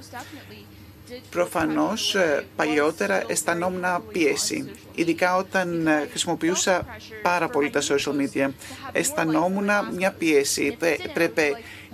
Προφανώς 1.30 2.16
ε, 2.16 2.46
παλιότερα 2.56 3.24
αισθανόμουν 3.28 3.84
πίεση, 4.12 4.72
ειδικά 4.96 5.36
όταν 5.36 5.88
ε, 5.88 6.08
χρησιμοποιούσα 6.10 6.86
πάρα 7.22 7.50
πολύ 7.50 7.70
τα 7.70 7.82
social 7.82 8.14
media. 8.14 8.50
Αισθανόμουν 8.92 9.70
μια 9.96 10.12
πίεση. 10.12 10.78
Πρέπει 11.14 11.42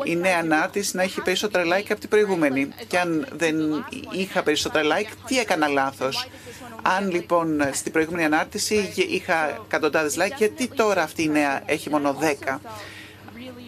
η 0.04 0.16
νέα 0.16 0.38
ανάρτηση 0.38 0.96
να 0.96 1.04
έχει 1.04 1.22
περισσότερα 1.22 1.64
like 1.66 1.88
από 1.90 2.00
την 2.00 2.10
προηγούμενη. 2.10 2.70
Και 2.88 3.00
αν 3.00 3.28
δεν 3.32 3.56
είχα 4.12 4.44
περισσότερα 4.44 4.86
like, 4.88 5.14
τι 5.28 5.40
έκανα 5.40 5.68
λάθος. 5.68 6.28
Αν 6.82 7.12
λοιπόν 7.12 7.62
στην 7.74 7.92
προηγούμενη 7.92 8.26
ανάρτηση 8.26 8.94
είχα 9.10 9.62
εκατοντάδες 9.66 10.16
like, 10.18 10.38
γιατί 10.38 10.68
τώρα 10.68 11.04
αυτή 11.04 11.24
η 11.24 11.30
νέα 11.30 11.62
έχει 11.66 11.90
μόνο 11.90 12.18
10. 12.50 12.58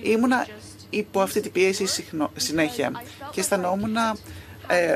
Ήμουνα 0.03 0.47
υπό 0.89 1.21
αυτή 1.21 1.41
την 1.41 1.51
πίεση 1.51 1.85
συνέχεια 2.35 2.91
και 3.31 3.39
αισθανόμουν 3.39 3.97
ε, 4.71 4.95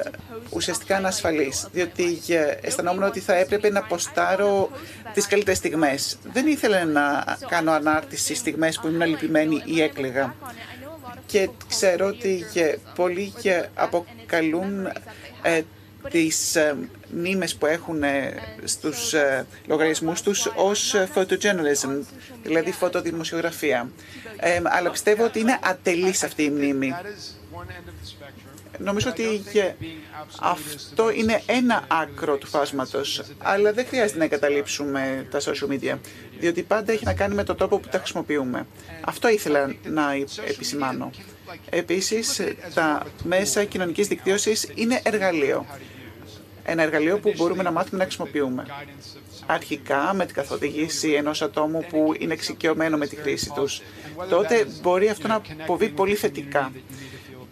ουσιαστικά 0.49 0.95
ανασφαλής, 0.95 1.67
διότι 1.71 2.21
αισθανόμουν 2.61 3.03
ότι 3.03 3.19
θα 3.19 3.35
έπρεπε 3.35 3.69
να 3.69 3.83
ποστάρω 3.83 4.69
τις 5.13 5.27
καλύτερες 5.27 5.57
στιγμές. 5.57 6.17
Δεν 6.33 6.47
ήθελα 6.47 6.85
να 6.85 7.37
κάνω 7.47 7.71
ανάρτηση 7.71 8.35
στιγμές 8.35 8.79
που 8.79 8.87
ήμουν 8.87 9.07
λυπημένη 9.07 9.61
ή 9.65 9.81
έκλαιγα. 9.81 10.35
Και 11.25 11.49
ξέρω 11.67 12.05
ότι 12.05 12.45
πολλοί 12.95 13.33
αποκαλούν 13.73 14.85
ε, 15.41 15.61
τις 16.09 16.55
ε, 16.55 16.75
μνήμες 17.11 17.55
που 17.55 17.65
έχουν 17.65 18.03
ε, 18.03 18.33
στους 18.63 19.13
ε, 19.13 19.45
λογαριασμούς 19.67 20.21
τους 20.21 20.51
ως 20.55 20.95
photojournalism, 21.15 21.99
δηλαδή 22.43 22.71
φωτοδημοσιογραφία. 22.71 23.89
Ε, 24.37 24.61
αλλά 24.63 24.91
πιστεύω 24.91 25.23
ότι 25.23 25.39
είναι 25.39 25.59
ατελής 25.63 26.23
αυτή 26.23 26.43
η 26.43 26.49
μνήμη. 26.49 26.93
Νομίζω 28.77 29.09
ότι 29.09 29.43
αυτό 30.39 31.11
είναι 31.11 31.41
ένα 31.45 31.83
άκρο 31.87 32.37
του 32.37 32.47
φάσματος, 32.47 33.23
αλλά 33.37 33.73
δεν 33.73 33.85
χρειάζεται 33.85 34.17
να 34.17 34.23
εγκαταλείψουμε 34.23 35.27
τα 35.31 35.39
social 35.39 35.69
media, 35.69 35.97
διότι 36.39 36.63
πάντα 36.63 36.91
έχει 36.91 37.05
να 37.05 37.13
κάνει 37.13 37.35
με 37.35 37.43
τον 37.43 37.57
τρόπο 37.57 37.79
που 37.79 37.87
τα 37.87 37.97
χρησιμοποιούμε. 37.97 38.67
Αυτό 39.01 39.29
ήθελα 39.29 39.75
να 39.83 40.13
επισημάνω. 40.47 41.09
Επίσης, 41.69 42.41
τα 42.73 43.05
μέσα 43.23 43.63
κοινωνικής 43.63 44.07
δικτύωσης 44.07 44.67
είναι 44.75 45.01
εργαλείο. 45.03 45.65
Ένα 46.63 46.81
εργαλείο 46.81 47.19
που 47.19 47.33
μπορούμε 47.35 47.63
να 47.63 47.71
μάθουμε 47.71 47.97
να 47.97 48.03
χρησιμοποιούμε. 48.03 48.65
Αρχικά 49.45 50.13
με 50.13 50.25
την 50.25 50.35
καθοδήγηση 50.35 51.11
ενός 51.11 51.41
ατόμου 51.41 51.85
που 51.89 52.13
είναι 52.19 52.33
εξοικειωμένο 52.33 52.97
με 52.97 53.07
τη 53.07 53.15
χρήση 53.15 53.51
τους. 53.55 53.81
Τότε 54.29 54.67
μπορεί 54.81 55.09
αυτό 55.09 55.27
να 55.27 55.41
αποβεί 55.63 55.89
πολύ 55.89 56.15
θετικά 56.15 56.71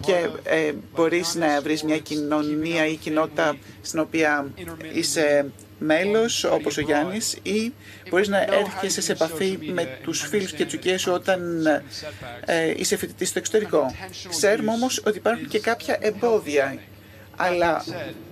και 0.06 0.30
ε, 0.44 0.74
μπορείς 0.96 1.36
να 1.36 1.62
βρεις 1.62 1.84
μια 1.84 1.98
κοινωνία 1.98 2.86
ή 2.88 2.96
κοινότητα 2.96 3.56
στην 3.82 4.00
οποία 4.00 4.48
είσαι 4.94 5.46
μέλος, 5.80 6.44
όπως 6.44 6.78
ο 6.78 6.82
Γιάννης, 6.82 7.38
ή 7.42 7.74
μπορείς 8.10 8.28
να 8.28 8.42
έρχεσαι 8.42 9.02
σε 9.02 9.12
επαφή 9.12 9.58
με 9.74 9.98
τους 10.04 10.22
φίλους 10.22 10.54
και 10.54 10.66
τσουκίες 10.66 11.02
σου 11.02 11.12
όταν 11.12 11.66
ε, 12.46 12.74
είσαι 12.78 12.98
φοιτητής 12.98 13.30
στο 13.30 13.40
εξωτερικό. 13.40 13.96
Ξέρουμε 14.30 14.72
όμως 14.72 15.02
ότι 15.06 15.18
υπάρχουν 15.18 15.48
και 15.48 15.60
κάποια 15.60 15.98
εμπόδια 16.02 16.78
αλλά 17.36 17.84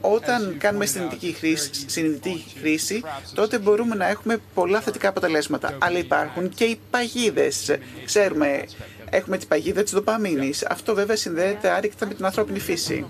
όταν 0.01 0.55
κάνουμε 0.59 0.85
συνειδητική 0.85 1.31
χρήση, 1.31 1.69
συνειδητή 1.85 2.43
χρήση, 2.59 3.01
τότε 3.33 3.59
μπορούμε 3.59 3.95
να 3.95 4.07
έχουμε 4.07 4.41
πολλά 4.53 4.81
θετικά 4.81 5.07
αποτελέσματα. 5.09 5.77
Αλλά 5.79 5.97
υπάρχουν 5.97 6.49
και 6.49 6.63
οι 6.63 6.79
παγίδες. 6.89 7.75
Ξέρουμε 8.05 8.63
έχουμε 9.11 9.37
την 9.37 9.47
παγίδα 9.47 9.83
της 9.83 9.91
δοπαμίνης. 9.91 10.65
Αυτό 10.65 10.95
βέβαια 10.95 11.15
συνδέεται 11.15 11.69
άρρηκτα 11.69 12.05
με 12.05 12.13
την 12.13 12.25
ανθρώπινη 12.25 12.59
φύση. 12.59 13.05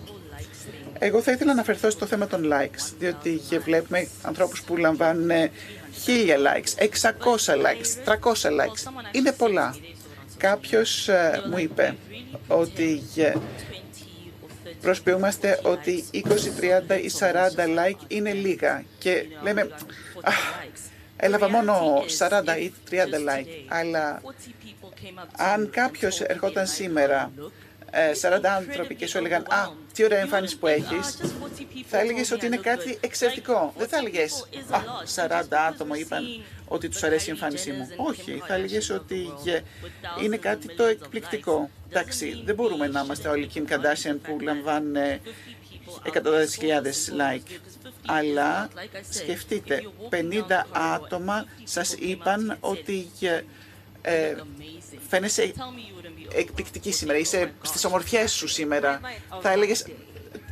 Εγώ 1.00 1.22
θα 1.22 1.32
ήθελα 1.32 1.46
να 1.46 1.52
αναφερθώ 1.52 1.90
στο 1.90 2.06
θέμα 2.06 2.28
των 2.28 2.50
likes, 2.54 2.94
διότι 3.00 3.42
και 3.50 3.60
βλέπουμε 3.60 4.08
ανθρώπους 4.22 4.62
που 4.62 4.78
λαμβάνουν 4.78 5.30
1000 5.30 5.40
likes, 6.38 6.84
600 6.84 7.56
likes, 7.56 8.06
300 8.06 8.50
likes. 8.50 8.92
Είναι 9.12 9.32
πολλά. 9.32 9.76
Κάποιος 10.38 11.08
ε, 11.08 11.42
μου 11.50 11.58
είπε 11.58 11.96
ότι 12.48 13.04
προσποιούμαστε 14.82 15.60
ότι 15.64 16.04
20, 16.14 16.18
30 16.18 16.24
ή 17.02 17.12
40 17.20 17.64
like 17.64 18.00
είναι 18.08 18.34
λίγα 18.34 18.84
και 18.98 19.26
λέμε 19.44 19.70
έλαβα 21.24 21.50
μόνο 21.50 22.04
40 22.18 22.58
ή 22.60 22.74
30 22.92 22.94
like, 22.94 23.48
αλλά 23.68 24.22
αν 25.38 25.70
κάποιος 25.70 26.22
ερχόταν 26.22 26.68
σήμερα 26.68 27.32
40 28.22 28.44
ε, 28.44 28.48
άνθρωποι 28.48 28.96
και 28.96 29.08
σου 29.08 29.18
έλεγαν 29.18 29.42
«Α, 29.42 29.70
τι 29.94 30.04
ωραία 30.04 30.20
εμφάνιση 30.20 30.58
που 30.58 30.68
έχεις», 30.68 31.18
θα 31.86 32.00
έλεγες 32.00 32.32
ότι 32.32 32.46
είναι 32.46 32.58
κάτι 32.58 32.98
εξαιρετικό. 33.02 33.74
Δεν 33.78 33.88
θα 33.88 33.98
έλεγες 33.98 34.48
«Α, 34.70 34.80
40 35.16 35.56
άτομα 35.70 35.98
είπαν 35.98 36.24
ότι 36.68 36.90
τους 36.90 37.04
αρέσει 37.04 37.28
η 37.28 37.32
εμφάνισή 37.32 37.72
μου». 37.72 37.88
Όχι, 37.96 38.44
θα 38.48 38.54
έλεγες 38.54 38.90
ότι 38.90 39.34
είναι 40.24 40.38
κάτι 40.38 40.76
το 40.76 40.84
εκπληκτικό. 40.84 41.70
Εντάξει, 41.90 42.42
δεν 42.46 42.56
μπορούμε 42.56 42.88
να 42.88 43.02
είμαστε 43.02 43.30
όλοι 43.30 43.50
Kim 43.54 43.72
Kardashian 43.72 44.18
που 44.24 44.38
λαμβάνουν 44.42 44.96
εκατοντάδες 46.04 46.56
χιλιάδες 46.56 47.12
like. 47.18 47.60
Αλλά 48.06 48.70
σκεφτείτε, 49.10 49.82
50 50.10 50.16
άτομα 50.72 51.46
σας 51.64 51.94
είπαν 51.94 52.58
ότι 52.60 53.08
ε, 54.02 54.36
φαίνεσαι 55.08 55.54
εκπληκτική 56.36 56.92
σήμερα, 56.92 57.18
είσαι 57.20 57.54
στις 57.62 57.86
ομορφιές 57.86 58.32
σου 58.32 58.48
σήμερα. 58.48 59.02
Θα 59.42 59.52
έλεγες 59.52 59.86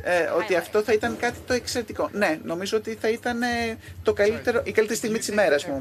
ε, 0.02 0.22
ότι 0.22 0.56
αυτό 0.56 0.82
θα 0.82 0.92
ήταν 0.92 1.16
κάτι 1.16 1.38
το 1.46 1.52
εξαιρετικό. 1.52 2.08
Ναι, 2.12 2.40
νομίζω 2.44 2.76
ότι 2.76 2.94
θα 2.94 3.08
ήταν 3.08 3.42
ε, 3.42 3.78
το 4.02 4.12
καλύτερο, 4.12 4.62
η 4.64 4.72
καλύτερη 4.72 4.98
στιγμή 4.98 5.18
της 5.18 5.28
ημέρας 5.28 5.66
μου. 5.66 5.80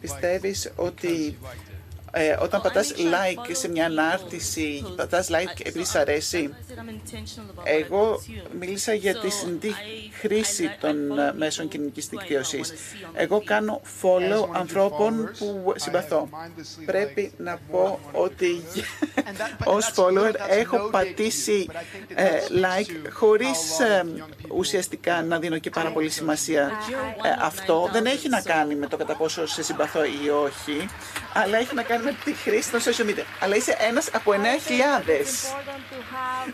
Πιστεύεις 0.00 0.72
ότι 0.76 1.38
ε, 2.10 2.36
όταν 2.40 2.60
πατάς 2.60 2.92
like 2.96 3.50
σε 3.52 3.68
μια 3.68 3.84
ανάρτηση, 3.84 4.92
πατάς 4.96 5.28
like 5.30 5.60
επειδή 5.66 5.84
σ' 5.84 5.94
αρέσει. 5.94 6.54
Εγώ 7.64 8.22
μίλησα 8.58 8.92
για 8.94 9.18
τη 9.18 9.30
συνδύ 9.30 9.74
χρήση 10.20 10.76
των 10.80 11.18
ε, 11.18 11.32
μέσων 11.36 11.68
κοινωνικής 11.68 12.06
δικτύωσης. 12.06 12.72
Εγώ 13.14 13.42
κάνω 13.44 13.80
follow 14.02 14.48
ανθρώπων 14.52 15.30
που 15.38 15.72
συμπαθώ. 15.76 16.28
Πρέπει 16.86 17.32
να 17.36 17.58
πω 17.70 17.98
ότι 18.12 18.62
ως 19.76 19.92
follower 19.96 20.34
έχω 20.48 20.88
πατήσει 20.90 21.66
ε, 22.14 22.28
like 22.50 23.10
χωρίς 23.12 23.80
ε, 23.80 24.04
ουσιαστικά 24.54 25.22
να 25.22 25.38
δίνω 25.38 25.58
και 25.58 25.70
πάρα 25.70 25.90
πολύ 25.90 26.10
σημασία. 26.10 26.70
αυτό 27.42 27.88
δεν 27.92 28.06
έχει 28.06 28.28
να 28.28 28.40
κάνει 28.40 28.74
με 28.74 28.86
το 28.86 28.96
κατά 28.96 29.16
πόσο 29.16 29.46
σε 29.46 29.62
συμπαθώ 29.62 30.04
ή 30.04 30.28
όχι, 30.44 30.86
αλλά 31.34 31.58
έχει 31.58 31.74
να 31.74 31.82
κάνει 31.82 31.99
με 32.00 32.14
τη 32.24 32.32
χρήση 32.32 32.70
των 32.70 32.80
social 32.80 33.06
media. 33.10 33.24
Αλλά 33.40 33.56
είσαι 33.56 33.76
ένας 33.78 34.08
από 34.12 34.32
9.000. 34.32 34.36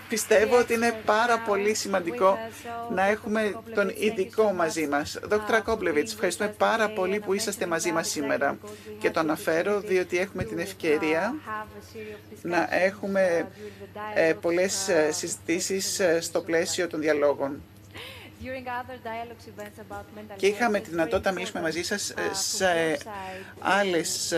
Πιστεύω 0.09 0.59
ότι 0.59 0.75
είναι 0.75 1.01
πάρα 1.05 1.39
πολύ 1.39 1.75
σημαντικό 1.75 2.39
να 2.95 3.07
έχουμε 3.07 3.61
τον 3.75 3.93
ειδικό 3.97 4.53
μαζί 4.53 4.87
μας. 4.87 5.19
Δόκτρα 5.23 5.61
Κόμπλεβιτς, 5.61 6.13
ευχαριστούμε 6.13 6.49
πάρα 6.59 6.89
πολύ 6.89 7.21
που 7.21 7.33
είσαστε 7.33 7.67
μαζί 7.67 7.93
μας 7.93 8.09
σήμερα. 8.09 8.59
Και 8.99 9.11
το 9.11 9.21
αναφέρω 9.21 9.81
διότι 9.81 10.19
έχουμε 10.19 10.45
την 10.45 10.59
ευκαιρία 10.59 11.35
να 12.43 12.69
έχουμε 12.71 13.49
ε, 14.15 14.33
πολλές 14.41 14.89
ε, 14.89 15.13
συζητήσεις 15.13 16.01
ε, 16.01 16.21
στο 16.21 16.41
πλαίσιο 16.41 16.87
των 16.87 17.01
διαλόγων. 17.01 17.63
Και 20.37 20.47
είχαμε 20.47 20.81
τη 20.81 20.91
δυνατότητα 20.91 21.29
να 21.29 21.35
μιλήσουμε 21.35 21.63
μαζί 21.63 21.83
σας 21.83 22.15
σε 22.33 22.99
άλλες 23.59 24.35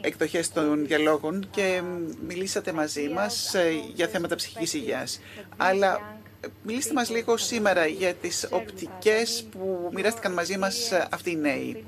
εκδοχές 0.00 0.52
των 0.52 0.86
διαλόγων 0.86 1.48
και 1.50 1.82
μιλήσατε 2.26 2.72
μαζί 2.72 3.08
μας 3.08 3.54
για 3.94 4.08
θέματα 4.08 4.34
ψυχικής 4.34 4.74
υγείας. 4.74 5.20
Αλλά 5.56 6.18
μιλήστε 6.62 6.92
μας 6.92 7.10
λίγο 7.10 7.36
σήμερα 7.36 7.86
για 7.86 8.14
τις 8.14 8.48
οπτικές 8.50 9.46
που 9.50 9.90
μοιράστηκαν 9.94 10.32
μαζί 10.32 10.58
μας 10.58 10.92
αυτοί 11.10 11.30
οι 11.30 11.36
νέοι. 11.36 11.84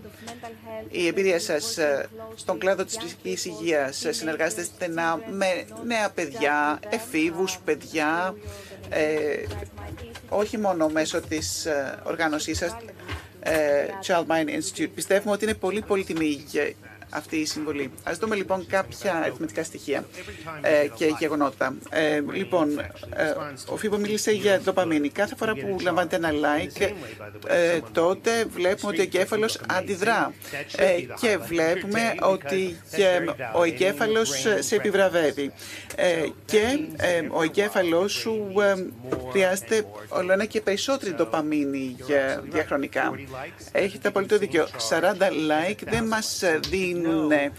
Η 0.91 1.07
εμπειρία 1.07 1.41
σας 1.41 1.78
στον 2.34 2.59
κλάδο 2.59 2.84
της 2.84 2.97
ψυχικής 2.97 3.45
υγείας 3.45 4.07
συνεργάζεστε 4.11 4.62
στενά 4.62 5.20
με 5.30 5.64
νέα 5.84 6.11
παιδιά, 6.11 6.78
εφήβους 6.89 7.59
παιδιά, 7.64 8.34
ε, 8.89 9.47
όχι 10.28 10.59
μόνο 10.59 10.89
μέσω 10.89 11.20
της 11.20 11.66
ε, 11.66 11.99
οργάνωσής 12.05 12.59
σας, 12.59 12.76
ε, 13.41 13.87
Child 14.07 14.26
Mind 14.26 14.49
Institute. 14.49 14.91
Πιστεύουμε 14.95 15.32
ότι 15.34 15.45
είναι 15.45 15.55
πολύ 15.55 15.82
πολύτιμη 15.82 16.45
αυτή 17.11 17.36
η 17.36 17.44
συμβολή. 17.44 17.90
Α 18.02 18.12
δούμε 18.20 18.34
λοιπόν 18.34 18.66
κάποια 18.66 19.14
αριθμητικά 19.14 19.64
στοιχεία 19.64 20.04
ε, 20.61 20.88
και 20.94 21.14
γεγονότα. 21.18 21.74
Ε, 21.90 22.20
λοιπόν, 22.32 22.78
ε, 22.78 23.34
ο 23.66 23.76
Φίβο 23.76 23.98
μίλησε 23.98 24.30
για 24.30 24.61
δοπαμίνη. 24.61 25.09
Κάθε 25.09 25.34
φορά 25.36 25.54
που 25.54 25.76
λαμβάνετε 25.82 26.16
ένα 26.16 26.30
like, 26.30 26.90
ε, 27.46 27.80
τότε 27.92 28.44
βλέπουμε 28.44 28.92
ότι 28.92 29.00
ο 29.00 29.02
εγκέφαλος 29.02 29.59
αντιδρά. 29.66 30.32
Ε, 30.76 31.00
και 31.20 31.38
βλέπουμε 31.38 32.14
ότι 32.20 32.76
ο 33.54 33.62
εγκέφαλος 33.62 34.46
σε 34.59 34.74
επιβραβεύει. 34.74 35.52
και 36.44 36.78
ο 37.30 37.42
εγκέφαλος 37.42 38.12
σου 38.12 38.52
χρειάζεται 39.30 39.86
όλο 40.09 40.32
ένα 40.32 40.44
και 40.44 40.61
περισσότερη 40.61 41.14
δοπαμίνη 41.14 41.96
διαχρονικά. 42.42 43.12
Έχετε 43.72 44.09
απολύτω 44.09 44.38
δίκιο. 44.38 44.66
40 44.88 45.30
like 45.30 45.78
δεν 45.90 46.04
μας 46.04 46.42
δίνει 46.68 46.95
δίνουν 47.01 47.30
ε, 47.30 47.51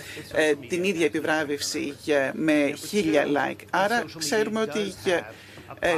την 0.68 0.84
ίδια 0.84 1.06
επιβράβευση 1.06 1.96
με 2.34 2.74
χίλια 2.88 3.26
like. 3.26 3.62
Άρα 3.70 4.06
ξέρουμε 4.18 4.62
ότι 4.62 4.80
ε, 5.06 5.20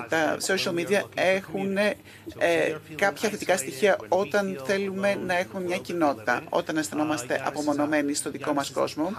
τα 0.09 0.38
social 0.47 0.73
media 0.73 1.01
έχουν 1.15 1.77
ε, 1.77 2.75
κάποια 2.95 3.30
θετικά 3.30 3.57
στοιχεία 3.57 3.97
όταν 4.07 4.61
θέλουμε 4.65 5.15
να 5.25 5.38
έχουμε 5.38 5.63
μια 5.63 5.77
κοινότητα, 5.77 6.41
όταν 6.49 6.77
αισθανόμαστε 6.77 7.41
απομονωμένοι 7.45 8.13
στο 8.13 8.30
δικό 8.32 8.53
μας 8.53 8.71
κόσμο. 8.71 9.11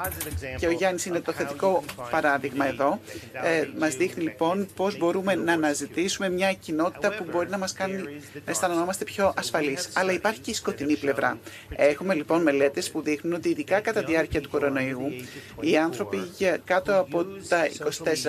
Και 0.58 0.66
ο 0.66 0.70
Γιάννης 0.70 1.04
είναι 1.06 1.20
το 1.20 1.32
θετικό 1.32 1.84
παράδειγμα 2.11 2.66
εδώ. 2.66 3.00
Ε, 3.32 3.68
μας 3.78 3.94
δείχνει 3.96 4.22
λοιπόν 4.22 4.68
πώς 4.76 4.98
μπορούμε 4.98 5.34
να 5.34 5.52
αναζητήσουμε 5.52 6.28
μια 6.28 6.52
κοινότητα 6.52 7.14
που 7.14 7.24
μπορεί 7.30 7.48
να 7.48 7.58
μας 7.58 7.72
κάνει 7.72 8.02
να 8.44 8.50
αισθανόμαστε 8.50 9.04
πιο 9.04 9.32
ασφαλείς. 9.36 9.88
Αλλά 9.94 10.12
υπάρχει 10.12 10.40
και 10.40 10.50
η 10.50 10.54
σκοτεινή 10.54 10.96
πλευρά. 10.96 11.38
Έχουμε 11.76 12.14
λοιπόν 12.14 12.42
μελέτες 12.42 12.90
που 12.90 13.02
δείχνουν 13.02 13.34
ότι 13.34 13.48
ειδικά 13.48 13.80
κατά 13.80 14.00
τη 14.00 14.11
διάρκεια 14.11 14.40
του 14.40 14.48
κορονοϊού 14.48 15.12
οι 15.61 15.76
άνθρωποι 15.76 16.18
κάτω 16.64 16.98
από 16.98 17.24
τα 17.48 17.68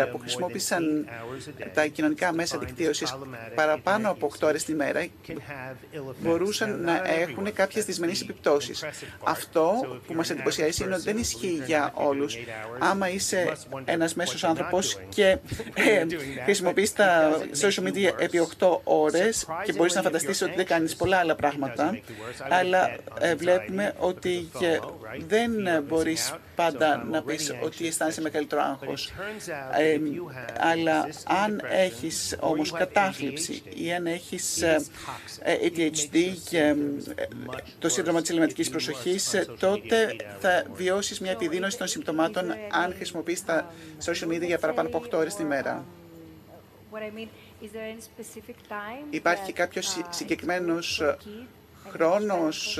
24 0.06 0.08
που 0.12 0.18
χρησιμοποίησαν 0.18 1.08
τα 1.74 1.86
κοινωνικά 1.86 2.21
μέσα 2.34 2.58
δικτύωσης 2.58 3.16
παραπάνω 3.56 4.10
από 4.10 4.32
8 4.40 4.48
ώρες 4.48 4.64
τη 4.64 4.74
μέρα 4.74 5.08
μπορούσαν 6.20 6.82
να 6.84 7.02
έχουν 7.06 7.54
κάποιες 7.54 7.86
δυσμενείς 7.86 8.22
επιπτώσεις. 8.22 8.86
Αυτό 9.24 10.00
που 10.08 10.14
μας 10.14 10.30
εντυπωσιάζει 10.30 10.84
είναι 10.84 10.94
ότι 10.94 11.04
δεν 11.04 11.18
ισχύει 11.18 11.62
για 11.66 11.92
όλους. 11.96 12.38
Άμα 12.80 13.10
είσαι 13.10 13.52
ένας 13.86 14.14
μέσος 14.14 14.44
άνθρωπος 14.44 15.00
και 15.10 15.26
ε, 15.74 16.06
χρησιμοποιείς 16.44 16.94
τα 16.94 17.40
social 17.62 17.84
media 17.84 18.12
επί 18.20 18.48
8 18.60 18.80
ώρες 18.84 19.48
και 19.64 19.74
μπορείς 19.74 19.96
να 19.96 20.02
φανταστείς 20.02 20.42
ότι 20.42 20.54
δεν 20.56 20.66
κάνεις 20.66 20.96
πολλά 20.96 21.18
άλλα 21.18 21.36
πράγματα, 21.36 22.00
αλλά 22.50 22.96
ε, 23.20 23.36
βλέπουμε 23.36 23.94
ότι 24.00 24.50
δεν 25.28 25.52
μπορείς 25.88 26.34
πάντα 26.56 27.04
να 27.10 27.22
πεις 27.24 27.56
ότι 27.64 27.88
αισθάνεσαι 27.88 28.22
μεγαλύτερο 28.22 28.62
άγχος. 28.62 29.12
Ε, 29.78 30.00
αλλά 30.60 31.08
αν 31.44 31.62
έχεις 31.70 32.11
έχεις 32.12 32.38
όμως 32.40 32.72
κατάθλιψη 32.72 33.64
ή 33.76 33.94
αν 33.94 34.06
έχεις 34.08 34.62
ε, 34.62 34.86
ε, 35.40 35.56
ADHD 35.62 36.18
και 36.50 36.60
ε, 36.60 36.76
το 37.80 37.90
σύνδρομο 37.90 38.22
της 38.22 38.30
ελληματικής 38.30 38.70
προσοχής, 38.70 39.48
τότε 39.60 40.16
θα 40.40 40.64
βιώσεις 40.74 41.20
μια 41.20 41.32
επιδείνωση 41.32 41.78
των 41.78 41.88
συμπτωμάτων 41.88 42.52
αν 42.72 42.94
χρησιμοποιείς 42.96 43.46
τα 43.46 43.74
social 44.06 44.28
media 44.28 44.46
για 44.46 44.60
παραπάνω 44.60 44.88
από 44.88 45.04
8 45.06 45.12
ώρες 45.14 45.36
τη 45.36 45.44
μέρα. 45.44 45.86
Υπάρχει 49.10 49.54
κάποιος 49.54 49.98
uh, 49.98 50.06
συγκεκριμένος 50.10 51.02
χρόνος, 51.90 52.80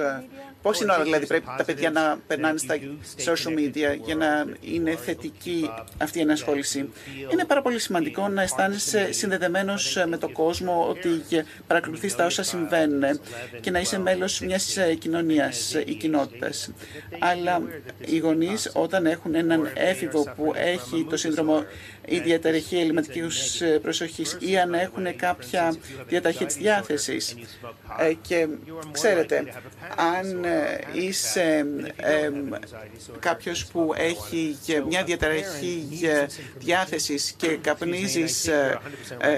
πόση 0.62 0.84
ώρα 0.84 1.04
δηλαδή 1.04 1.26
πρέπει 1.26 1.46
τα 1.58 1.64
παιδιά 1.64 1.92
να 1.92 2.20
περνάνε 2.28 2.58
στα 2.58 2.76
social 3.26 3.58
media 3.60 3.98
για 4.04 4.16
να 4.16 4.46
είναι 4.62 4.96
θετική 4.96 5.70
αυτή 5.98 6.18
η 6.18 6.22
ενασχόληση. 6.22 6.90
Είναι 7.32 7.46
πάρα 7.46 7.62
πολύ 7.62 7.80
σημαντικό 7.80 8.28
να 8.28 8.42
αισθάνεσαι 8.42 9.12
συνδεδεμένος 9.12 10.04
με 10.08 10.18
τον 10.18 10.32
κόσμο, 10.32 10.88
ότι 10.90 11.24
παρακολουθείς 11.68 12.16
τα 12.16 12.26
όσα 12.26 12.44
συμβαίνουν 12.44 13.20
και 13.62 13.72
να 13.72 13.80
είσαι 13.80 14.00
μέλος 14.00 14.40
μιας 14.40 14.78
κοινωνίας 15.00 15.74
ή 15.86 15.94
κοινότητας. 15.94 16.72
Αλλά 17.20 17.62
οι 18.06 18.18
γονείς 18.18 18.72
όταν 18.74 19.06
έχουν 19.06 19.36
έναν 19.36 19.72
έφηβο 19.74 20.34
που 20.36 20.52
έχει 20.56 21.06
το 21.10 21.18
σύνδρομο 21.18 21.64
η 22.06 22.20
διαταραχή 22.20 22.80
ελληματικής 22.80 23.64
προσοχής 23.82 24.38
ή 24.40 24.58
αν 24.58 24.74
έχουν 24.74 25.16
κάποια 25.16 25.76
διαταραχή 26.08 26.46
της 26.46 26.56
διάθεσης 26.56 27.36
ε, 28.00 28.14
και 28.22 28.48
Ξέρετε, 28.92 29.44
αν 30.20 30.44
ε, 30.44 30.80
είσαι 30.94 31.66
ε, 31.96 32.30
κάποιος 33.20 33.66
που 33.66 33.94
έχει 33.98 34.58
μια 34.88 35.04
διαταραχή 35.04 35.88
διάθεσης 36.58 37.32
και 37.38 37.48
καπνίζεις 37.48 38.48
ε, 38.48 38.80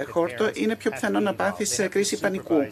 χόρτο, 0.10 0.50
είναι 0.54 0.76
πιο 0.76 0.92
πιθανό 0.92 1.20
να 1.20 1.34
πάθεις 1.34 1.88
κρίση 1.90 2.20
πανικού. 2.20 2.68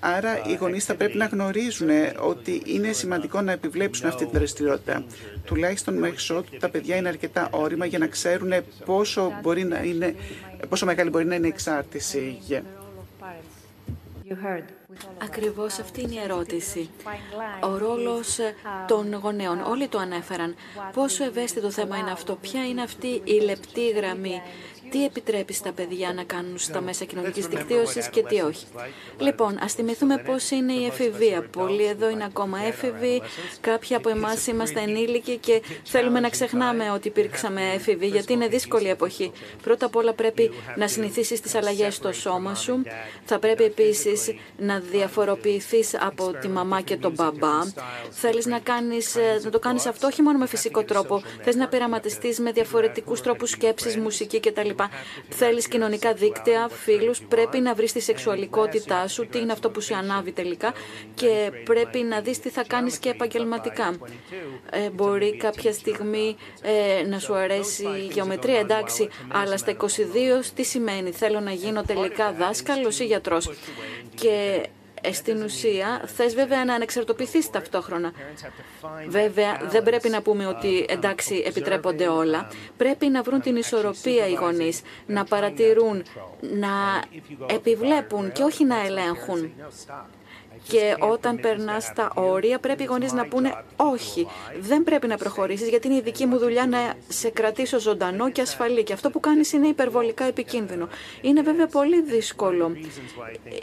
Άρα 0.00 0.42
οι 0.46 0.54
γονείς 0.54 0.84
θα 0.84 0.94
πρέπει 0.94 1.16
να 1.16 1.26
γνωρίζουν 1.26 1.88
ότι 2.18 2.62
είναι 2.66 2.92
σημαντικό 2.92 3.40
να 3.40 3.52
επιβλέψουν 3.52 4.08
αυτή 4.08 4.24
την 4.24 4.38
δραστηριότητα. 4.38 5.04
Τουλάχιστον 5.46 5.94
μέχρι 5.94 6.34
ότου 6.36 6.56
τα 6.56 6.68
παιδιά 6.68 6.96
είναι 6.96 7.08
αρκετά 7.08 7.48
όρημα 7.50 7.86
για 7.86 7.98
να 7.98 8.06
ξέρουν 8.06 8.52
πόσο, 8.84 9.38
μπορεί 9.42 9.64
να 9.64 9.82
είναι, 9.82 10.14
πόσο 10.68 10.86
μεγάλη 10.86 11.10
μπορεί 11.10 11.24
να 11.24 11.34
είναι 11.34 11.46
η 11.46 11.50
εξάρτηση. 11.50 12.38
Ακριβώς 15.18 15.78
αυτή 15.78 16.00
είναι 16.02 16.14
η 16.14 16.18
ερώτηση. 16.18 16.90
Ο 17.60 17.76
ρόλος 17.76 18.38
των 18.86 19.14
γονέων. 19.14 19.60
Όλοι 19.60 19.88
το 19.88 19.98
ανέφεραν. 19.98 20.54
Πόσο 20.92 21.24
ευαίσθητο 21.24 21.70
θέμα 21.70 21.96
είναι 21.96 22.10
αυτό; 22.10 22.34
Ποια 22.34 22.66
είναι 22.66 22.82
αυτή 22.82 23.20
η 23.24 23.40
λεπτή 23.40 23.88
γραμμή 23.88 24.42
τι 24.90 25.04
επιτρέπει 25.04 25.52
στα 25.52 25.72
παιδιά 25.72 26.12
να 26.12 26.22
κάνουν 26.22 26.58
στα 26.58 26.80
μέσα 26.80 27.04
κοινωνικής 27.04 27.46
δικτύωσης 27.46 28.08
και 28.08 28.22
τι 28.22 28.40
όχι; 28.40 28.66
Λοιπόν, 29.18 29.58
ας 29.60 29.72
θυμηθούμε 29.72 30.18
πώς 30.18 30.50
είναι 30.50 30.72
η 30.72 30.86
εφηβεία. 30.86 31.42
Πολλοί 31.50 31.84
εδώ 31.84 32.10
είναι 32.10 32.24
ακόμα 32.24 32.58
έφηβοι, 32.64 33.22
κάποιοι 33.60 33.96
από 33.96 34.08
εμάς 34.08 34.46
είμαστε 34.46 34.80
ενήλικοι 34.80 35.36
και 35.36 35.62
θέλουμε 35.84 36.20
να 36.20 36.28
ξεχνάμε 36.28 36.90
ότι 36.90 37.08
υπήρξαμε 37.08 37.72
έφηβοι, 37.74 38.06
γιατί 38.06 38.32
είναι 38.32 38.48
δύσκολη 38.48 38.88
εποχή. 38.88 39.32
Πρώτα 39.62 39.86
απ' 39.86 39.96
όλα 39.96 40.12
πρέπει 40.12 40.50
να 40.76 40.88
συνηθίσεις 40.88 41.40
τις 41.40 41.54
αλλαγές 41.54 41.94
στο 41.94 42.12
σώμα 42.12 42.54
σου. 42.54 42.82
Θα 43.24 43.38
πρέπει 43.38 43.64
επίσης 43.64 44.34
να 44.58 44.80
διαφοροποιηθείς 44.80 45.94
από 46.00 46.32
τη 46.40 46.48
μαμά 46.48 46.80
και 46.80 46.96
τον 46.96 47.12
μπαμπά. 47.12 47.58
Θέλεις 48.10 48.46
να, 48.46 48.58
κάνεις, 48.58 49.16
να 49.42 49.50
το 49.50 49.58
κάνεις 49.58 49.86
αυτό 49.86 50.06
όχι 50.06 50.22
μόνο 50.22 50.38
με 50.38 50.46
φυσικό 50.46 50.84
τρόπο. 50.84 51.22
Θες 51.42 51.54
να 51.56 51.68
πειραματιστείς 51.68 52.38
με 52.38 52.52
διαφορετικούς 52.52 53.20
τρόπους 53.20 53.50
σκέψης, 53.50 53.96
μουσική 53.96 54.40
κτλ. 54.40 54.70
Θέλεις 55.28 55.68
κοινωνικά 55.68 56.12
δίκτυα, 56.12 56.68
φίλους. 56.68 57.20
Πρέπει 57.20 57.60
να 57.60 57.74
βρεις 57.74 57.92
τη 57.92 58.00
σεξουαλικότητά 58.00 59.08
σου, 59.08 59.26
τι 59.26 59.38
είναι 59.38 59.52
αυτό 59.52 59.70
που 59.70 59.80
σου 59.80 59.94
ανάβει 59.94 60.32
τελικά 60.32 60.72
και 61.14 61.50
πρέπει 61.64 61.98
να 61.98 62.20
δεις 62.20 62.38
τι 62.40 62.48
θα 62.48 62.64
κάνεις 62.66 62.98
και 62.98 63.08
επαγγελματικά. 63.08 63.96
Ε, 64.70 64.90
μπορεί 64.90 65.36
κάποια 65.36 65.72
στιγμή 65.72 66.36
ε, 66.62 67.06
να 67.06 67.18
σου 67.18 67.34
αρέσει 67.34 67.84
η 67.84 68.10
γεωμετρία, 68.12 68.58
εντάξει, 68.58 69.08
αλλά 69.32 69.56
στα 69.56 69.76
22 69.76 69.86
τι 70.54 70.62
σημαίνει, 70.62 71.10
θέλω 71.10 71.40
να 71.40 71.52
γίνω 71.52 71.82
τελικά 71.82 72.32
δάσκαλος 72.32 72.98
ή 72.98 73.04
γιατρός. 73.04 73.50
Και 74.14 74.60
ε, 74.62 74.68
στην 75.12 75.42
ουσία 75.42 76.02
θες 76.06 76.34
βέβαια 76.34 76.64
να 76.64 76.74
ανεξαρτοποιηθείς 76.74 77.50
ταυτόχρονα. 77.50 78.12
Βέβαια 79.08 79.60
δεν 79.70 79.82
πρέπει 79.82 80.08
να 80.08 80.22
πούμε 80.22 80.46
ότι 80.46 80.86
εντάξει 80.88 81.42
επιτρέπονται 81.46 82.08
όλα. 82.08 82.48
Πρέπει 82.76 83.06
να 83.08 83.22
βρουν 83.22 83.40
την 83.40 83.56
ισορροπία 83.56 84.26
οι 84.28 84.32
γονείς, 84.32 84.80
να 85.06 85.24
παρατηρούν, 85.24 86.02
να 86.40 87.02
επιβλέπουν 87.46 88.32
και 88.32 88.42
όχι 88.42 88.64
να 88.64 88.84
ελέγχουν. 88.84 89.52
Και 90.68 90.96
όταν 90.98 91.40
περνάς 91.40 91.92
τα 91.94 92.12
όρια, 92.14 92.58
πρέπει 92.58 92.82
οι 92.82 92.86
γονείς 92.86 93.12
να 93.12 93.26
πούνε 93.26 93.64
όχι. 93.76 94.26
Δεν 94.60 94.84
πρέπει 94.84 95.06
να 95.06 95.16
προχωρήσεις, 95.16 95.68
γιατί 95.68 95.86
είναι 95.86 95.96
η 95.96 96.00
δική 96.00 96.26
μου 96.26 96.38
δουλειά 96.38 96.66
να 96.66 96.94
σε 97.08 97.30
κρατήσω 97.30 97.78
ζωντανό 97.78 98.30
και 98.30 98.40
ασφαλή. 98.40 98.82
Και 98.82 98.92
αυτό 98.92 99.10
που 99.10 99.20
κάνεις 99.20 99.52
είναι 99.52 99.66
υπερβολικά 99.66 100.24
επικίνδυνο. 100.24 100.88
Είναι 101.20 101.42
βέβαια 101.42 101.66
πολύ 101.66 102.02
δύσκολο. 102.02 102.76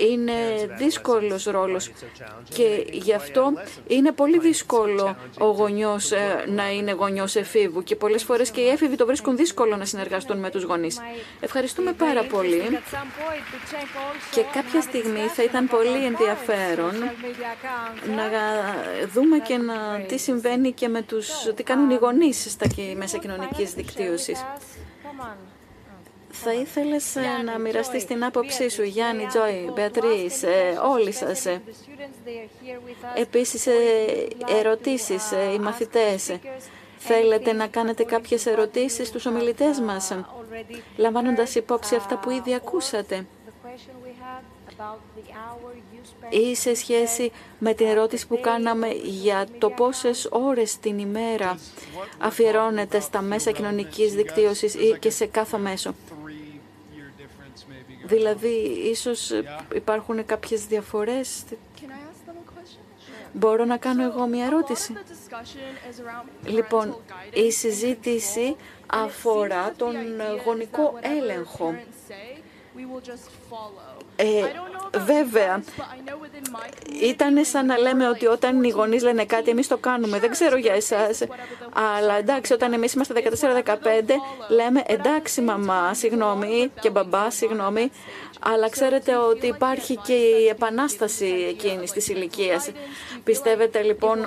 Είναι 0.10 0.34
δύσκολος 0.78 1.44
ρόλος. 1.44 1.92
Και 2.50 2.86
γι' 2.92 3.14
αυτό 3.14 3.54
είναι 3.88 4.12
πολύ 4.12 4.40
δύσκολο 4.40 5.16
ο 5.40 5.46
γονιός 5.46 6.12
ε, 6.12 6.44
να 6.48 6.72
είναι 6.72 6.92
γονιός 6.92 7.36
εφήβου. 7.36 7.84
Και 7.84 7.96
πολλές 7.96 8.24
φορές 8.24 8.50
και 8.50 8.62
οι 8.62 8.68
έφηβοι 8.68 8.96
το 8.96 9.06
βρίσκουν 9.06 9.36
δύσκολο 9.36 9.76
να 9.76 9.86
συνεργαστούν 9.86 10.38
με 10.40 10.50
τους 10.50 10.64
γονείς. 10.64 11.00
Ευχαριστούμε 11.40 11.94
πάρα 11.94 12.24
πολύ. 12.24 12.80
Και 14.32 14.42
κάποια 14.54 14.82
στιγμή 14.82 15.28
θα 15.36 15.44
ήταν 15.44 15.68
πολύ 15.68 16.06
ενδιαφέρον 16.06 16.93
να 18.16 18.24
δούμε 19.14 19.40
και 19.40 19.58
να, 19.58 20.00
τι 20.08 20.18
συμβαίνει 20.18 20.72
και 20.72 20.88
με 20.88 21.02
τους, 21.02 21.28
τι 21.56 21.64
κάνουν 21.64 21.90
οι 21.90 21.96
γονείς 21.96 22.52
στα 22.52 22.66
μέσα 22.96 23.18
κοινωνικής 23.18 23.74
δικτύωσης. 23.74 24.46
Θα 26.36 26.54
ήθελες 26.54 27.16
ε, 27.16 27.42
να 27.46 27.58
μοιραστείς 27.58 28.06
την 28.06 28.24
άποψή 28.24 28.70
σου, 28.70 28.84
Γιάννη, 28.84 29.26
Τζόι, 29.26 29.72
Μπεατρίς, 29.74 30.44
ε, 30.44 30.80
όλοι 30.92 31.12
σας. 31.12 31.46
Ε. 31.46 31.62
Επίσης, 33.16 33.68
ερωτήσεις, 34.60 35.32
οι 35.56 35.60
μαθητές. 35.60 36.38
Θέλετε 36.98 37.54
να 37.54 37.68
κάνετε 37.68 38.04
κάποιες 38.04 38.46
ερωτήσεις 38.46 39.08
στους 39.08 39.26
ομιλητές 39.26 39.80
μας, 39.80 40.18
λαμβάνοντας 40.98 41.56
υπόψη 41.56 41.96
αυτά 41.96 42.18
που 42.18 42.30
ήδη 42.30 42.54
ακούσατε 42.54 43.26
ή 46.34 46.56
σε 46.56 46.76
σχέση 46.76 47.32
με 47.60 47.74
την 47.74 47.88
ερώτηση 47.88 48.28
που 48.28 48.40
κάναμε 48.40 48.88
για 49.04 49.48
το 49.58 49.70
πόσες 49.70 50.28
ώρες 50.32 50.78
την 50.80 50.98
ημέρα 51.00 51.60
αφιερώνεται 52.18 53.00
στα 53.00 53.22
μέσα 53.22 53.52
κοινωνικής 53.52 54.14
δικτύωσης 54.14 54.74
ή 54.74 54.98
και 55.00 55.10
σε 55.10 55.26
κάθε 55.26 55.58
μέσο. 55.58 55.94
Δηλαδή, 58.06 58.82
ίσως 58.92 59.32
υπάρχουν 59.76 60.26
κάποιες 60.26 60.66
διαφορές. 60.66 61.44
Μπορώ 63.34 63.66
να 63.66 63.78
κάνω 63.78 64.04
εγώ 64.04 64.28
μια 64.28 64.46
ερώτηση; 64.46 64.94
Λοιπόν, 66.46 66.96
η 67.34 67.52
συζήτηση 67.52 68.56
αφορά 68.88 69.74
τον 69.78 69.94
γονικό 70.46 70.94
έλεγχο. 71.02 71.76
Ε, 74.16 74.44
βέβαια, 75.00 75.64
ήταν 77.02 77.46
σαν 77.46 77.66
να 77.66 77.78
λέμε 77.78 78.08
ότι 78.08 78.26
όταν 78.26 78.64
οι 78.64 78.70
γονείς 78.70 79.04
λένε 79.04 79.26
κάτι, 79.26 79.50
εμείς 79.50 79.68
το 79.68 79.78
κάνουμε. 79.78 80.20
Δεν 80.20 80.32
ξέρω 80.32 80.58
για 80.58 80.74
εσάς. 80.74 81.24
Αλλά 81.98 82.18
εντάξει, 82.18 82.54
όταν 82.54 82.74
εμείς 82.74 82.94
είμαστε 82.94 83.14
14-15, 83.14 84.20
λέμε 84.50 84.84
εντάξει, 84.86 85.42
μαμά, 85.42 85.94
συγγνώμη, 85.94 86.72
και 86.82 86.90
μπαμπά, 86.90 87.30
συγγνώμη. 87.30 87.92
Αλλά 88.40 88.70
ξέρετε 88.70 89.16
ότι 89.16 89.48
υπάρχει 89.48 89.98
και 89.98 90.14
η 90.14 90.48
επανάσταση 90.48 91.46
εκείνης 91.50 91.92
της 91.92 92.08
ηλικίας. 92.08 92.72
Πιστεύετε 93.24 93.82
λοιπόν 93.82 94.20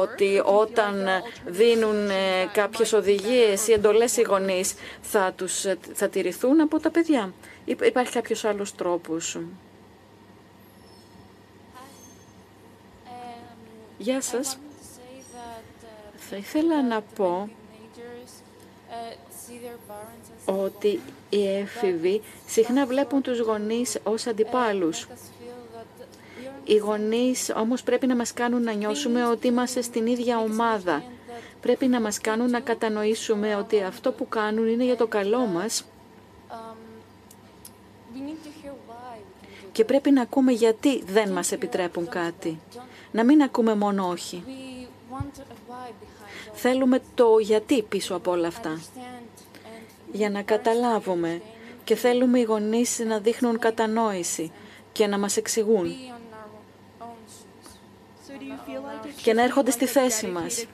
ότι 0.00 0.42
όταν 0.44 1.08
δίνουν 1.44 2.10
ε, 2.10 2.14
κάποιες 2.52 2.92
οδηγίες 2.92 3.68
ή 3.68 3.72
εντολές 3.72 4.16
οι 4.16 4.22
γονείς 4.22 4.74
θα, 5.00 5.32
τους, 5.36 5.64
θα 5.92 6.08
τηρηθούν 6.08 6.60
από 6.60 6.80
τα 6.80 6.90
παιδιά; 6.90 7.32
Υπάρχει 7.64 8.12
κάποιος 8.12 8.44
άλλος 8.44 8.74
τρόπος; 8.74 9.38
Γεια 14.02 14.20
σας. 14.20 14.58
Θα 16.16 16.36
ήθελα 16.36 16.82
να 16.82 17.00
πω 17.00 17.48
ότι 20.44 21.00
οι 21.30 21.48
έφηβοι 21.48 22.22
συχνά 22.46 22.86
βλέπουν 22.86 23.22
τους 23.22 23.38
γονείς 23.40 23.98
ως 24.02 24.26
αντιπάλους. 24.26 25.08
Οι 26.64 26.76
γονείς 26.76 27.52
όμως 27.56 27.82
πρέπει 27.82 28.06
να 28.06 28.16
μας 28.16 28.32
κάνουν 28.32 28.62
να 28.62 28.72
νιώσουμε 28.72 29.26
ότι 29.26 29.46
είμαστε 29.46 29.82
στην 29.82 30.06
ίδια 30.06 30.38
ομάδα. 30.38 31.02
Πρέπει 31.60 31.86
να 31.86 32.00
μας 32.00 32.20
κάνουν 32.20 32.50
να 32.50 32.60
κατανοήσουμε 32.60 33.56
ότι 33.56 33.82
αυτό 33.82 34.12
που 34.12 34.28
κάνουν 34.28 34.68
είναι 34.68 34.84
για 34.84 34.96
το 34.96 35.06
καλό 35.06 35.46
μας 35.46 35.84
και 39.72 39.84
πρέπει 39.84 40.10
να 40.10 40.22
ακούμε 40.22 40.52
γιατί 40.52 41.02
δεν 41.04 41.32
μας 41.32 41.52
επιτρέπουν 41.52 42.08
κάτι. 42.08 42.60
Να 43.12 43.24
μην 43.24 43.42
ακούμε 43.42 43.74
μόνο 43.74 44.08
όχι. 44.08 44.44
Θέλουμε 46.52 47.00
το 47.14 47.38
γιατί 47.38 47.82
πίσω 47.82 48.14
από 48.14 48.30
όλα 48.30 48.48
αυτά. 48.48 48.80
Για 50.12 50.30
να 50.30 50.42
καταλάβουμε 50.42 51.42
και 51.84 51.94
θέλουμε 51.94 52.38
οι 52.38 52.42
γονείς 52.42 52.98
να 52.98 53.18
δείχνουν 53.18 53.58
κατανόηση 53.58 54.52
και 54.92 55.06
να 55.06 55.18
μας 55.18 55.36
εξηγούν 55.36 55.86
και 59.22 59.34
να 59.34 59.42
έρχονται 59.42 59.70
στη 59.70 59.86
θέση 59.86 60.26
μας. 60.26 60.66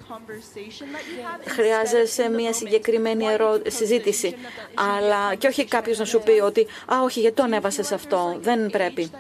Χρειάζεσαι 1.47 2.29
μια 2.29 2.53
συγκεκριμένη 2.53 3.25
συζήτηση, 3.67 4.37
αλλά 4.75 5.35
και 5.35 5.47
όχι 5.47 5.65
κάποιος 5.65 5.99
να 5.99 6.05
σου 6.05 6.21
πει 6.21 6.31
ότι 6.31 6.67
«Α, 6.87 7.03
όχι, 7.03 7.21
γιατί 7.21 7.37
το 7.37 7.43
ανέβασες 7.43 7.93
αυτό, 7.93 8.39
δεν 8.41 8.71
πρέπει». 8.71 9.11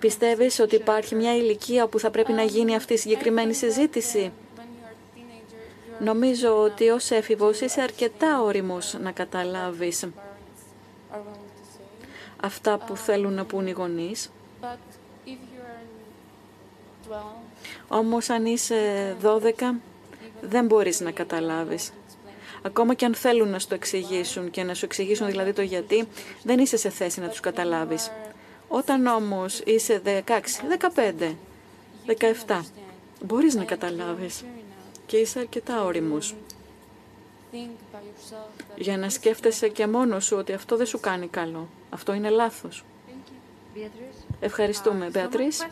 Πιστεύεις 0.00 0.58
ότι 0.58 0.74
υπάρχει 0.74 1.14
μια 1.14 1.36
ηλικία 1.36 1.86
που 1.86 1.98
θα 1.98 2.10
πρέπει 2.10 2.32
να 2.32 2.42
γίνει 2.42 2.74
αυτή 2.76 2.92
η 2.92 2.96
συγκεκριμένη 2.96 3.54
συζήτηση; 3.54 4.32
Νομίζω 5.98 6.62
ότι 6.62 6.88
ως 6.88 7.10
έφηβος 7.10 7.60
είσαι 7.60 7.80
αρκετά 7.80 8.42
όριμος 8.42 8.96
να 9.00 9.10
καταλάβεις 9.12 10.04
αυτά 12.40 12.78
που 12.78 12.96
θέλουν 12.96 13.32
να 13.32 13.44
πούν 13.44 13.66
οι 13.66 13.70
γονείς. 13.70 14.30
Όμως 17.88 18.30
αν 18.30 18.46
είσαι 18.46 19.16
12 19.22 19.80
δεν 20.40 20.66
μπορείς 20.66 21.00
να 21.00 21.10
καταλάβεις. 21.10 21.92
Ακόμα 22.62 22.94
και 22.94 23.04
αν 23.04 23.14
θέλουν 23.14 23.48
να 23.48 23.58
σου 23.58 23.68
το 23.68 23.74
εξηγήσουν 23.74 24.50
και 24.50 24.62
να 24.62 24.74
σου 24.74 24.84
εξηγήσουν 24.84 25.26
δηλαδή 25.26 25.52
το 25.52 25.62
γιατί, 25.62 26.08
δεν 26.42 26.58
είσαι 26.58 26.76
σε 26.76 26.90
θέση 26.90 27.20
να 27.20 27.28
τους 27.28 27.40
καταλάβεις. 27.40 28.10
Όταν 28.72 29.06
όμως 29.06 29.60
είσαι 29.64 30.02
16, 30.04 30.20
15, 31.26 31.34
17, 32.46 32.60
μπορείς 33.24 33.54
να 33.54 33.64
καταλάβεις 33.64 34.44
και 35.06 35.16
είσαι 35.16 35.38
αρκετά 35.38 35.84
όριμος 35.84 36.34
για 38.76 38.96
να 38.98 39.08
σκέφτεσαι 39.08 39.68
και 39.68 39.86
μόνος 39.86 40.24
σου 40.24 40.36
ότι 40.36 40.52
αυτό 40.52 40.76
δεν 40.76 40.86
σου 40.86 41.00
κάνει 41.00 41.28
καλό. 41.28 41.68
Αυτό 41.90 42.12
είναι 42.12 42.30
λάθος. 42.30 42.84
Ευχαριστούμε, 44.40 45.08
Μπέατρις. 45.12 45.66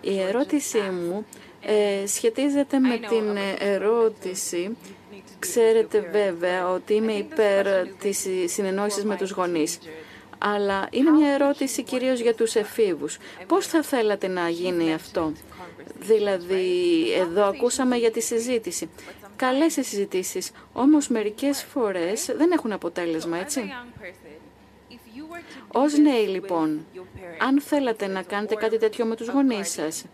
Η 0.00 0.20
ερώτησή 0.20 0.80
μου 0.80 1.26
ε, 1.60 2.06
σχετίζεται 2.06 2.78
με 2.78 2.98
την 2.98 3.36
ερώτηση. 3.58 4.76
Ξέρετε 5.38 6.00
βέβαια 6.12 6.68
ότι 6.70 6.94
είμαι 6.94 7.12
υπέρ 7.12 7.88
της 7.88 8.26
συνεννόησης 8.46 9.04
με 9.04 9.16
τους 9.16 9.30
γονείς. 9.30 9.78
Αλλά 10.42 10.88
είναι 10.90 11.10
μια 11.10 11.32
ερώτηση 11.32 11.82
κυρίως 11.82 12.20
για 12.20 12.34
τους 12.34 12.54
εφήβους. 12.54 13.18
Πώς 13.46 13.66
θα 13.66 13.82
θέλατε 13.82 14.28
να 14.28 14.48
γίνει 14.48 14.94
αυτό; 14.94 15.32
Δηλαδή, 15.98 17.04
εδώ 17.18 17.44
ακούσαμε 17.44 17.96
για 17.96 18.10
τη 18.10 18.20
συζήτηση. 18.20 18.90
Καλές 19.36 19.76
οι 19.76 19.82
συζητήσεις, 19.82 20.50
όμως 20.72 21.08
μερικές 21.08 21.62
φορές 21.62 22.30
δεν 22.36 22.50
έχουν 22.52 22.72
αποτέλεσμα, 22.72 23.38
έτσι. 23.38 23.72
Ως 25.72 25.98
νέοι 25.98 26.26
λοιπόν, 26.26 26.86
αν 27.38 27.60
θέλατε 27.60 28.06
να 28.06 28.22
κάνετε 28.22 28.54
κάτι 28.54 28.78
τέτοιο 28.78 29.04
με 29.04 29.16
τους 29.16 29.28
γονείς 29.28 29.70
σας 29.70 30.04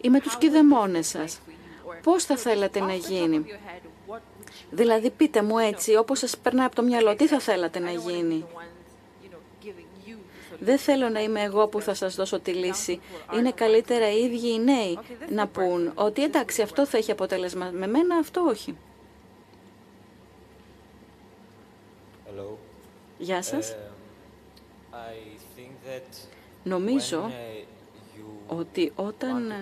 ή 0.00 0.08
με 0.08 0.20
τους 0.20 0.36
κηδεμόνες 0.36 1.08
σας, 1.08 1.40
πώς 2.02 2.24
θα 2.24 2.36
θέλατε 2.36 2.80
να 2.80 2.94
γίνει; 2.94 3.44
Δηλαδή 4.70 5.10
πείτε 5.10 5.42
μου 5.42 5.58
έτσι, 5.58 5.96
όπως 5.96 6.18
σας 6.18 6.36
περνάει 6.38 6.66
από 6.66 6.74
το 6.74 6.82
μυαλό, 6.82 7.16
τι 7.16 7.26
θα 7.26 7.38
θέλατε 7.38 7.78
να 7.78 7.90
γίνει; 7.90 8.44
Δεν 10.60 10.78
θέλω 10.78 11.08
να 11.08 11.20
είμαι 11.20 11.42
εγώ 11.42 11.68
που 11.68 11.80
θα 11.80 11.94
σας 11.94 12.14
δώσω 12.14 12.40
τη 12.40 12.52
λύση. 12.52 13.00
Είναι 13.34 13.52
καλύτερα 13.52 14.12
οι 14.12 14.20
ίδιοι 14.24 14.52
οι 14.52 14.58
νέοι 14.58 14.98
να 15.28 15.46
πούν 15.46 15.92
ότι 15.94 16.22
εντάξει 16.22 16.62
αυτό 16.62 16.86
θα 16.86 16.96
έχει 16.96 17.10
αποτέλεσμα. 17.10 17.70
Με 17.72 17.86
μένα 17.86 18.16
αυτό 18.16 18.40
όχι. 18.40 18.76
Γεια 23.18 23.42
σας. 23.42 23.70
Ε, 23.70 23.76
Νομίζω 26.62 27.30
uh, 27.30 27.66
ότι 28.46 28.92
όταν 28.96 29.52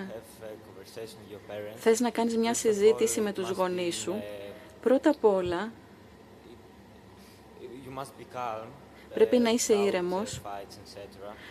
θες 1.75 2.01
να 2.01 2.11
κάνεις 2.11 2.37
μια 2.37 2.55
συζήτηση 2.55 3.21
με 3.21 3.33
τους 3.33 3.51
γονείς 3.51 3.97
σου, 3.97 4.23
πρώτα 4.81 5.11
απ' 5.11 5.25
όλα 5.25 5.73
πρέπει 9.17 9.39
να 9.39 9.51
είσαι 9.51 9.75
ήρεμος. 9.75 10.41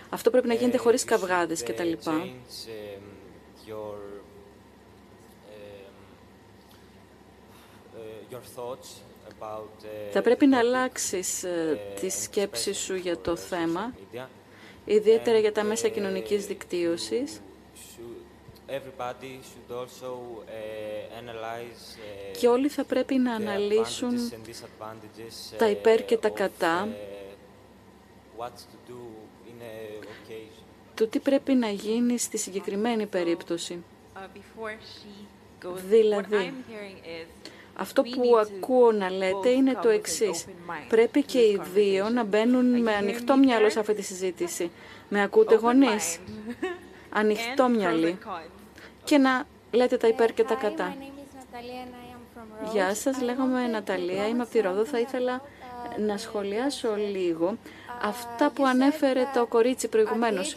Αυτό 0.10 0.30
πρέπει 0.30 0.48
να 0.48 0.54
γίνεται 0.54 0.78
χωρίς 0.78 1.04
καυγάδες 1.04 1.64
και 1.64 1.74
τα 1.74 1.84
λοιπά. 1.84 2.28
Θα 10.12 10.22
πρέπει 10.22 10.46
να 10.46 10.58
αλλάξεις 10.58 11.44
ε, 11.44 11.80
τη 12.00 12.10
σκέψη 12.10 12.74
σου 12.74 12.96
για 12.96 13.18
το 13.18 13.36
θέμα 13.36 13.94
ιδιαίτερα 14.86 15.38
για 15.38 15.52
τα 15.52 15.64
μέσα 15.64 15.88
κοινωνικής 15.88 16.46
δικτύωσης. 16.46 17.42
Και 22.40 22.48
όλοι 22.48 22.70
θα 22.70 22.84
πρέπει 22.84 23.16
να 23.16 23.34
αναλύσουν 23.34 24.32
τα 25.58 25.70
υπέρ 25.70 26.06
και 26.06 26.18
τα 26.18 26.30
κατά 26.30 26.88
του 30.96 31.10
τι 31.10 31.20
πρέπει 31.20 31.54
να 31.54 31.70
γίνει 31.70 32.18
στη 32.18 32.38
συγκεκριμένη 32.38 33.06
περίπτωση. 33.06 33.84
Δηλαδή, 35.90 36.54
αυτό 37.76 38.02
που 38.02 38.38
ακούω 38.38 38.92
να 38.92 39.10
λέτε 39.10 39.50
είναι 39.50 39.74
το 39.82 39.90
εξής. 39.90 40.46
Πρέπει 40.88 41.24
και 41.24 41.40
οι 41.40 41.62
δύο 41.74 42.10
να 42.10 42.24
μπαίνουν 42.24 42.82
με 42.82 42.96
ανοιχτό 42.96 43.38
μυαλό 43.38 43.70
σε 43.70 43.80
αυτή 43.80 43.94
τη 43.94 44.02
συζήτηση. 44.02 44.72
Με 45.10 45.22
ακούτε 45.22 45.56
γονείς; 45.56 46.20
Ανοιχτό 47.20 47.68
μυαλί. 47.68 48.18
Και 49.04 49.18
να 49.18 49.48
λέτε 49.72 49.98
τα 49.98 50.08
υπέρ 50.08 50.34
και 50.34 50.44
τα 50.44 50.56
κατά. 50.56 50.96
Γεια 52.72 52.96
σας, 52.96 53.22
λέγομαι 53.22 53.68
Ναταλία, 53.68 54.28
είμαι 54.28 54.42
από 54.42 54.52
τη 54.52 54.60
Ρόδο. 54.60 54.86
Θα 54.86 55.00
ήθελα 55.00 55.42
να 56.00 56.18
σχολιάσω 56.18 56.96
λίγο 56.96 57.58
αυτά 58.02 58.50
που 58.50 58.66
ανέφερε 58.66 59.28
το 59.34 59.46
κορίτσι 59.46 59.88
προηγουμένως. 59.88 60.56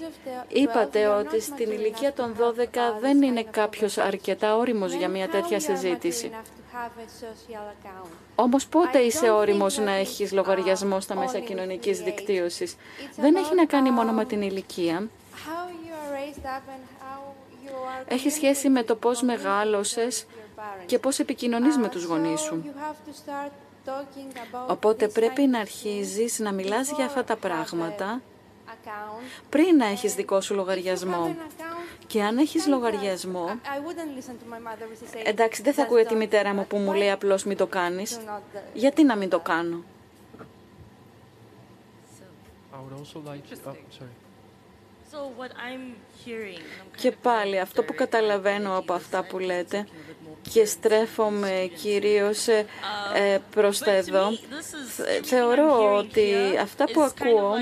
Είπατε 0.49 1.07
ότι 1.07 1.41
στην 1.41 1.71
ηλικία 1.71 2.13
των 2.13 2.35
12 2.39 2.99
δεν 3.01 3.23
είναι 3.23 3.43
κάποιος 3.43 3.99
αρκετά 3.99 4.57
όριμος 4.57 4.93
για 4.93 5.09
μια 5.09 5.29
τέτοια 5.29 5.61
συζήτηση. 5.61 6.31
Όμως 8.35 8.67
πότε 8.67 8.99
είσαι 8.99 9.31
όριμος 9.31 9.79
να 9.79 9.91
έχεις 9.93 10.33
λογαριασμό 10.33 11.01
στα 11.01 11.15
μέσα 11.15 11.39
κοινωνικής 11.39 12.01
δικτύωσης; 12.01 12.77
Δεν 13.17 13.37
έχει 13.37 13.55
να 13.55 13.67
κάνει 13.67 13.91
μόνο 13.91 14.13
με 14.13 14.25
την 14.25 14.43
ηλικία. 14.43 15.09
Έχει 18.09 18.31
σχέση 18.31 18.69
με 18.69 18.83
το 18.83 18.95
πώς 18.95 19.23
μεγάλωσες 19.23 20.27
και 20.87 20.99
πώς 20.99 21.19
επικοινωνείς 21.19 21.77
με 21.77 21.89
τους 21.89 22.05
γονείς 22.05 22.41
σου. 22.41 22.65
Οπότε 24.69 25.09
πρέπει 25.09 25.47
να 25.47 25.59
αρχίζεις 25.59 26.39
να 26.39 26.53
μιλάς 26.53 26.91
για 26.91 27.05
αυτά 27.05 27.25
τα 27.25 27.37
πράγματα 27.37 28.21
πριν 29.49 29.77
να 29.77 29.87
έχεις 29.87 30.15
δικό 30.15 30.41
σου 30.41 30.55
λογαριασμό. 30.55 31.37
Και 32.07 32.23
αν 32.23 32.39
έχεις 32.39 32.67
λογαριασμό, 32.67 33.59
εντάξει 35.25 35.63
δεν 35.63 35.75
θα 35.75 35.83
ακούει 35.83 36.05
τη 36.05 36.15
μητέρα 36.15 36.55
μου 36.55 36.67
που 36.67 36.77
μου 36.77 36.93
λέει 36.93 37.11
απλώς 37.11 37.45
μην 37.45 37.57
το 37.57 37.67
κάνεις. 37.67 38.19
Γιατί 38.75 39.05
να 39.05 39.17
μην 39.17 39.29
το 39.29 39.41
κάνω; 39.41 39.83
Και 46.97 47.13
πάλι 47.13 47.61
αυτό 47.61 47.83
που 47.83 47.95
καταλαβαίνω 47.95 48.77
από 48.79 48.93
αυτά 48.93 49.25
που 49.25 49.39
λέτε 49.39 49.87
και 50.53 50.65
στρέφομαι 50.65 51.71
κυρίως 51.83 52.47
ε, 52.49 52.67
ε, 53.15 53.39
προς 53.51 53.79
τα 53.79 53.91
εδώ. 53.91 54.29
Θεωρώ 55.23 55.97
ότι 55.97 56.35
αυτά 56.63 56.85
που 56.93 57.01
ακούω 57.01 57.53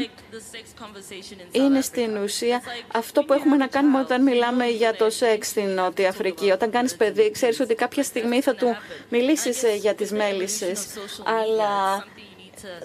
είναι 1.50 1.80
στην 1.80 2.16
ουσία 2.16 2.62
αυτό 2.92 3.22
που 3.22 3.32
έχουμε 3.32 3.56
να 3.56 3.66
κάνουμε 3.66 4.00
όταν 4.00 4.22
μιλάμε 4.22 4.66
για 4.66 4.94
το 4.96 5.10
σεξ 5.10 5.48
στην 5.48 5.68
Νότια 5.68 6.08
Αφρική. 6.08 6.50
Όταν 6.50 6.70
κάνεις 6.70 6.96
παιδί, 6.96 7.30
ξέρεις 7.30 7.60
ότι 7.60 7.74
κάποια 7.74 8.02
στιγμή 8.02 8.40
θα 8.40 8.54
του 8.54 8.76
μιλήσεις 9.08 9.62
ε, 9.62 9.74
για 9.74 9.94
τις 9.94 10.10
μέλισσες, 10.12 10.86
αλλά 11.24 12.04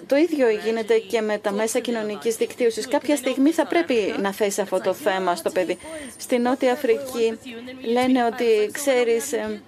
το 0.06 0.16
ίδιο 0.16 0.48
γίνεται 0.48 0.98
και 0.98 1.20
με 1.20 1.38
τα 1.38 1.52
μέσα 1.52 1.78
κοινωνικής 1.78 2.36
δικτύωσης. 2.36 2.88
Κάποια 2.88 3.16
στιγμή 3.16 3.50
θα 3.50 3.66
πρέπει 3.66 4.14
να 4.18 4.32
θέσει 4.32 4.60
αυτό 4.60 4.80
το 4.80 4.92
θέμα 4.92 5.36
στο 5.36 5.50
παιδί. 5.50 5.78
Στη 6.16 6.38
Νότια 6.38 6.72
Αφρική 6.72 7.38
λένε 7.82 8.24
ότι 8.24 8.70
ξέρεις, 8.72 9.32
ε, 9.32 9.60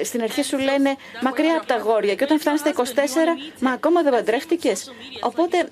ε, 0.00 0.04
στην 0.04 0.22
αρχή 0.22 0.42
σου 0.42 0.58
λένε 0.58 0.96
μακριά 1.22 1.56
από 1.56 1.66
τα 1.66 1.76
γόρια 1.76 2.14
και 2.14 2.24
όταν 2.24 2.38
φτάνεις 2.40 2.60
στα 2.60 2.70
24, 2.70 2.80
μα 3.60 3.70
ακόμα 3.70 4.02
δεν 4.02 4.12
παντρεύτηκες. 4.12 4.92
Οπότε 5.20 5.58
ε, 5.58 5.66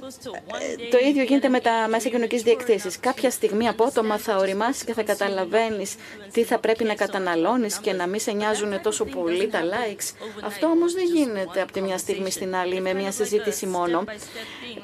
το 0.90 0.98
ίδιο 1.08 1.22
γίνεται 1.22 1.48
με 1.48 1.60
τα 1.60 1.86
μέσα 1.88 2.08
κοινωνικής 2.08 2.42
δικτύωσης. 2.42 3.00
Κάποια 3.00 3.30
στιγμή 3.30 3.68
απότομα 3.68 4.18
θα 4.18 4.36
οριμάσεις 4.36 4.84
και 4.84 4.92
θα 4.92 5.02
καταλαβαίνεις 5.02 5.94
τι 6.32 6.42
θα 6.44 6.58
πρέπει 6.58 6.84
να 6.84 6.94
καταναλώνεις 6.94 7.78
και 7.78 7.92
να 7.92 8.06
μην 8.06 8.20
σε 8.20 8.32
νοιάζουν 8.32 8.80
τόσο 8.82 9.04
πολύ 9.04 9.48
τα 9.48 9.60
likes. 9.62 10.14
Αυτό 10.44 10.66
όμως 10.66 10.92
δεν 10.92 11.04
γίνεται 11.04 11.60
από 11.62 11.72
τη 11.72 11.80
μια 11.80 11.98
στιγμή 11.98 12.30
στην 12.30 12.54
άλλη 12.56 12.80
με 12.80 12.94
μια 12.94 13.10
συζήτηση 13.10 13.33
μόνο. 13.66 14.04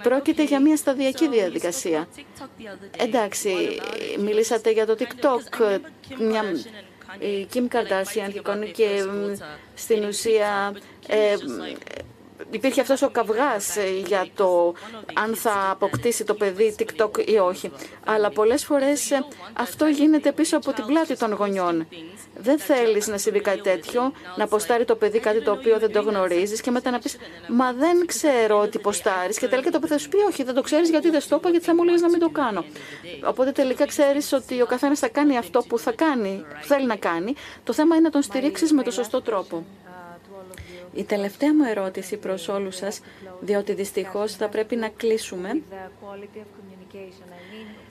Πρόκειται 0.03 0.45
για 0.45 0.61
μια 0.61 0.77
σταδιακή 0.77 1.29
διαδικασία. 1.29 2.09
Εντάξει, 2.97 3.81
μιλήσατε 4.19 4.71
για 4.71 4.87
το 4.87 4.97
TikTok, 4.99 5.79
μια, 6.19 6.43
η 7.19 7.47
Kim 7.55 7.77
Kardashian 7.77 8.71
και 8.73 9.05
στην 9.75 10.05
ουσία 10.05 10.75
ε, 11.07 11.35
υπήρχε 12.51 12.81
αυτός 12.81 13.03
ο 13.03 13.11
καυγάς 13.11 13.77
για 14.07 14.27
το 14.35 14.75
αν 15.15 15.35
θα 15.35 15.71
αποκτήσει 15.71 16.25
το 16.25 16.35
παιδί 16.35 16.75
TikTok 16.79 17.29
ή 17.29 17.39
όχι. 17.39 17.71
Αλλά 18.05 18.31
πολλές 18.31 18.65
φορές 18.65 19.11
αυτό 19.53 19.87
γίνεται 19.87 20.33
πίσω 20.33 20.57
από 20.57 20.73
την 20.73 20.85
πλάτη 20.85 21.17
των 21.17 21.33
γονιών. 21.33 21.87
Δεν 22.43 22.59
θέλεις 22.59 23.07
να 23.07 23.19
συμβεί 23.19 23.41
κάτι 23.41 23.61
τέτοιο, 23.61 24.13
να 24.37 24.47
ποστάρει 24.47 24.85
το 24.85 24.97
παιδί 24.97 25.19
κάτι 25.19 25.43
το 25.43 25.51
οποίο 25.51 25.79
δεν 25.79 25.93
το 25.93 26.01
γνωρίζεις 26.01 26.61
και 26.61 26.71
μετά 26.71 26.91
να 26.91 26.99
πεις 26.99 27.17
«Μα 27.49 27.73
δεν 27.73 28.07
ξέρω 28.07 28.61
ότι 28.61 28.79
ποστάρεις» 28.79 29.39
και 29.39 29.49
τελικά 29.49 29.71
το 29.71 29.79
παιδί 29.79 29.93
θα 29.93 29.99
σου 29.99 30.09
πει 30.09 30.17
«Όχι, 30.17 30.43
δεν 30.43 30.55
το 30.55 30.61
ξέρεις 30.61 30.91
γιατί 30.91 31.11
δεν 31.11 31.21
στο 31.21 31.37
είπα, 31.37 31.51
γιατί 31.51 31.65
θα 31.65 31.75
μου 31.75 31.85
λες 31.85 32.01
να 32.01 32.09
μην 32.09 32.19
το 32.19 32.29
κάνω». 32.29 32.65
Οπότε 33.25 33.53
τελικά 33.53 33.87
ξέρεις 33.87 34.33
ότι 34.33 34.63
ο 34.63 34.67
καθένας 34.67 34.99
θα 34.99 35.09
κάνει 35.09 35.37
αυτό 35.37 35.63
που 35.69 35.79
θα 35.79 35.93
κάνει, 35.93 36.45
που 36.61 36.67
θέλει 36.67 36.87
να 36.87 36.97
κάνει. 36.97 37.35
Το 37.65 37.73
θέμα 37.73 37.95
είναι 37.95 38.05
να 38.05 38.11
τον 38.11 38.23
στηρίξεις 38.23 38.73
με 38.73 38.83
το 38.83 38.91
σωστό 38.91 39.23
τρόπο. 39.23 39.65
Η 40.95 41.05
τελευταία 41.05 41.55
μου 41.55 41.65
ερώτηση 41.65 42.17
προς 42.17 42.49
όλους 42.49 42.77
σας, 42.77 43.01
διότι 43.41 43.73
δυστυχώς 43.75 44.35
θα 44.35 44.49
πρέπει 44.49 44.77
να 44.77 44.89
κλείσουμε, 44.89 45.63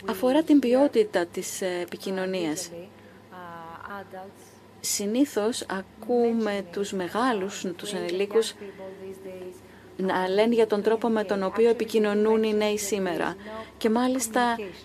αφορά 0.06 0.44
την 0.44 0.60
ποιότητα 0.60 1.26
της 1.26 1.62
επικοινωνίας. 1.62 2.72
Συνήθως 4.80 5.66
ακούμε 5.70 6.66
τους 6.72 6.92
μεγάλους, 6.92 7.66
τους 7.76 7.94
ενηλίκους, 7.94 8.54
να 10.00 10.28
λένε 10.30 10.54
για 10.54 10.68
τον 10.68 10.82
τρόπο 10.82 11.08
με 11.08 11.24
τον 11.24 11.44
οποίο 11.44 11.70
επικοινωνούν 11.70 12.44
οι 12.44 12.54
νέοι 12.54 12.78
σήμερα. 12.78 13.36
Και 13.78 13.90
μάλιστα 13.90 14.42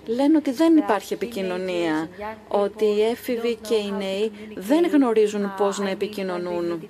λένε 0.06 0.36
ότι 0.36 0.50
δεν 0.50 0.76
υπάρχει 0.76 1.12
επικοινωνία, 1.12 2.08
ότι 2.48 2.84
οι 2.84 3.02
έφηβοι 3.02 3.58
και 3.68 3.74
οι 3.74 3.92
νέοι 3.98 4.32
δεν 4.54 4.86
γνωρίζουν 4.86 5.54
πώς 5.56 5.78
να 5.78 5.90
επικοινωνούν. 5.90 6.88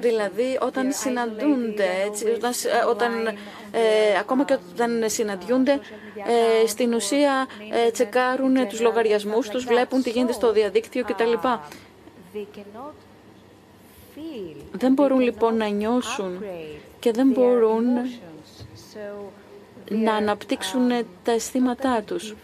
Δηλαδή 0.00 0.58
όταν 0.60 0.92
συναντούνται, 0.92 1.88
έτσι, 2.06 2.26
όταν, 2.26 2.52
όταν 2.88 3.26
ε, 3.70 4.18
ακόμα 4.20 4.44
και 4.44 4.58
όταν 4.72 5.02
συναντιούνται, 5.06 5.80
ε, 6.62 6.66
στην 6.66 6.94
ουσία 6.94 7.46
ε, 7.86 7.90
τσεκάρουν 7.90 8.68
τους 8.68 8.80
λογαριασμούς 8.80 9.48
τους, 9.48 9.64
βλέπουν 9.64 10.02
τι 10.02 10.10
γίνεται 10.10 10.32
στο 10.32 10.52
διαδίκτυο 10.52 11.04
κτλ. 11.04 11.32
Δεν 14.72 14.92
μπορούν 14.92 15.20
λοιπόν 15.20 15.56
να 15.56 15.68
νιώσουν 15.68 16.44
και 17.06 17.12
δεν 17.12 17.28
μπορούν 17.28 17.84
να 19.90 20.14
αναπτύξουν 20.14 20.88
τα 21.22 21.32
αισθήματά 21.32 22.02
τους. 22.02 22.34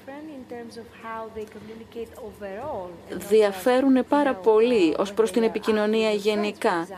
Διαφέρουν 3.29 4.05
πάρα 4.09 4.35
πολύ 4.35 4.95
ως 4.99 5.13
προς 5.13 5.31
την 5.31 5.43
επικοινωνία 5.43 6.11
γενικά, 6.11 6.89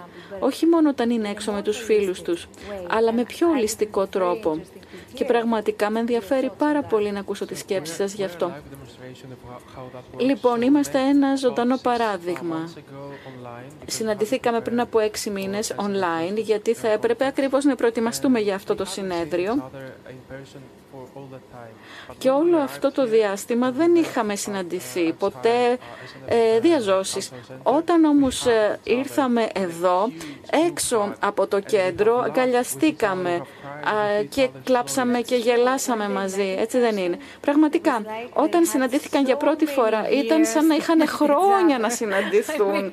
όχι 0.41 0.67
μόνο 0.67 0.89
όταν 0.89 1.11
είναι 1.11 1.29
έξω 1.29 1.53
με 1.53 1.63
τους 1.63 1.79
φίλους 1.79 2.23
τους, 2.23 2.49
αλλά 2.89 3.13
με 3.13 3.25
πιο 3.25 3.49
ολιστικό 3.49 4.07
τρόπο. 4.07 4.61
Και 5.15 5.25
πραγματικά 5.25 5.91
με 5.91 5.99
ενδιαφέρει 6.01 6.51
πάρα 6.59 6.83
πολύ 6.83 7.11
να 7.13 7.21
ακούσω 7.21 7.47
τις 7.47 7.59
σκέψεις 7.59 7.97
σας 7.97 8.13
γι' 8.13 8.25
αυτό. 8.25 8.53
Λοιπόν, 10.17 10.63
είμαστε 10.63 10.99
ένα 10.99 11.37
ζωντανό 11.37 11.77
παράδειγμα. 11.77 12.73
Συναντηθήκαμε 13.87 14.61
πριν 14.61 14.81
από 14.81 14.99
έξι 14.99 15.31
μήνες 15.31 15.75
online, 15.77 16.37
γιατί 16.37 16.75
θα 16.75 16.89
έπρεπε 16.89 17.27
ακριβώς 17.27 17.65
να 17.65 17.75
προετοιμαστούμε 17.75 18.41
για 18.41 18.55
αυτό 18.55 18.75
το 18.75 18.85
συνέδριο. 18.85 19.71
Και 22.19 22.31
όλο 22.31 22.57
αυτό 22.57 22.93
το 22.93 23.07
διάστημα 23.07 23.71
δεν 23.71 23.95
είχαμε 23.95 24.37
συναντηθεί 24.37 25.13
ποτέ 25.13 25.79
ε, 26.27 26.61
διαζώσεις. 26.61 27.31
Όταν 27.63 28.05
όμως 28.05 28.47
ε, 28.47 28.79
ήρθαμε 28.85 29.49
εδώ, 29.55 30.09
έξω 30.69 31.15
από 31.21 31.47
το 31.47 31.61
κέντρο, 31.61 32.19
αγκαλιαστήκαμε 32.19 33.43
και 34.29 34.49
κλάψαμε 34.65 35.21
και 35.21 35.37
γελάσαμε 35.37 36.09
μαζί. 36.09 36.55
Έτσι 36.59 36.79
δεν 36.79 36.97
είναι. 36.97 37.19
Πραγματικά, 37.41 38.05
όταν 38.33 38.65
συναντήθηκαν 38.65 39.25
για 39.25 39.37
πρώτη 39.37 39.67
φορά, 39.67 40.09
ήταν 40.09 40.45
σαν 40.45 40.67
να 40.67 40.75
είχαν 40.75 41.09
χρόνια 41.09 41.79
να 41.79 41.91
συναντηθούν. 41.91 42.93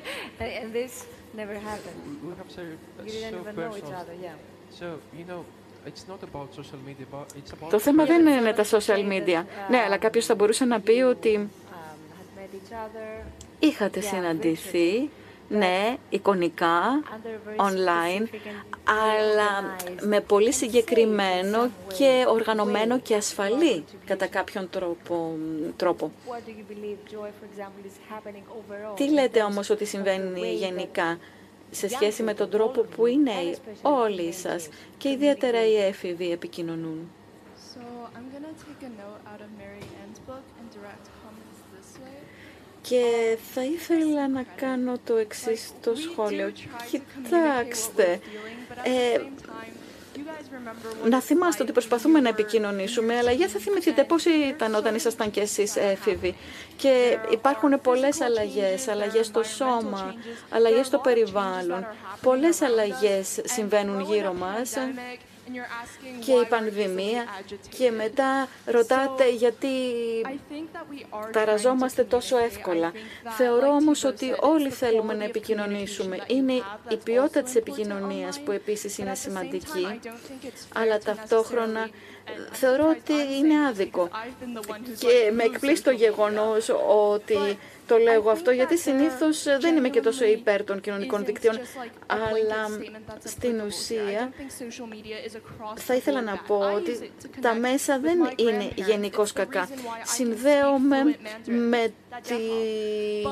Το 7.70 7.78
θέμα 7.78 8.04
δεν 8.04 8.26
είναι 8.26 8.52
τα 8.52 8.64
social 8.64 9.08
media. 9.12 9.44
Ναι, 9.68 9.78
αλλά 9.86 9.96
κάποιος 9.96 10.26
θα 10.26 10.34
μπορούσε 10.34 10.64
να 10.64 10.80
πει 10.80 11.00
ότι 11.00 11.50
είχατε 13.58 14.00
συναντηθεί, 14.00 15.10
ναι, 15.52 15.96
εικονικά, 16.08 17.02
online, 17.56 18.26
αλλά 18.84 19.76
με 20.00 20.20
πολύ 20.20 20.52
συγκεκριμένο 20.52 21.70
και 21.98 22.24
οργανωμένο 22.28 22.98
και 22.98 23.14
ασφαλή 23.14 23.84
κατά 24.04 24.26
κάποιον 24.26 24.70
τρόπο. 24.70 25.36
τρόπο. 25.76 26.12
Τι 28.96 29.10
λέτε 29.10 29.42
όμως 29.42 29.70
ότι 29.70 29.84
συμβαίνει 29.84 30.54
γενικά 30.54 31.18
σε 31.70 31.88
σχέση 31.88 32.22
με 32.22 32.34
τον 32.34 32.50
τρόπο 32.50 32.80
που 32.80 33.06
είναι 33.06 33.32
όλοι 33.82 34.32
σας 34.32 34.68
και 34.98 35.08
ιδιαίτερα 35.08 35.66
οι 35.66 35.76
έφηβοι 35.76 36.32
επικοινωνούν; 36.32 37.10
Και 42.92 43.38
θα 43.54 43.64
ήθελα 43.64 44.28
να 44.28 44.44
κάνω 44.56 44.98
το 45.04 45.16
εξής 45.16 45.72
το 45.82 45.94
σχόλιο. 45.94 46.52
Κοιτάξτε, 46.90 48.20
ε, 48.82 49.20
να 51.08 51.20
θυμάστε 51.20 51.62
ότι 51.62 51.72
προσπαθούμε 51.72 52.20
να 52.20 52.28
επικοινωνήσουμε, 52.28 53.16
αλλά 53.16 53.30
για 53.32 53.48
θα 53.48 53.58
θυμηθείτε 53.58 54.04
πώς 54.04 54.24
ήταν 54.24 54.74
όταν 54.74 54.94
ήσασταν 54.94 55.30
κι 55.30 55.40
εσείς 55.40 55.76
έφηβοι. 55.76 56.34
Και 56.76 57.18
υπάρχουν 57.30 57.80
πολλές 57.80 58.20
αλλαγές, 58.20 58.88
αλλαγές 58.88 59.26
στο 59.26 59.42
σώμα, 59.42 60.14
αλλαγές 60.50 60.86
στο 60.86 60.98
περιβάλλον. 60.98 61.86
Πολλές 62.22 62.62
αλλαγές 62.62 63.40
συμβαίνουν 63.44 64.00
γύρω 64.00 64.32
μας 64.32 64.72
και 66.24 66.32
η 66.32 66.46
πανδημία 66.48 67.24
και 67.78 67.90
μετά 67.90 68.48
ρωτάτε 68.64 69.30
γιατί 69.30 69.68
ταραζόμαστε 71.32 72.04
τόσο 72.04 72.38
εύκολα. 72.38 72.92
Θεωρώ 73.36 73.68
όμως 73.68 74.04
ότι 74.04 74.34
όλοι 74.40 74.70
θέλουμε 74.70 75.14
να 75.14 75.24
επικοινωνήσουμε. 75.24 76.18
Είναι 76.26 76.52
η 76.88 76.96
ποιότητα 77.04 77.42
της 77.42 77.54
επικοινωνίας 77.54 78.40
που 78.40 78.52
επίσης 78.52 78.98
είναι 78.98 79.14
σημαντική, 79.14 80.00
αλλά 80.74 80.98
ταυτόχρονα 80.98 81.88
θεωρώ 82.52 82.88
ότι 82.88 83.12
είναι 83.38 83.66
άδικο. 83.68 84.08
Και 84.98 85.30
με 85.32 85.42
εκπλήσει 85.42 85.82
το 85.82 85.90
γεγονός 85.90 86.68
ότι 87.12 87.58
το 87.92 87.98
λέω 87.98 88.30
αυτό 88.30 88.50
γιατί 88.50 88.78
συνήθως 88.78 89.42
δεν 89.60 89.76
είμαι 89.76 89.88
και 89.88 90.00
τόσο 90.00 90.24
υπέρ 90.24 90.64
των 90.64 90.80
κοινωνικών 90.80 91.24
δικτύων, 91.24 91.58
αλλά 92.06 92.60
στην 93.24 93.60
ουσία 93.60 94.32
θα 95.74 95.94
ήθελα 95.94 96.22
να 96.22 96.36
πω 96.46 96.58
ότι 96.74 97.10
τα 97.40 97.54
μέσα 97.54 97.98
δεν 97.98 98.18
είναι 98.36 98.70
γενικώ 98.74 99.24
κακά. 99.34 99.68
Συνδέομαι 100.02 101.16
με 101.46 101.92
τη 102.20 102.34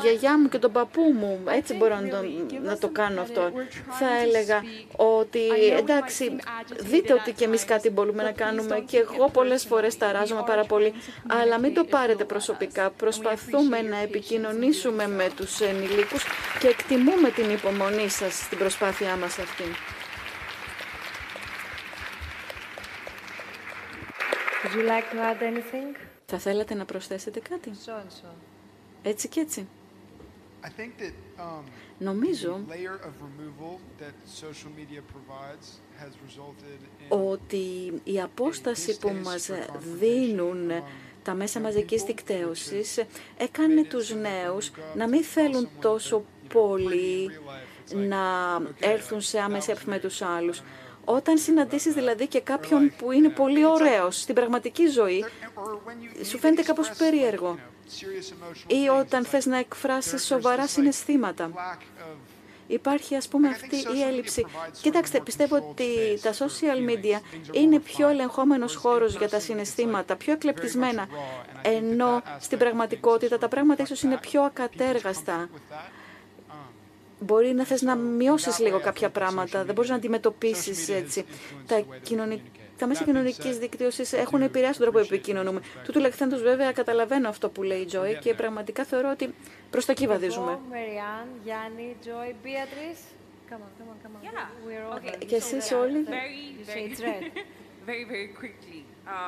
γιαγιά 0.02 0.38
μου 0.38 0.48
και 0.48 0.58
τον 0.58 0.72
παππού 0.72 1.02
μου, 1.02 1.40
έτσι 1.48 1.74
μπορώ 1.74 2.00
να 2.00 2.08
το, 2.08 2.16
να 2.62 2.78
το 2.78 2.88
κάνω 2.88 3.20
αυτό. 3.20 3.52
Θα 3.90 4.18
έλεγα 4.22 4.62
ότι 4.96 5.40
εντάξει, 5.78 6.36
δείτε 6.80 7.12
ότι 7.12 7.32
και 7.32 7.44
εμείς 7.44 7.64
κάτι 7.64 7.90
μπορούμε 7.90 8.22
να 8.22 8.32
κάνουμε 8.32 8.80
και 8.80 8.98
εγώ 8.98 9.28
πολλές 9.30 9.64
φορές 9.64 9.96
ταράζομαι 9.96 10.42
πάρα 10.46 10.64
πολύ, 10.64 10.92
αλλά 11.26 11.58
μην 11.58 11.74
το 11.74 11.84
πάρετε 11.84 12.24
προσωπικά. 12.24 12.90
Προσπαθούμε 12.90 13.82
να 13.82 13.96
επικοινωνήσουμε 13.98 15.08
με 15.08 15.30
τους 15.36 15.60
ενηλίκους 15.60 16.24
και 16.58 16.68
εκτιμούμε 16.68 17.30
την 17.30 17.50
υπομονή 17.50 18.08
σας 18.08 18.34
στην 18.34 18.58
προσπάθειά 18.58 19.16
μας 19.16 19.38
αυτή. 19.38 19.64
Would 24.62 24.74
you 24.74 24.86
like 24.86 25.10
to 25.12 25.18
add 25.30 25.42
anything? 25.42 25.96
Θα 26.26 26.38
θέλατε 26.38 26.74
να 26.74 26.84
προσθέσετε 26.84 27.40
κάτι; 27.40 27.70
Έτσι 29.02 29.28
και 29.28 29.40
έτσι. 29.40 29.66
Um, 30.62 31.62
Νομίζω 31.98 32.60
ότι 37.08 38.00
η 38.04 38.20
απόσταση 38.20 38.98
που 38.98 39.12
μας 39.22 39.50
δίνουν 39.98 40.70
τα 41.22 41.34
μέσα 41.34 41.60
μαζικής 41.60 42.02
δικτύωσης 42.02 43.04
έκανε 43.36 43.84
τους 43.84 44.14
νέους 44.14 44.70
να 44.94 45.08
μην 45.08 45.22
θέλουν 45.22 45.68
τόσο 45.80 46.24
πολύ 46.52 47.30
να 47.94 48.18
έρθουν 48.80 49.20
σε 49.20 49.38
άμεση 49.38 49.70
επαφή 49.70 49.88
με 49.88 49.98
τους 49.98 50.22
άλλους. 50.22 50.62
Όταν 51.04 51.38
συναντήσεις 51.38 51.94
δηλαδή 51.94 52.26
και 52.26 52.40
κάποιον 52.40 52.92
που 52.98 53.12
είναι 53.12 53.28
πολύ 53.28 53.64
ωραίος 53.64 54.20
στην 54.20 54.34
πραγματική 54.34 54.86
ζωή, 54.86 55.24
σου 56.24 56.38
φαίνεται 56.38 56.62
κάπως 56.62 56.90
περίεργο. 56.98 57.58
Ή 58.66 58.88
όταν 58.88 59.24
θες 59.24 59.46
να 59.46 59.56
εκφράσεις 59.56 60.24
σοβαρά 60.24 60.66
συναισθήματα. 60.66 61.50
Υπάρχει 62.66 63.14
ας 63.16 63.28
πούμε 63.28 63.48
αυτή 63.48 63.76
η 63.76 64.02
έλλειψη. 64.08 64.46
Κοιτάξτε, 64.82 65.20
πιστεύω 65.20 65.56
ότι 65.56 65.86
τα 66.22 66.32
social 66.32 66.90
media 66.90 67.20
είναι 67.52 67.78
πιο 67.78 68.08
ελεγχόμενος 68.08 68.74
χώρος 68.74 69.16
για 69.16 69.28
τα 69.28 69.40
συναισθήματα, 69.40 70.16
πιο 70.16 70.32
εκλεπτισμένα, 70.32 71.06
ενώ 71.62 72.22
στην 72.40 72.58
πραγματικότητα 72.58 73.38
τα 73.38 73.48
πράγματα 73.48 73.82
ίσως 73.82 74.02
είναι 74.02 74.18
πιο 74.18 74.42
ακατέργαστα. 74.42 75.48
Μπορεί 77.20 77.52
να 77.52 77.64
θες 77.64 77.82
να 77.82 77.94
μειώσεις 77.96 78.58
λίγο 78.58 78.80
κάποια 78.80 79.10
πράγματα, 79.10 79.64
δεν 79.64 79.74
μπορείς 79.74 79.90
να 79.90 79.96
αντιμετωπίσεις 79.96 80.88
έτσι. 80.88 81.24
Τα, 81.66 81.84
κοινωνικά, 82.02 82.42
τα 82.78 82.86
μέσα 82.86 83.04
κοινωνικής 83.04 83.58
δικτύωσης 83.58 84.12
έχουν 84.12 84.42
επηρεάσει 84.42 84.78
τον 84.78 84.88
τρόπο 84.90 85.06
που 85.06 85.14
επικοινωνούμε. 85.14 85.60
Του 85.84 85.92
τουλάχιστον 85.92 86.38
βέβαια 86.42 86.72
καταλαβαίνω 86.72 87.28
αυτό 87.28 87.48
που 87.48 87.62
λέει 87.62 87.80
η 87.80 87.84
Τζόι 87.84 88.18
και 88.20 88.34
πραγματικά 88.34 88.84
θεωρώ 88.84 89.10
ότι 89.10 89.34
προς 89.70 89.84
τα 89.84 89.92
εκεί 89.92 90.06
βαδίζουμε. 90.06 90.58
Και 95.26 95.36
εσείς 95.36 95.72
όλοι; 95.72 96.04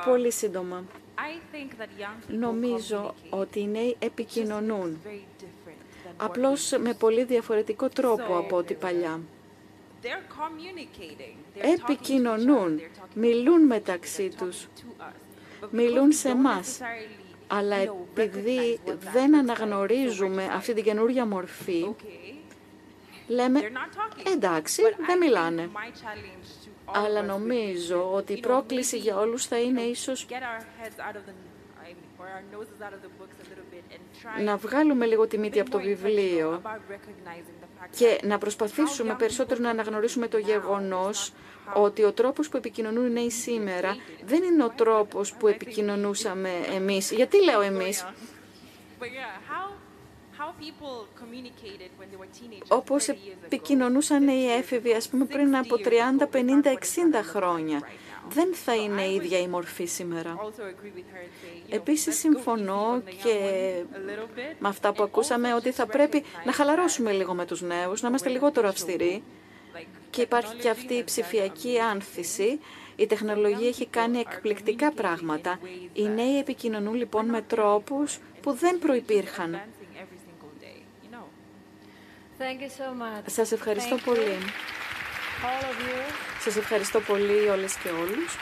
Πολύ 0.05 0.31
σύντομα. 0.31 0.83
Νομίζω 2.27 3.13
ότι 3.29 3.59
οι 3.59 3.67
νέοι 3.67 3.95
επικοινωνούν 3.99 4.99
απλώς 6.17 6.71
με 6.79 6.93
πολύ 6.93 7.23
διαφορετικό 7.23 7.89
τρόπο 7.89 8.37
από 8.37 8.55
ό,τι 8.57 8.73
παλιά. 8.73 9.19
επικοινωνούν, 11.61 12.81
μιλούν 13.13 13.61
μεταξύ 13.65 14.29
τους, 14.37 14.67
μιλούν 15.69 16.11
σε 16.11 16.29
εμάς. 16.29 16.79
Αλλά 17.47 17.75
επειδή 17.75 18.79
δεν 19.13 19.35
αναγνωρίζουμε 19.35 20.45
αυτή 20.45 20.73
την 20.73 20.83
καινούργια 20.83 21.25
μορφή, 21.25 21.95
λέμε 23.27 23.71
εντάξει, 24.35 24.81
δεν 25.05 25.17
μιλάνε. 25.17 25.69
Αλλά 26.85 27.21
νομίζω 27.23 28.13
ότι 28.13 28.33
η 28.33 28.39
πρόκληση 28.39 28.97
για 28.97 29.17
όλους 29.17 29.45
θα 29.45 29.59
είναι 29.59 29.81
ίσως 29.81 30.27
να 34.43 34.57
βγάλουμε 34.57 35.05
λίγο 35.05 35.27
τη 35.27 35.37
μύτη 35.37 35.59
από 35.59 35.69
το 35.69 35.79
βιβλίο 35.79 36.61
και 37.97 38.19
να 38.23 38.37
προσπαθήσουμε 38.37 39.15
περισσότερο 39.15 39.61
να 39.61 39.69
αναγνωρίσουμε 39.69 40.27
το 40.27 40.37
γεγονός 40.37 41.33
ότι 41.73 42.03
ο 42.03 42.11
τρόπος 42.11 42.49
που 42.49 42.57
επικοινωνούν 42.57 43.05
οι 43.05 43.09
νέοι 43.09 43.29
σήμερα 43.29 43.95
δεν 44.25 44.43
είναι 44.43 44.63
ο 44.63 44.69
τρόπος 44.69 45.33
που 45.33 45.47
επικοινωνούσαμε 45.47 46.49
εμείς. 46.75 47.11
Γιατί 47.11 47.43
λέω 47.43 47.61
εμείς; 47.61 48.05
Όπως 52.67 53.07
επικοινωνούσαν 53.45 54.27
οι 54.27 54.45
έφηβοι, 54.57 54.93
ας 54.93 55.09
πούμε, 55.09 55.25
πριν 55.25 55.55
από 55.55 55.75
30, 55.75 56.27
50, 56.27 56.71
60 56.71 57.23
χρόνια. 57.23 57.81
Δεν 58.29 58.53
θα 58.53 58.75
είναι 58.75 59.01
η 59.01 59.15
ίδια 59.15 59.39
η 59.39 59.47
μορφή 59.47 59.85
σήμερα. 59.85 60.37
Επίσης, 61.69 62.17
συμφωνώ 62.17 63.01
και 63.23 63.37
με 64.59 64.67
αυτά 64.67 64.93
που 64.93 65.03
ακούσαμε 65.03 65.53
ότι 65.53 65.71
θα 65.71 65.85
πρέπει 65.85 66.23
να 66.45 66.51
χαλαρώσουμε 66.51 67.11
λίγο 67.11 67.33
με 67.33 67.45
τους 67.45 67.61
νέους, 67.61 68.01
να 68.01 68.07
είμαστε 68.07 68.29
λιγότερο 68.29 68.67
αυστηροί. 68.67 69.23
Και 70.09 70.21
υπάρχει 70.21 70.55
και 70.55 70.69
αυτή 70.69 70.93
η 70.93 71.03
ψηφιακή 71.03 71.79
άνθηση. 71.79 72.59
Η 72.95 73.05
τεχνολογία 73.07 73.67
έχει 73.67 73.85
κάνει 73.87 74.19
εκπληκτικά 74.19 74.91
πράγματα. 74.91 75.59
Οι 75.93 76.03
νέοι 76.07 76.37
επικοινωνούν 76.37 76.93
λοιπόν 76.93 77.25
με 77.25 77.41
τρόπους 77.41 78.19
που 78.41 78.51
δεν 78.53 78.79
προϋπήρχαν. 78.79 79.61
Σας 83.25 83.51
ευχαριστώ 83.51 83.95
πολύ. 84.05 84.37
Σας 86.43 86.55
ευχαριστώ 86.55 86.99
πολύ 86.99 87.47
όλες 87.49 87.75
και 87.77 87.89
όλους. 87.89 88.37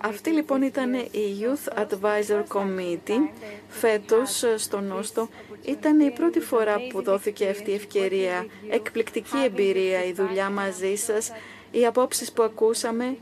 Αυτή 0.00 0.30
λοιπόν 0.30 0.62
ήταν 0.62 0.94
η 0.94 1.36
Youth 1.40 1.78
Advisory 1.78 2.44
Committee 2.48 3.28
φέτος 3.68 4.44
στον 4.56 4.92
Όστο. 4.92 5.28
Ήταν 5.64 6.00
η 6.00 6.10
πρώτη 6.10 6.40
φορά 6.40 6.76
που 6.90 7.02
δόθηκε 7.02 7.48
αυτή 7.48 7.70
η 7.70 7.74
ευκαιρία. 7.74 8.46
Εκπληκτική 8.70 9.42
εμπειρία 9.44 10.04
η 10.04 10.12
δουλειά 10.12 10.50
μαζί 10.50 10.94
σας, 10.94 11.32
οι 11.70 11.86
απόψεις 11.86 12.32
που 12.32 12.42
ακούσαμε 12.42 13.16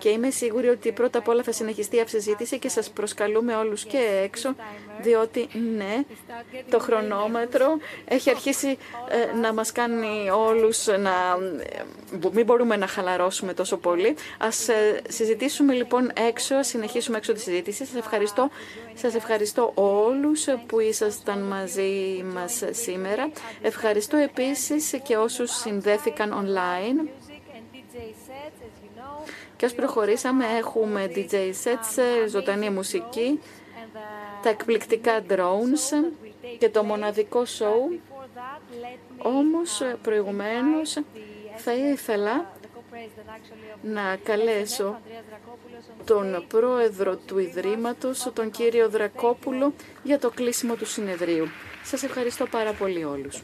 και 0.00 0.08
είμαι 0.08 0.30
σίγουρη 0.30 0.68
ότι 0.68 0.92
πρώτα 0.92 1.18
απ' 1.18 1.28
όλα 1.28 1.42
θα 1.42 1.52
συνεχιστεί 1.52 1.96
η 1.96 2.00
αυσυζήτηση 2.00 2.58
και 2.58 2.68
σας 2.68 2.90
προσκαλούμε 2.90 3.54
όλους 3.56 3.84
και 3.84 4.20
έξω, 4.24 4.54
διότι 5.02 5.48
ναι, 5.76 6.02
το 6.70 6.78
χρονόμετρο 6.78 7.66
έχει 8.04 8.30
αρχίσει 8.30 8.78
ε, 9.08 9.36
να 9.38 9.52
μας 9.52 9.72
κάνει 9.72 10.30
όλους 10.30 10.86
να 10.86 11.12
μην 12.32 12.44
μπορούμε 12.44 12.76
να 12.76 12.86
χαλαρώσουμε 12.86 13.54
τόσο 13.54 13.76
πολύ. 13.76 14.16
Ας 14.38 14.68
ε, 14.68 15.00
συζητήσουμε 15.08 15.72
λοιπόν 15.72 16.10
έξω, 16.28 16.62
συνεχίσουμε 16.62 17.16
έξω 17.16 17.32
τη 17.32 17.40
συζήτηση. 17.40 17.84
Σας 17.84 17.94
ευχαριστώ, 17.96 18.50
σας 18.94 19.14
ευχαριστώ 19.14 19.72
όλους 19.74 20.44
που 20.66 20.80
ήσασταν 20.80 21.38
μαζί 21.42 22.24
μας 22.34 22.62
σήμερα. 22.70 23.30
Ευχαριστώ 23.62 24.16
επίσης 24.16 25.00
και 25.02 25.16
όσους 25.16 25.50
συνδέθηκαν 25.50 26.46
online. 26.46 27.29
Και 29.60 29.66
ως 29.66 29.74
προχωρήσαμε 29.74 30.44
έχουμε 30.58 31.10
DJ 31.14 31.32
sets, 31.34 32.28
ζωντανή 32.28 32.70
μουσική, 32.70 33.40
τα 34.42 34.48
εκπληκτικά 34.48 35.24
drones 35.28 36.12
και 36.58 36.68
το 36.68 36.82
μοναδικό 36.82 37.42
show. 37.58 37.98
Όμως 39.18 39.82
προηγουμένως 40.02 40.96
θα 41.56 41.72
ήθελα 41.72 42.50
να 43.82 44.16
καλέσω 44.22 45.00
τον 46.04 46.44
πρόεδρο 46.48 47.16
του 47.16 47.38
Ιδρύματος, 47.38 48.30
τον 48.34 48.50
κύριο 48.50 48.88
Δρακόπουλο, 48.88 49.72
για 50.02 50.18
το 50.18 50.30
κλείσιμο 50.30 50.74
του 50.74 50.86
συνεδρίου. 50.86 51.46
Σας 51.84 52.02
ευχαριστώ 52.02 52.46
πάρα 52.46 52.72
πολύ 52.72 53.04
όλους. 53.04 53.42